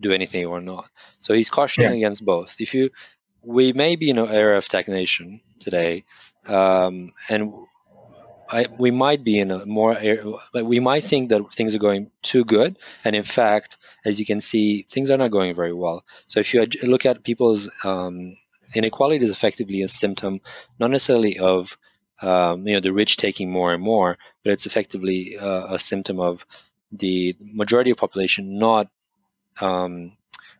do 0.00 0.12
anything 0.12 0.46
or 0.46 0.60
not. 0.60 0.88
So 1.20 1.34
he's 1.34 1.50
cautioning 1.50 1.90
yeah. 1.90 1.96
against 1.96 2.24
both. 2.24 2.60
If 2.60 2.74
you, 2.74 2.90
we 3.42 3.72
may 3.72 3.96
be 3.96 4.10
in 4.10 4.18
an 4.18 4.28
era 4.28 4.58
of 4.58 4.64
stagnation 4.64 5.40
today, 5.60 6.04
um, 6.46 7.12
and 7.28 7.52
I, 8.50 8.66
we 8.78 8.90
might 8.90 9.22
be 9.22 9.38
in 9.38 9.50
a 9.50 9.66
more 9.66 9.96
we 10.54 10.80
might 10.80 11.04
think 11.04 11.30
that 11.30 11.52
things 11.52 11.74
are 11.74 11.78
going 11.78 12.10
too 12.22 12.44
good 12.44 12.78
and 13.04 13.14
in 13.14 13.22
fact 13.22 13.76
as 14.04 14.18
you 14.18 14.26
can 14.26 14.40
see 14.40 14.82
things 14.82 15.10
are 15.10 15.18
not 15.18 15.30
going 15.30 15.54
very 15.54 15.72
well. 15.72 16.04
So 16.26 16.40
if 16.40 16.54
you 16.54 16.66
look 16.82 17.04
at 17.04 17.22
people's 17.22 17.70
um, 17.84 18.36
inequality 18.74 19.24
is 19.24 19.30
effectively 19.30 19.82
a 19.82 19.88
symptom 19.88 20.40
not 20.78 20.90
necessarily 20.90 21.38
of 21.38 21.76
um, 22.22 22.66
you 22.66 22.74
know 22.74 22.80
the 22.80 22.92
rich 22.92 23.16
taking 23.16 23.50
more 23.50 23.72
and 23.72 23.82
more 23.82 24.18
but 24.42 24.52
it's 24.52 24.66
effectively 24.66 25.38
uh, 25.38 25.74
a 25.74 25.78
symptom 25.78 26.18
of 26.18 26.46
the 26.92 27.36
majority 27.40 27.90
of 27.90 27.98
population 27.98 28.58
not 28.58 28.88
um, 29.60 30.12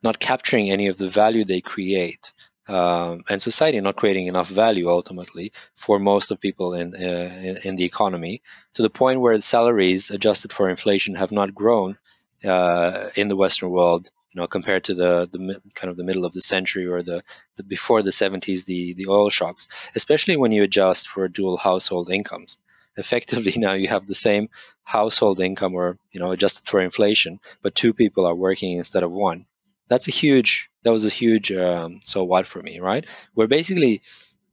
not 0.03 0.19
capturing 0.19 0.71
any 0.71 0.89
of 0.89 0.99
the 0.99 1.09
value 1.09 1.45
they 1.45 1.61
create 1.61 2.33
um, 2.69 3.25
and 3.29 3.41
society 3.41 3.81
not 3.81 3.97
creating 3.97 4.27
enough 4.27 4.49
value 4.49 4.89
ultimately 4.89 5.53
for 5.75 5.99
most 5.99 6.31
of 6.31 6.41
people 6.41 6.75
in, 6.75 6.95
uh, 6.95 7.59
in, 7.65 7.77
the 7.77 7.85
economy 7.85 8.43
to 8.75 8.83
the 8.83 8.91
point 8.91 9.21
where 9.21 9.41
salaries 9.41 10.11
adjusted 10.11 10.53
for 10.53 10.69
inflation 10.69 11.15
have 11.15 11.33
not 11.33 11.55
grown 11.55 11.97
uh, 12.45 13.09
in 13.17 13.29
the 13.29 13.37
Western 13.37 13.71
world. 13.71 14.11
You 14.33 14.43
know, 14.43 14.47
compared 14.47 14.85
to 14.85 14.95
the, 14.95 15.29
the 15.33 15.61
kind 15.75 15.91
of 15.91 15.97
the 15.97 16.05
middle 16.05 16.27
of 16.27 16.33
the 16.33 16.43
century 16.43 16.87
or 16.87 17.03
the, 17.03 17.23
the 17.57 17.63
before 17.63 18.03
the 18.03 18.11
70s, 18.11 18.67
the 18.67 18.93
the 18.93 19.07
oil 19.07 19.31
shocks, 19.31 19.69
especially 19.97 20.37
when 20.37 20.53
you 20.53 20.63
adjust 20.63 21.09
for 21.09 21.27
dual 21.29 21.57
household 21.57 22.11
incomes 22.11 22.59
effectively 22.99 23.55
now 23.57 23.73
you 23.73 23.89
have 23.89 24.07
the 24.07 24.15
same 24.15 24.51
household 24.83 25.41
income 25.41 25.75
or 25.75 25.97
you 26.11 26.21
know 26.21 26.33
adjusted 26.33 26.69
for 26.69 26.81
inflation 26.81 27.41
but 27.63 27.75
two 27.75 27.95
people 27.95 28.27
are 28.27 28.35
working 28.35 28.77
instead 28.77 29.03
of 29.03 29.13
one 29.13 29.47
that's 29.89 30.09
a 30.09 30.13
huge 30.13 30.71
that 30.83 30.93
was 30.93 31.05
a 31.05 31.11
huge 31.11 31.51
um, 31.53 32.01
so 32.05 32.25
what 32.25 32.47
for 32.47 32.63
me 32.63 32.81
right? 32.81 33.07
Where 33.35 33.49
basically 33.49 34.03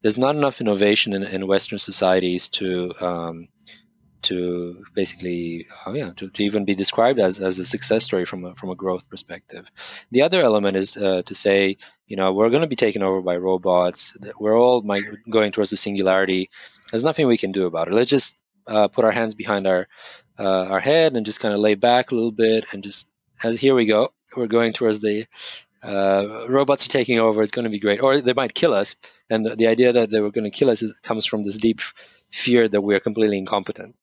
there's 0.01 0.17
not 0.17 0.35
enough 0.35 0.61
innovation 0.61 1.13
in, 1.13 1.23
in 1.23 1.47
western 1.47 1.79
societies 1.79 2.49
to 2.49 2.93
um, 3.01 3.47
to 4.23 4.83
basically 4.93 5.67
uh, 5.85 5.93
yeah 5.93 6.11
to, 6.15 6.29
to, 6.29 6.43
even 6.43 6.65
be 6.65 6.73
described 6.73 7.19
as, 7.19 7.39
as 7.39 7.59
a 7.59 7.65
success 7.65 8.03
story 8.03 8.25
from 8.25 8.43
a, 8.43 8.55
from 8.55 8.71
a 8.71 8.75
growth 8.75 9.09
perspective. 9.09 9.69
The 10.11 10.23
other 10.23 10.41
element 10.41 10.77
is 10.77 10.97
uh, 10.97 11.21
to 11.23 11.35
say 11.35 11.77
you 12.07 12.17
know 12.17 12.33
we're 12.33 12.49
going 12.49 12.61
to 12.61 12.67
be 12.67 12.75
taken 12.75 13.03
over 13.03 13.21
by 13.21 13.37
robots 13.37 14.17
we're 14.39 14.57
all 14.57 14.81
going 15.29 15.51
towards 15.51 15.69
the 15.69 15.77
singularity. 15.77 16.49
There's 16.91 17.03
nothing 17.03 17.27
we 17.27 17.37
can 17.37 17.51
do 17.51 17.65
about 17.65 17.87
it. 17.87 17.93
Let's 17.93 18.09
just 18.09 18.41
uh, 18.67 18.87
put 18.87 19.05
our 19.05 19.11
hands 19.11 19.35
behind 19.35 19.67
our 19.67 19.87
uh, 20.39 20.65
our 20.65 20.79
head 20.79 21.15
and 21.15 21.25
just 21.25 21.39
kind 21.39 21.53
of 21.53 21.59
lay 21.59 21.75
back 21.75 22.11
a 22.11 22.15
little 22.15 22.31
bit 22.31 22.65
and 22.71 22.83
just 22.83 23.07
as 23.43 23.59
here 23.59 23.75
we 23.75 23.85
go 23.85 24.11
we're 24.35 24.47
going 24.47 24.73
towards 24.73 24.99
the 24.99 25.25
uh, 25.83 26.45
robots 26.49 26.85
are 26.85 26.89
taking 26.89 27.19
over. 27.19 27.41
It's 27.41 27.51
going 27.51 27.65
to 27.65 27.69
be 27.69 27.79
great, 27.79 28.01
or 28.01 28.19
they 28.19 28.33
might 28.33 28.53
kill 28.53 28.73
us. 28.73 28.95
And 29.29 29.45
the, 29.45 29.55
the 29.55 29.67
idea 29.67 29.93
that 29.93 30.09
they 30.09 30.19
were 30.19 30.31
going 30.31 30.49
to 30.49 30.57
kill 30.57 30.69
us 30.69 30.81
is, 30.81 30.99
comes 30.99 31.25
from 31.25 31.43
this 31.43 31.57
deep 31.57 31.81
fear 32.31 32.67
that 32.67 32.81
we 32.81 32.95
are 32.95 32.99
completely 32.99 33.37
incompetent 33.37 33.95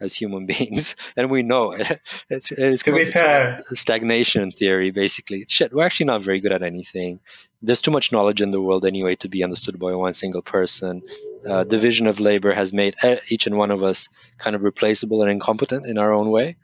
as 0.00 0.14
human 0.14 0.46
beings, 0.52 0.96
and 1.16 1.30
we 1.30 1.42
know 1.42 1.72
it. 1.72 1.86
It's 2.28 2.52
it's 2.52 2.82
to 2.82 2.92
be 2.92 3.04
fair. 3.04 3.58
stagnation 3.60 4.52
theory, 4.52 4.90
basically. 4.90 5.44
Shit, 5.48 5.72
we're 5.72 5.84
actually 5.86 6.06
not 6.06 6.22
very 6.22 6.40
good 6.40 6.52
at 6.52 6.62
anything. 6.62 7.20
There's 7.62 7.82
too 7.82 7.90
much 7.90 8.12
knowledge 8.12 8.42
in 8.42 8.50
the 8.50 8.60
world 8.60 8.84
anyway 8.84 9.16
to 9.16 9.28
be 9.28 9.44
understood 9.44 9.78
by 9.78 9.94
one 9.94 10.14
single 10.14 10.42
person. 10.42 11.02
Uh, 11.46 11.64
division 11.64 12.06
of 12.06 12.20
labor 12.20 12.52
has 12.52 12.72
made 12.72 12.96
each 13.28 13.46
and 13.46 13.56
one 13.56 13.70
of 13.70 13.82
us 13.82 14.08
kind 14.38 14.56
of 14.56 14.62
replaceable 14.62 15.22
and 15.22 15.30
incompetent 15.30 15.86
in 15.86 15.98
our 15.98 16.12
own 16.12 16.30
way, 16.30 16.56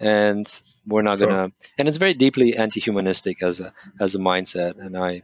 and 0.00 0.46
we're 0.86 1.02
not 1.02 1.18
sure. 1.18 1.28
gonna 1.28 1.52
and 1.78 1.88
it's 1.88 1.98
very 1.98 2.14
deeply 2.14 2.56
anti-humanistic 2.56 3.42
as 3.42 3.60
a 3.60 3.70
as 4.00 4.14
a 4.14 4.18
mindset 4.18 4.78
and 4.78 4.96
i 4.96 5.22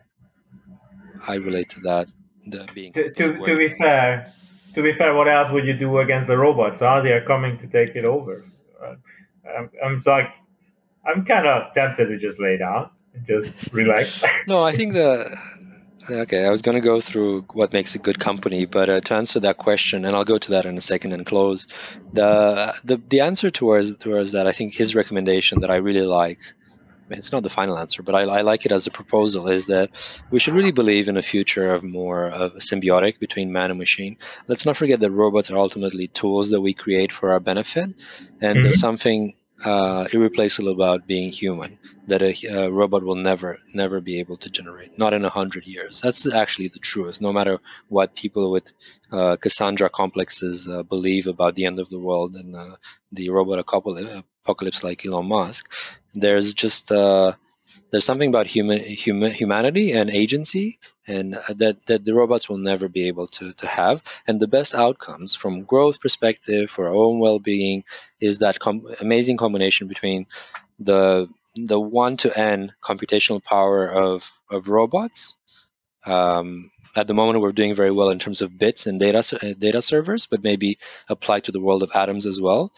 i 1.26 1.36
relate 1.36 1.70
to 1.70 1.80
that 1.80 2.08
the 2.46 2.66
being 2.74 2.92
to, 2.92 3.12
to, 3.12 3.38
to 3.38 3.56
be 3.56 3.68
fair 3.68 4.32
to 4.74 4.82
be 4.82 4.92
fair 4.92 5.14
what 5.14 5.28
else 5.28 5.50
would 5.50 5.66
you 5.66 5.74
do 5.74 5.98
against 5.98 6.26
the 6.26 6.36
robots 6.36 6.80
huh? 6.80 7.00
they 7.02 7.12
are 7.12 7.24
coming 7.24 7.58
to 7.58 7.66
take 7.66 7.94
it 7.96 8.04
over 8.04 8.44
uh, 8.82 8.94
I'm, 9.56 9.70
I'm 9.84 10.02
like 10.06 10.34
i'm 11.04 11.24
kind 11.24 11.46
of 11.46 11.72
tempted 11.74 12.06
to 12.06 12.16
just 12.18 12.40
lay 12.40 12.56
down 12.56 12.90
and 13.14 13.26
just 13.26 13.72
relax 13.72 14.24
no 14.46 14.62
i 14.62 14.72
think 14.72 14.94
the 14.94 15.28
Okay, 16.10 16.44
I 16.44 16.50
was 16.50 16.62
going 16.62 16.74
to 16.74 16.80
go 16.80 17.00
through 17.00 17.42
what 17.52 17.72
makes 17.72 17.94
a 17.94 17.98
good 17.98 18.18
company, 18.18 18.66
but 18.66 18.88
uh, 18.88 19.00
to 19.00 19.14
answer 19.14 19.40
that 19.40 19.58
question, 19.58 20.04
and 20.04 20.16
I'll 20.16 20.24
go 20.24 20.38
to 20.38 20.50
that 20.52 20.66
in 20.66 20.76
a 20.76 20.80
second 20.80 21.12
and 21.12 21.24
close. 21.24 21.68
The 22.12 22.74
the, 22.82 22.96
the 22.96 23.20
answer 23.20 23.50
towards 23.50 23.96
towards 23.96 24.32
that, 24.32 24.48
I 24.48 24.52
think 24.52 24.74
his 24.74 24.96
recommendation 24.96 25.60
that 25.60 25.70
I 25.70 25.76
really 25.76 26.02
like. 26.02 26.40
It's 27.10 27.32
not 27.32 27.42
the 27.42 27.50
final 27.50 27.76
answer, 27.76 28.04
but 28.04 28.14
I, 28.14 28.22
I 28.22 28.40
like 28.42 28.66
it 28.66 28.72
as 28.72 28.86
a 28.86 28.90
proposal. 28.90 29.48
Is 29.48 29.66
that 29.66 29.90
we 30.30 30.38
should 30.38 30.54
really 30.54 30.72
believe 30.72 31.08
in 31.08 31.16
a 31.16 31.22
future 31.22 31.72
of 31.74 31.82
more 31.82 32.26
of 32.26 32.54
a 32.54 32.58
symbiotic 32.58 33.18
between 33.18 33.52
man 33.52 33.70
and 33.70 33.78
machine. 33.78 34.16
Let's 34.48 34.66
not 34.66 34.76
forget 34.76 35.00
that 35.00 35.10
robots 35.10 35.50
are 35.50 35.58
ultimately 35.58 36.08
tools 36.08 36.50
that 36.50 36.60
we 36.60 36.72
create 36.72 37.12
for 37.12 37.32
our 37.32 37.40
benefit, 37.40 37.84
and 37.84 37.94
mm-hmm. 38.40 38.62
there's 38.62 38.80
something 38.80 39.34
uh, 39.64 40.06
irreplaceable 40.12 40.72
about 40.72 41.06
being 41.06 41.32
human 41.32 41.78
that 42.06 42.22
a, 42.22 42.34
a, 42.46 42.70
robot 42.70 43.02
will 43.02 43.14
never, 43.14 43.58
never 43.74 44.00
be 44.00 44.20
able 44.20 44.36
to 44.38 44.50
generate. 44.50 44.98
Not 44.98 45.12
in 45.12 45.24
a 45.24 45.28
hundred 45.28 45.66
years. 45.66 46.00
That's 46.00 46.32
actually 46.32 46.68
the 46.68 46.78
truth. 46.78 47.20
No 47.20 47.32
matter 47.32 47.60
what 47.88 48.16
people 48.16 48.50
with 48.50 48.72
uh, 49.12 49.36
Cassandra 49.36 49.90
complexes 49.90 50.68
uh, 50.68 50.82
believe 50.82 51.26
about 51.26 51.54
the 51.54 51.66
end 51.66 51.78
of 51.78 51.88
the 51.88 52.00
world 52.00 52.36
and 52.36 52.56
uh, 52.56 52.76
the 53.12 53.30
robot 53.30 53.58
apocalypse, 53.58 54.82
like 54.82 55.04
Elon 55.04 55.28
Musk, 55.28 55.72
there's 56.14 56.54
just 56.54 56.90
uh, 56.90 57.32
there's 57.90 58.04
something 58.04 58.28
about 58.28 58.46
human, 58.46 58.80
human 58.80 59.32
humanity 59.32 59.92
and 59.92 60.10
agency 60.10 60.78
and 61.06 61.34
uh, 61.34 61.54
that, 61.56 61.86
that 61.86 62.04
the 62.04 62.14
robots 62.14 62.48
will 62.48 62.58
never 62.58 62.88
be 62.88 63.08
able 63.08 63.26
to, 63.26 63.52
to 63.54 63.66
have. 63.66 64.02
And 64.26 64.38
the 64.38 64.48
best 64.48 64.74
outcomes 64.74 65.34
from 65.34 65.64
growth 65.64 66.00
perspective 66.00 66.70
for 66.70 66.88
our 66.88 66.94
own 66.94 67.18
well-being 67.18 67.84
is 68.20 68.38
that 68.38 68.58
com- 68.58 68.86
amazing 69.00 69.36
combination 69.36 69.88
between 69.88 70.26
the 70.78 71.28
the 71.56 71.80
one 71.80 72.16
to 72.16 72.38
n 72.38 72.72
computational 72.82 73.42
power 73.42 73.88
of 73.90 74.32
of 74.50 74.68
robots. 74.68 75.36
Um, 76.06 76.70
at 76.96 77.06
the 77.06 77.14
moment 77.14 77.40
we're 77.40 77.52
doing 77.52 77.74
very 77.74 77.90
well 77.90 78.10
in 78.10 78.18
terms 78.18 78.40
of 78.40 78.56
bits 78.56 78.86
and 78.86 78.98
data 78.98 79.18
uh, 79.18 79.54
data 79.58 79.82
servers 79.82 80.26
but 80.26 80.42
maybe 80.42 80.78
apply 81.08 81.40
to 81.40 81.52
the 81.52 81.60
world 81.60 81.82
of 81.82 81.92
atoms 81.94 82.24
as 82.24 82.40
well 82.40 82.72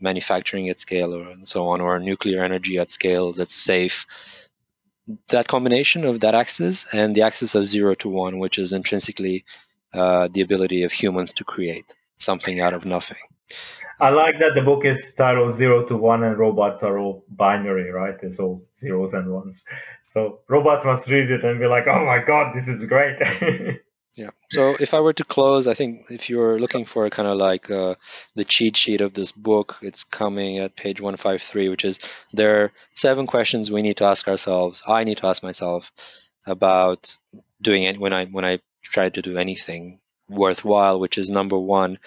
manufacturing 0.00 0.68
at 0.68 0.80
scale 0.80 1.14
or 1.14 1.30
and 1.30 1.48
so 1.48 1.68
on 1.68 1.80
or 1.80 1.98
nuclear 1.98 2.42
energy 2.42 2.78
at 2.78 2.90
scale 2.90 3.32
that's 3.32 3.54
safe 3.54 4.06
that 5.28 5.46
combination 5.46 6.04
of 6.04 6.20
that 6.20 6.34
axis 6.34 6.92
and 6.92 7.14
the 7.14 7.22
axis 7.22 7.54
of 7.54 7.68
zero 7.68 7.94
to 7.94 8.08
one, 8.08 8.38
which 8.38 8.58
is 8.58 8.72
intrinsically 8.72 9.44
uh, 9.94 10.28
the 10.30 10.40
ability 10.40 10.82
of 10.82 10.92
humans 10.92 11.34
to 11.34 11.44
create 11.44 11.94
something 12.18 12.60
out 12.60 12.72
of 12.72 12.84
nothing. 12.84 13.18
I 13.98 14.10
like 14.10 14.38
that 14.40 14.52
the 14.54 14.60
book 14.60 14.84
is 14.84 15.14
titled 15.14 15.54
Zero 15.54 15.86
to 15.86 15.96
One, 15.96 16.22
and 16.22 16.38
robots 16.38 16.82
are 16.82 16.98
all 16.98 17.24
binary, 17.30 17.90
right? 17.90 18.14
It's 18.22 18.38
all 18.38 18.66
zeros 18.78 19.14
and 19.14 19.32
ones. 19.32 19.62
So 20.02 20.40
robots 20.48 20.84
must 20.84 21.08
read 21.08 21.30
it 21.30 21.44
and 21.44 21.58
be 21.58 21.66
like, 21.66 21.86
"Oh 21.86 22.04
my 22.04 22.22
god, 22.22 22.54
this 22.54 22.68
is 22.68 22.84
great." 22.84 23.16
Yeah. 24.16 24.30
So 24.50 24.74
if 24.80 24.94
I 24.94 25.00
were 25.00 25.12
to 25.12 25.24
close, 25.24 25.66
I 25.66 25.74
think 25.74 26.06
if 26.10 26.30
you're 26.30 26.58
looking 26.58 26.86
for 26.86 27.08
kind 27.10 27.28
of 27.28 27.36
like 27.36 27.70
uh, 27.70 27.96
the 28.34 28.44
cheat 28.44 28.74
sheet 28.76 29.02
of 29.02 29.12
this 29.12 29.30
book, 29.30 29.76
it's 29.82 30.04
coming 30.04 30.58
at 30.58 30.74
page 30.74 31.02
153, 31.02 31.68
which 31.68 31.84
is 31.84 31.98
there 32.32 32.62
are 32.62 32.72
seven 32.92 33.26
questions 33.26 33.70
we 33.70 33.82
need 33.82 33.98
to 33.98 34.04
ask 34.04 34.26
ourselves. 34.26 34.82
I 34.86 35.04
need 35.04 35.18
to 35.18 35.26
ask 35.26 35.42
myself 35.42 35.92
about 36.46 37.14
doing 37.60 37.82
it 37.82 37.98
when 37.98 38.14
I 38.14 38.24
when 38.24 38.46
I 38.46 38.60
try 38.82 39.10
to 39.10 39.20
do 39.20 39.36
anything 39.36 40.00
worthwhile. 40.30 40.98
Which 40.98 41.18
is 41.18 41.28
number 41.28 41.58
one, 41.58 41.98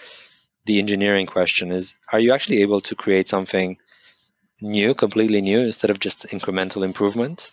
the 0.65 0.79
engineering 0.79 1.27
question 1.27 1.71
is: 1.71 1.93
Are 2.11 2.19
you 2.19 2.33
actually 2.33 2.63
able 2.63 2.81
to 2.81 2.95
create 2.95 3.27
something 3.27 3.77
new, 4.59 4.95
completely 4.95 5.41
new, 5.41 5.59
instead 5.59 5.91
of 5.91 5.99
just 5.99 6.27
incremental 6.29 6.83
improvement? 6.83 7.51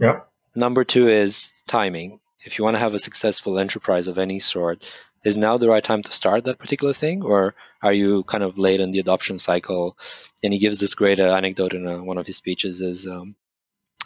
Yeah. 0.00 0.20
Number 0.54 0.84
two 0.84 1.08
is 1.08 1.52
timing 1.66 2.20
if 2.44 2.58
you 2.58 2.64
want 2.64 2.74
to 2.74 2.80
have 2.80 2.94
a 2.94 2.98
successful 2.98 3.58
enterprise 3.58 4.06
of 4.06 4.18
any 4.18 4.38
sort, 4.38 4.90
is 5.24 5.36
now 5.36 5.56
the 5.56 5.68
right 5.68 5.84
time 5.84 6.02
to 6.02 6.12
start 6.12 6.44
that 6.44 6.58
particular 6.58 6.92
thing, 6.92 7.22
or 7.22 7.54
are 7.80 7.92
you 7.92 8.24
kind 8.24 8.42
of 8.42 8.58
late 8.58 8.80
in 8.80 8.90
the 8.90 8.98
adoption 8.98 9.38
cycle? 9.38 9.96
And 10.42 10.52
he 10.52 10.58
gives 10.58 10.80
this 10.80 10.94
great 10.94 11.20
uh, 11.20 11.34
anecdote 11.34 11.74
in 11.74 11.86
uh, 11.86 12.02
one 12.02 12.18
of 12.18 12.26
his 12.26 12.36
speeches: 12.36 12.80
is 12.80 13.06
um, 13.06 13.36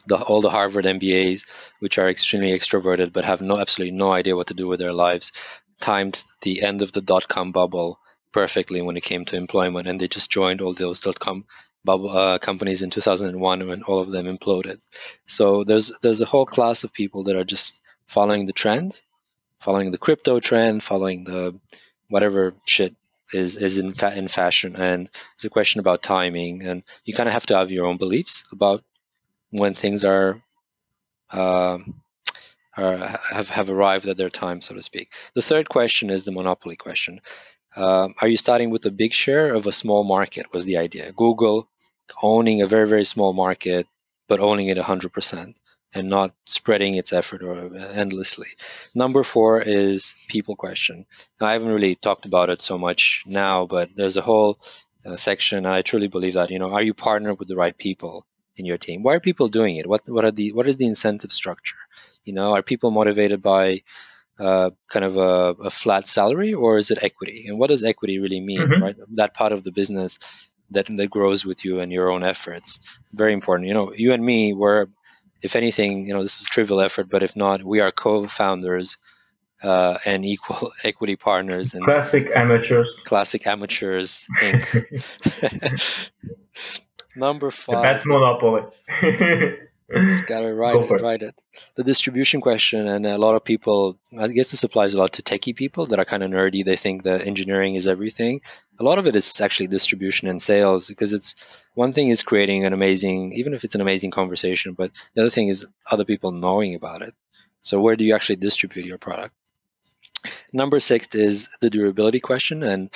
the, 0.06 0.16
all 0.16 0.42
the 0.42 0.50
Harvard 0.50 0.84
MBAs, 0.84 1.48
which 1.80 1.98
are 1.98 2.08
extremely 2.08 2.50
extroverted 2.50 3.12
but 3.12 3.24
have 3.24 3.40
no 3.40 3.58
absolutely 3.58 3.96
no 3.96 4.12
idea 4.12 4.36
what 4.36 4.48
to 4.48 4.54
do 4.54 4.68
with 4.68 4.78
their 4.78 4.92
lives, 4.92 5.32
timed 5.80 6.22
the 6.42 6.62
end 6.62 6.82
of 6.82 6.92
the 6.92 7.00
dot 7.00 7.28
com 7.28 7.52
bubble 7.52 7.98
perfectly 8.32 8.82
when 8.82 8.98
it 8.98 9.04
came 9.04 9.24
to 9.24 9.36
employment, 9.36 9.88
and 9.88 9.98
they 9.98 10.08
just 10.08 10.30
joined 10.30 10.60
all 10.60 10.74
those 10.74 11.00
dot 11.00 11.18
com 11.18 11.46
bubble 11.84 12.10
uh, 12.10 12.38
companies 12.38 12.82
in 12.82 12.90
2001 12.90 13.68
when 13.68 13.82
all 13.84 14.00
of 14.00 14.10
them 14.10 14.26
imploded. 14.26 14.78
So 15.24 15.64
there's 15.64 15.98
there's 16.02 16.20
a 16.20 16.26
whole 16.26 16.44
class 16.44 16.84
of 16.84 16.92
people 16.92 17.24
that 17.24 17.36
are 17.36 17.44
just 17.44 17.80
following 18.06 18.46
the 18.46 18.52
trend, 18.52 19.00
following 19.60 19.90
the 19.90 19.98
crypto 19.98 20.40
trend, 20.40 20.82
following 20.82 21.24
the 21.24 21.58
whatever 22.08 22.54
shit 22.66 22.94
is 23.32 23.56
is 23.56 23.78
in 23.78 23.92
fa- 23.94 24.16
in 24.16 24.28
fashion, 24.28 24.76
and 24.76 25.10
it's 25.34 25.44
a 25.44 25.50
question 25.50 25.80
about 25.80 26.02
timing, 26.02 26.62
and 26.62 26.82
you 27.04 27.14
kind 27.14 27.28
of 27.28 27.32
have 27.32 27.46
to 27.46 27.56
have 27.56 27.72
your 27.72 27.86
own 27.86 27.96
beliefs 27.96 28.44
about 28.52 28.84
when 29.50 29.74
things 29.74 30.04
are. 30.04 30.40
Uh, 31.30 31.78
are, 32.76 32.98
have 33.30 33.48
have 33.48 33.70
arrived 33.70 34.06
at 34.06 34.16
their 34.16 34.30
time, 34.30 34.60
so 34.60 34.74
to 34.74 34.82
speak. 34.82 35.12
The 35.34 35.42
third 35.42 35.68
question 35.68 36.10
is 36.10 36.24
the 36.24 36.32
monopoly 36.32 36.76
question. 36.76 37.20
Uh, 37.74 38.08
are 38.20 38.28
you 38.28 38.36
starting 38.36 38.70
with 38.70 38.84
a 38.86 38.90
big 38.90 39.12
share 39.12 39.54
of 39.54 39.66
a 39.66 39.72
small 39.72 40.04
market? 40.04 40.52
Was 40.52 40.64
the 40.64 40.76
idea 40.76 41.12
Google 41.12 41.68
owning 42.22 42.62
a 42.62 42.66
very 42.66 42.86
very 42.86 43.04
small 43.04 43.32
market, 43.32 43.86
but 44.28 44.40
owning 44.40 44.68
it 44.68 44.76
100% 44.76 45.54
and 45.94 46.08
not 46.08 46.34
spreading 46.44 46.94
its 46.94 47.12
effort 47.12 47.42
endlessly. 47.94 48.48
Number 48.94 49.22
four 49.22 49.62
is 49.62 50.14
people 50.28 50.56
question. 50.56 51.06
Now, 51.40 51.46
I 51.48 51.52
haven't 51.52 51.72
really 51.72 51.94
talked 51.94 52.26
about 52.26 52.50
it 52.50 52.60
so 52.62 52.76
much 52.78 53.22
now, 53.26 53.66
but 53.66 53.94
there's 53.94 54.16
a 54.16 54.22
whole 54.22 54.58
uh, 55.04 55.16
section, 55.16 55.58
and 55.58 55.68
I 55.68 55.82
truly 55.82 56.08
believe 56.08 56.34
that 56.34 56.50
you 56.50 56.58
know, 56.58 56.72
are 56.72 56.82
you 56.82 56.94
partnered 56.94 57.38
with 57.38 57.48
the 57.48 57.56
right 57.56 57.76
people 57.76 58.26
in 58.56 58.66
your 58.66 58.78
team? 58.78 59.02
Why 59.02 59.14
are 59.14 59.20
people 59.20 59.48
doing 59.48 59.76
it? 59.76 59.86
What 59.86 60.02
what 60.08 60.24
are 60.24 60.32
the 60.32 60.52
what 60.52 60.68
is 60.68 60.76
the 60.76 60.86
incentive 60.86 61.32
structure? 61.32 61.76
You 62.24 62.32
know, 62.32 62.52
are 62.54 62.62
people 62.62 62.90
motivated 62.90 63.42
by 63.42 63.82
uh, 64.38 64.70
kind 64.88 65.04
of 65.04 65.16
a, 65.16 65.62
a, 65.62 65.70
flat 65.70 66.06
salary 66.06 66.52
or 66.52 66.76
is 66.76 66.90
it 66.90 66.98
equity? 67.02 67.46
And 67.48 67.58
what 67.58 67.70
does 67.70 67.84
equity 67.84 68.18
really 68.18 68.40
mean? 68.40 68.60
Mm-hmm. 68.60 68.82
Right, 68.82 68.96
that 69.14 69.32
part 69.32 69.52
of 69.52 69.62
the 69.62 69.72
business 69.72 70.18
that 70.72 70.86
that 70.88 71.10
grows 71.10 71.44
with 71.44 71.64
you 71.64 71.80
and 71.80 71.92
your 71.92 72.10
own 72.10 72.22
efforts. 72.22 72.80
Very 73.14 73.32
important. 73.32 73.68
You 73.68 73.74
know, 73.74 73.94
you 73.94 74.12
and 74.12 74.24
me, 74.24 74.52
we're 74.52 74.88
if 75.42 75.56
anything, 75.56 76.06
you 76.06 76.14
know, 76.14 76.22
this 76.22 76.40
is 76.40 76.48
trivial 76.48 76.80
effort, 76.80 77.08
but 77.08 77.22
if 77.22 77.36
not, 77.36 77.62
we 77.62 77.80
are 77.80 77.92
co-founders 77.92 78.96
uh, 79.62 79.98
and 80.04 80.24
equal 80.24 80.72
equity 80.84 81.16
partners. 81.16 81.74
And 81.74 81.84
classic 81.84 82.30
amateurs. 82.34 82.90
Classic 83.04 83.46
amateurs 83.46 84.26
Inc. 84.40 86.10
Number 87.16 87.50
five. 87.50 87.82
That's 87.82 88.06
monopoly. 88.06 88.62
It's 89.88 90.20
got 90.32 90.40
to 90.40 90.52
write 90.52 90.76
it, 90.76 91.00
write 91.00 91.22
it. 91.22 91.34
The 91.76 91.84
distribution 91.84 92.40
question, 92.40 92.88
and 92.88 93.06
a 93.06 93.18
lot 93.18 93.36
of 93.36 93.44
people, 93.44 93.98
I 94.18 94.28
guess 94.28 94.50
this 94.50 94.64
applies 94.64 94.94
a 94.94 94.98
lot 94.98 95.14
to 95.14 95.22
techie 95.22 95.54
people 95.54 95.86
that 95.86 95.98
are 95.98 96.04
kind 96.04 96.22
of 96.22 96.30
nerdy. 96.30 96.64
They 96.64 96.76
think 96.76 97.04
that 97.04 97.26
engineering 97.26 97.76
is 97.76 97.86
everything. 97.86 98.40
A 98.80 98.84
lot 98.84 98.98
of 98.98 99.06
it 99.06 99.14
is 99.14 99.40
actually 99.40 99.68
distribution 99.68 100.28
and 100.28 100.42
sales 100.42 100.88
because 100.88 101.12
it's 101.12 101.34
one 101.74 101.92
thing 101.92 102.08
is 102.08 102.22
creating 102.22 102.64
an 102.64 102.72
amazing, 102.72 103.32
even 103.34 103.54
if 103.54 103.64
it's 103.64 103.74
an 103.74 103.80
amazing 103.80 104.10
conversation, 104.10 104.74
but 104.74 104.90
the 105.14 105.22
other 105.22 105.30
thing 105.30 105.48
is 105.48 105.66
other 105.90 106.04
people 106.04 106.32
knowing 106.32 106.74
about 106.74 107.02
it. 107.02 107.14
So 107.60 107.80
where 107.80 107.96
do 107.96 108.04
you 108.04 108.14
actually 108.14 108.36
distribute 108.36 108.86
your 108.86 108.98
product? 108.98 109.34
Number 110.52 110.80
six 110.80 111.14
is 111.14 111.48
the 111.60 111.70
durability 111.70 112.20
question, 112.20 112.62
and 112.62 112.90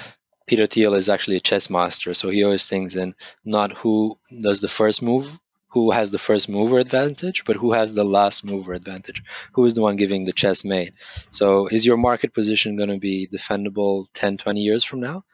Peter 0.47 0.67
Thiel 0.67 0.95
is 0.95 1.09
actually 1.09 1.37
a 1.37 1.41
chess 1.41 1.71
master, 1.71 2.15
so 2.15 2.29
he 2.29 2.43
always 2.43 2.67
thinks 2.67 2.97
in 2.97 3.15
not 3.45 3.73
who 3.73 4.17
does 4.43 4.61
the 4.61 4.69
first 4.69 5.03
move, 5.03 5.39
who 5.71 5.91
has 5.93 6.11
the 6.11 6.19
first 6.19 6.49
mover 6.49 6.79
advantage, 6.79 7.45
but 7.45 7.57
who 7.57 7.73
has 7.73 7.95
the 7.95 8.05
last 8.05 8.45
mover 8.45 8.73
advantage? 8.73 9.23
Who 9.53 9.65
is 9.65 9.75
the 9.75 9.83
one 9.83 9.97
giving 9.97 10.25
the 10.25 10.33
chess 10.33 10.65
mate? 10.65 10.95
So 11.31 11.67
is 11.67 11.87
your 11.87 11.97
market 11.97 12.35
position 12.35 12.77
going 12.77 12.89
to 12.91 12.99
be 12.99 13.29
defendable 13.33 14.07
10, 14.15 14.37
20 14.37 14.61
years 14.61 14.85
from 14.85 15.01
now? 15.01 15.25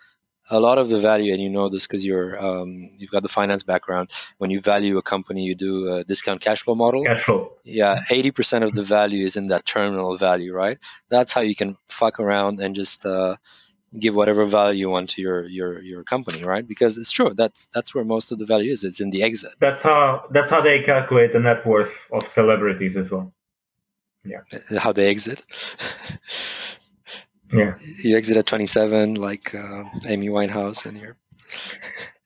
A 0.49 0.61
lot 0.61 0.79
of 0.79 0.89
the 0.89 1.01
value, 1.01 1.33
and 1.33 1.43
you 1.43 1.51
know 1.51 1.69
this 1.69 1.89
because 1.89 2.07
you're 2.07 2.39
um, 2.39 2.69
you've 2.99 3.11
got 3.11 3.25
the 3.25 3.29
finance 3.29 3.65
background. 3.65 4.11
When 4.39 4.51
you 4.51 4.61
value 4.61 4.97
a 4.97 5.03
company, 5.03 5.43
you 5.43 5.57
do 5.57 5.93
a 5.93 6.05
discount 6.05 6.41
cash 6.41 6.63
flow 6.63 6.77
model. 6.77 7.03
Cash 7.03 7.23
flow. 7.25 7.55
Yeah, 7.65 8.03
eighty 8.13 8.31
percent 8.31 8.63
of 8.63 8.73
the 8.73 8.85
value 8.85 9.25
is 9.25 9.37
in 9.37 9.49
that 9.49 9.67
terminal 9.67 10.17
value, 10.17 10.53
right? 10.53 10.79
That's 11.09 11.33
how 11.33 11.41
you 11.41 11.57
can 11.57 11.77
fuck 11.89 12.21
around 12.21 12.61
and 12.61 12.77
just 12.77 13.05
uh, 13.05 13.35
give 14.01 14.15
whatever 14.15 14.45
value 14.45 14.81
you 14.81 14.91
want 14.91 15.11
to 15.11 15.23
your 15.23 15.45
your 15.45 15.81
your 15.81 16.05
company, 16.05 16.45
right? 16.45 16.67
Because 16.67 16.99
it's 16.99 17.13
true. 17.13 17.35
That's 17.35 17.67
that's 17.75 17.95
where 17.95 18.05
most 18.05 18.33
of 18.33 18.39
the 18.39 18.47
value 18.47 18.73
is. 18.73 18.85
It's 18.85 19.01
in 19.01 19.11
the 19.11 19.23
exit. 19.23 19.53
That's 19.61 19.83
how 19.83 20.27
that's 20.31 20.51
how 20.51 20.61
they 20.61 20.83
calculate 20.83 21.33
the 21.33 21.41
net 21.41 21.67
worth 21.67 22.09
of 22.13 22.29
celebrities 22.29 22.97
as 22.97 23.11
well. 23.11 23.33
Yeah. 24.27 24.41
Uh, 24.53 24.79
how 24.79 24.93
they 24.93 25.09
exit. 25.09 25.43
yeah. 27.53 27.77
You 28.03 28.17
exit 28.17 28.37
at 28.37 28.47
27, 28.47 29.15
like 29.15 29.55
uh, 29.55 29.85
Amy 30.07 30.29
Winehouse, 30.29 30.87
and 30.87 30.99
you're. 30.99 31.17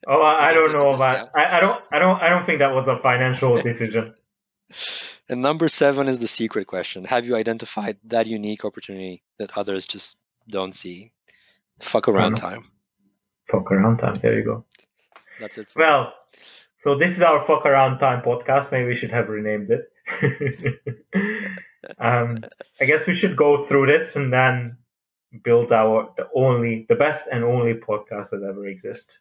Oh, 0.07 0.21
I, 0.21 0.49
I 0.49 0.53
don't 0.53 0.73
know 0.73 0.91
about. 0.91 1.29
I, 1.35 1.57
I 1.57 1.59
don't. 1.59 1.81
I 1.91 1.99
don't. 1.99 2.21
I 2.21 2.29
don't 2.29 2.45
think 2.45 2.59
that 2.59 2.73
was 2.73 2.87
a 2.87 2.97
financial 2.97 3.61
decision. 3.61 4.15
and 5.29 5.41
number 5.41 5.67
seven 5.67 6.07
is 6.07 6.19
the 6.19 6.27
secret 6.27 6.65
question: 6.65 7.05
Have 7.05 7.27
you 7.27 7.35
identified 7.35 7.97
that 8.05 8.25
unique 8.25 8.65
opportunity 8.65 9.21
that 9.37 9.57
others 9.57 9.85
just 9.85 10.17
don't 10.49 10.75
see? 10.75 11.11
Fuck 11.81 12.07
around 12.07 12.35
time. 12.35 12.63
Fuck 13.49 13.71
around 13.71 13.97
time. 13.97 14.13
There 14.15 14.37
you 14.37 14.43
go. 14.43 14.65
That's 15.39 15.57
it. 15.57 15.67
well, 15.75 16.03
me. 16.03 16.39
so 16.79 16.97
this 16.97 17.11
is 17.13 17.21
our 17.21 17.43
fuck 17.45 17.65
around 17.65 17.99
time 17.99 18.21
podcast. 18.21 18.71
Maybe 18.71 18.87
we 18.87 18.95
should 18.95 19.11
have 19.11 19.29
renamed 19.29 19.69
it. 19.71 19.91
um, 21.99 22.37
I 22.79 22.85
guess 22.85 23.07
we 23.07 23.13
should 23.13 23.35
go 23.35 23.65
through 23.65 23.87
this 23.87 24.15
and 24.15 24.31
then 24.31 24.77
build 25.43 25.71
our 25.71 26.13
the 26.17 26.29
only, 26.35 26.85
the 26.87 26.95
best 26.95 27.27
and 27.31 27.43
only 27.43 27.73
podcast 27.73 28.29
that 28.29 28.43
ever 28.47 28.67
exists. 28.67 29.17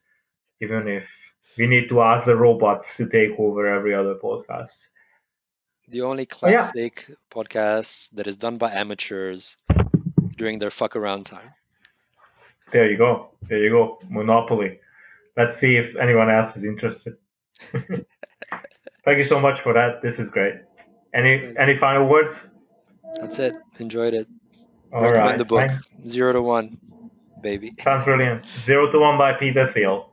Even 0.60 0.86
if 0.86 1.34
we 1.56 1.66
need 1.66 1.88
to 1.88 2.02
ask 2.02 2.26
the 2.26 2.36
robots 2.36 2.96
to 2.98 3.08
take 3.08 3.38
over 3.38 3.66
every 3.66 3.94
other 3.94 4.14
podcast. 4.14 4.86
The 5.88 6.02
only 6.02 6.26
classic 6.26 7.06
yeah. 7.08 7.14
podcast 7.32 8.10
that 8.12 8.26
is 8.26 8.36
done 8.36 8.58
by 8.58 8.70
amateurs 8.70 9.56
during 10.36 10.58
their 10.58 10.70
fuck 10.70 10.94
around 10.94 11.24
time. 11.24 11.52
There 12.72 12.90
you 12.90 12.96
go. 12.96 13.30
There 13.42 13.58
you 13.58 13.70
go. 13.70 13.98
Monopoly. 14.08 14.78
Let's 15.36 15.58
see 15.58 15.76
if 15.76 15.96
anyone 15.96 16.30
else 16.30 16.56
is 16.56 16.64
interested. 16.64 17.16
Thank 17.72 19.18
you 19.18 19.24
so 19.24 19.40
much 19.40 19.60
for 19.60 19.72
that. 19.72 20.02
This 20.02 20.18
is 20.18 20.28
great. 20.30 20.54
Any 21.14 21.42
Thanks. 21.42 21.56
any 21.58 21.76
final 21.78 22.06
words? 22.06 22.46
That's 23.20 23.38
it. 23.38 23.56
Enjoyed 23.80 24.14
it. 24.14 24.26
All 24.92 25.02
Recommend 25.02 25.26
right. 25.26 25.38
the 25.38 25.44
book. 25.44 25.70
Zero 26.06 26.32
to 26.32 26.42
one, 26.42 26.78
baby. 27.42 27.72
Sounds 27.80 28.04
brilliant. 28.04 28.44
Zero 28.46 28.90
to 28.90 28.98
one 28.98 29.18
by 29.18 29.32
Peter 29.32 29.66
Thiel. 29.72 30.09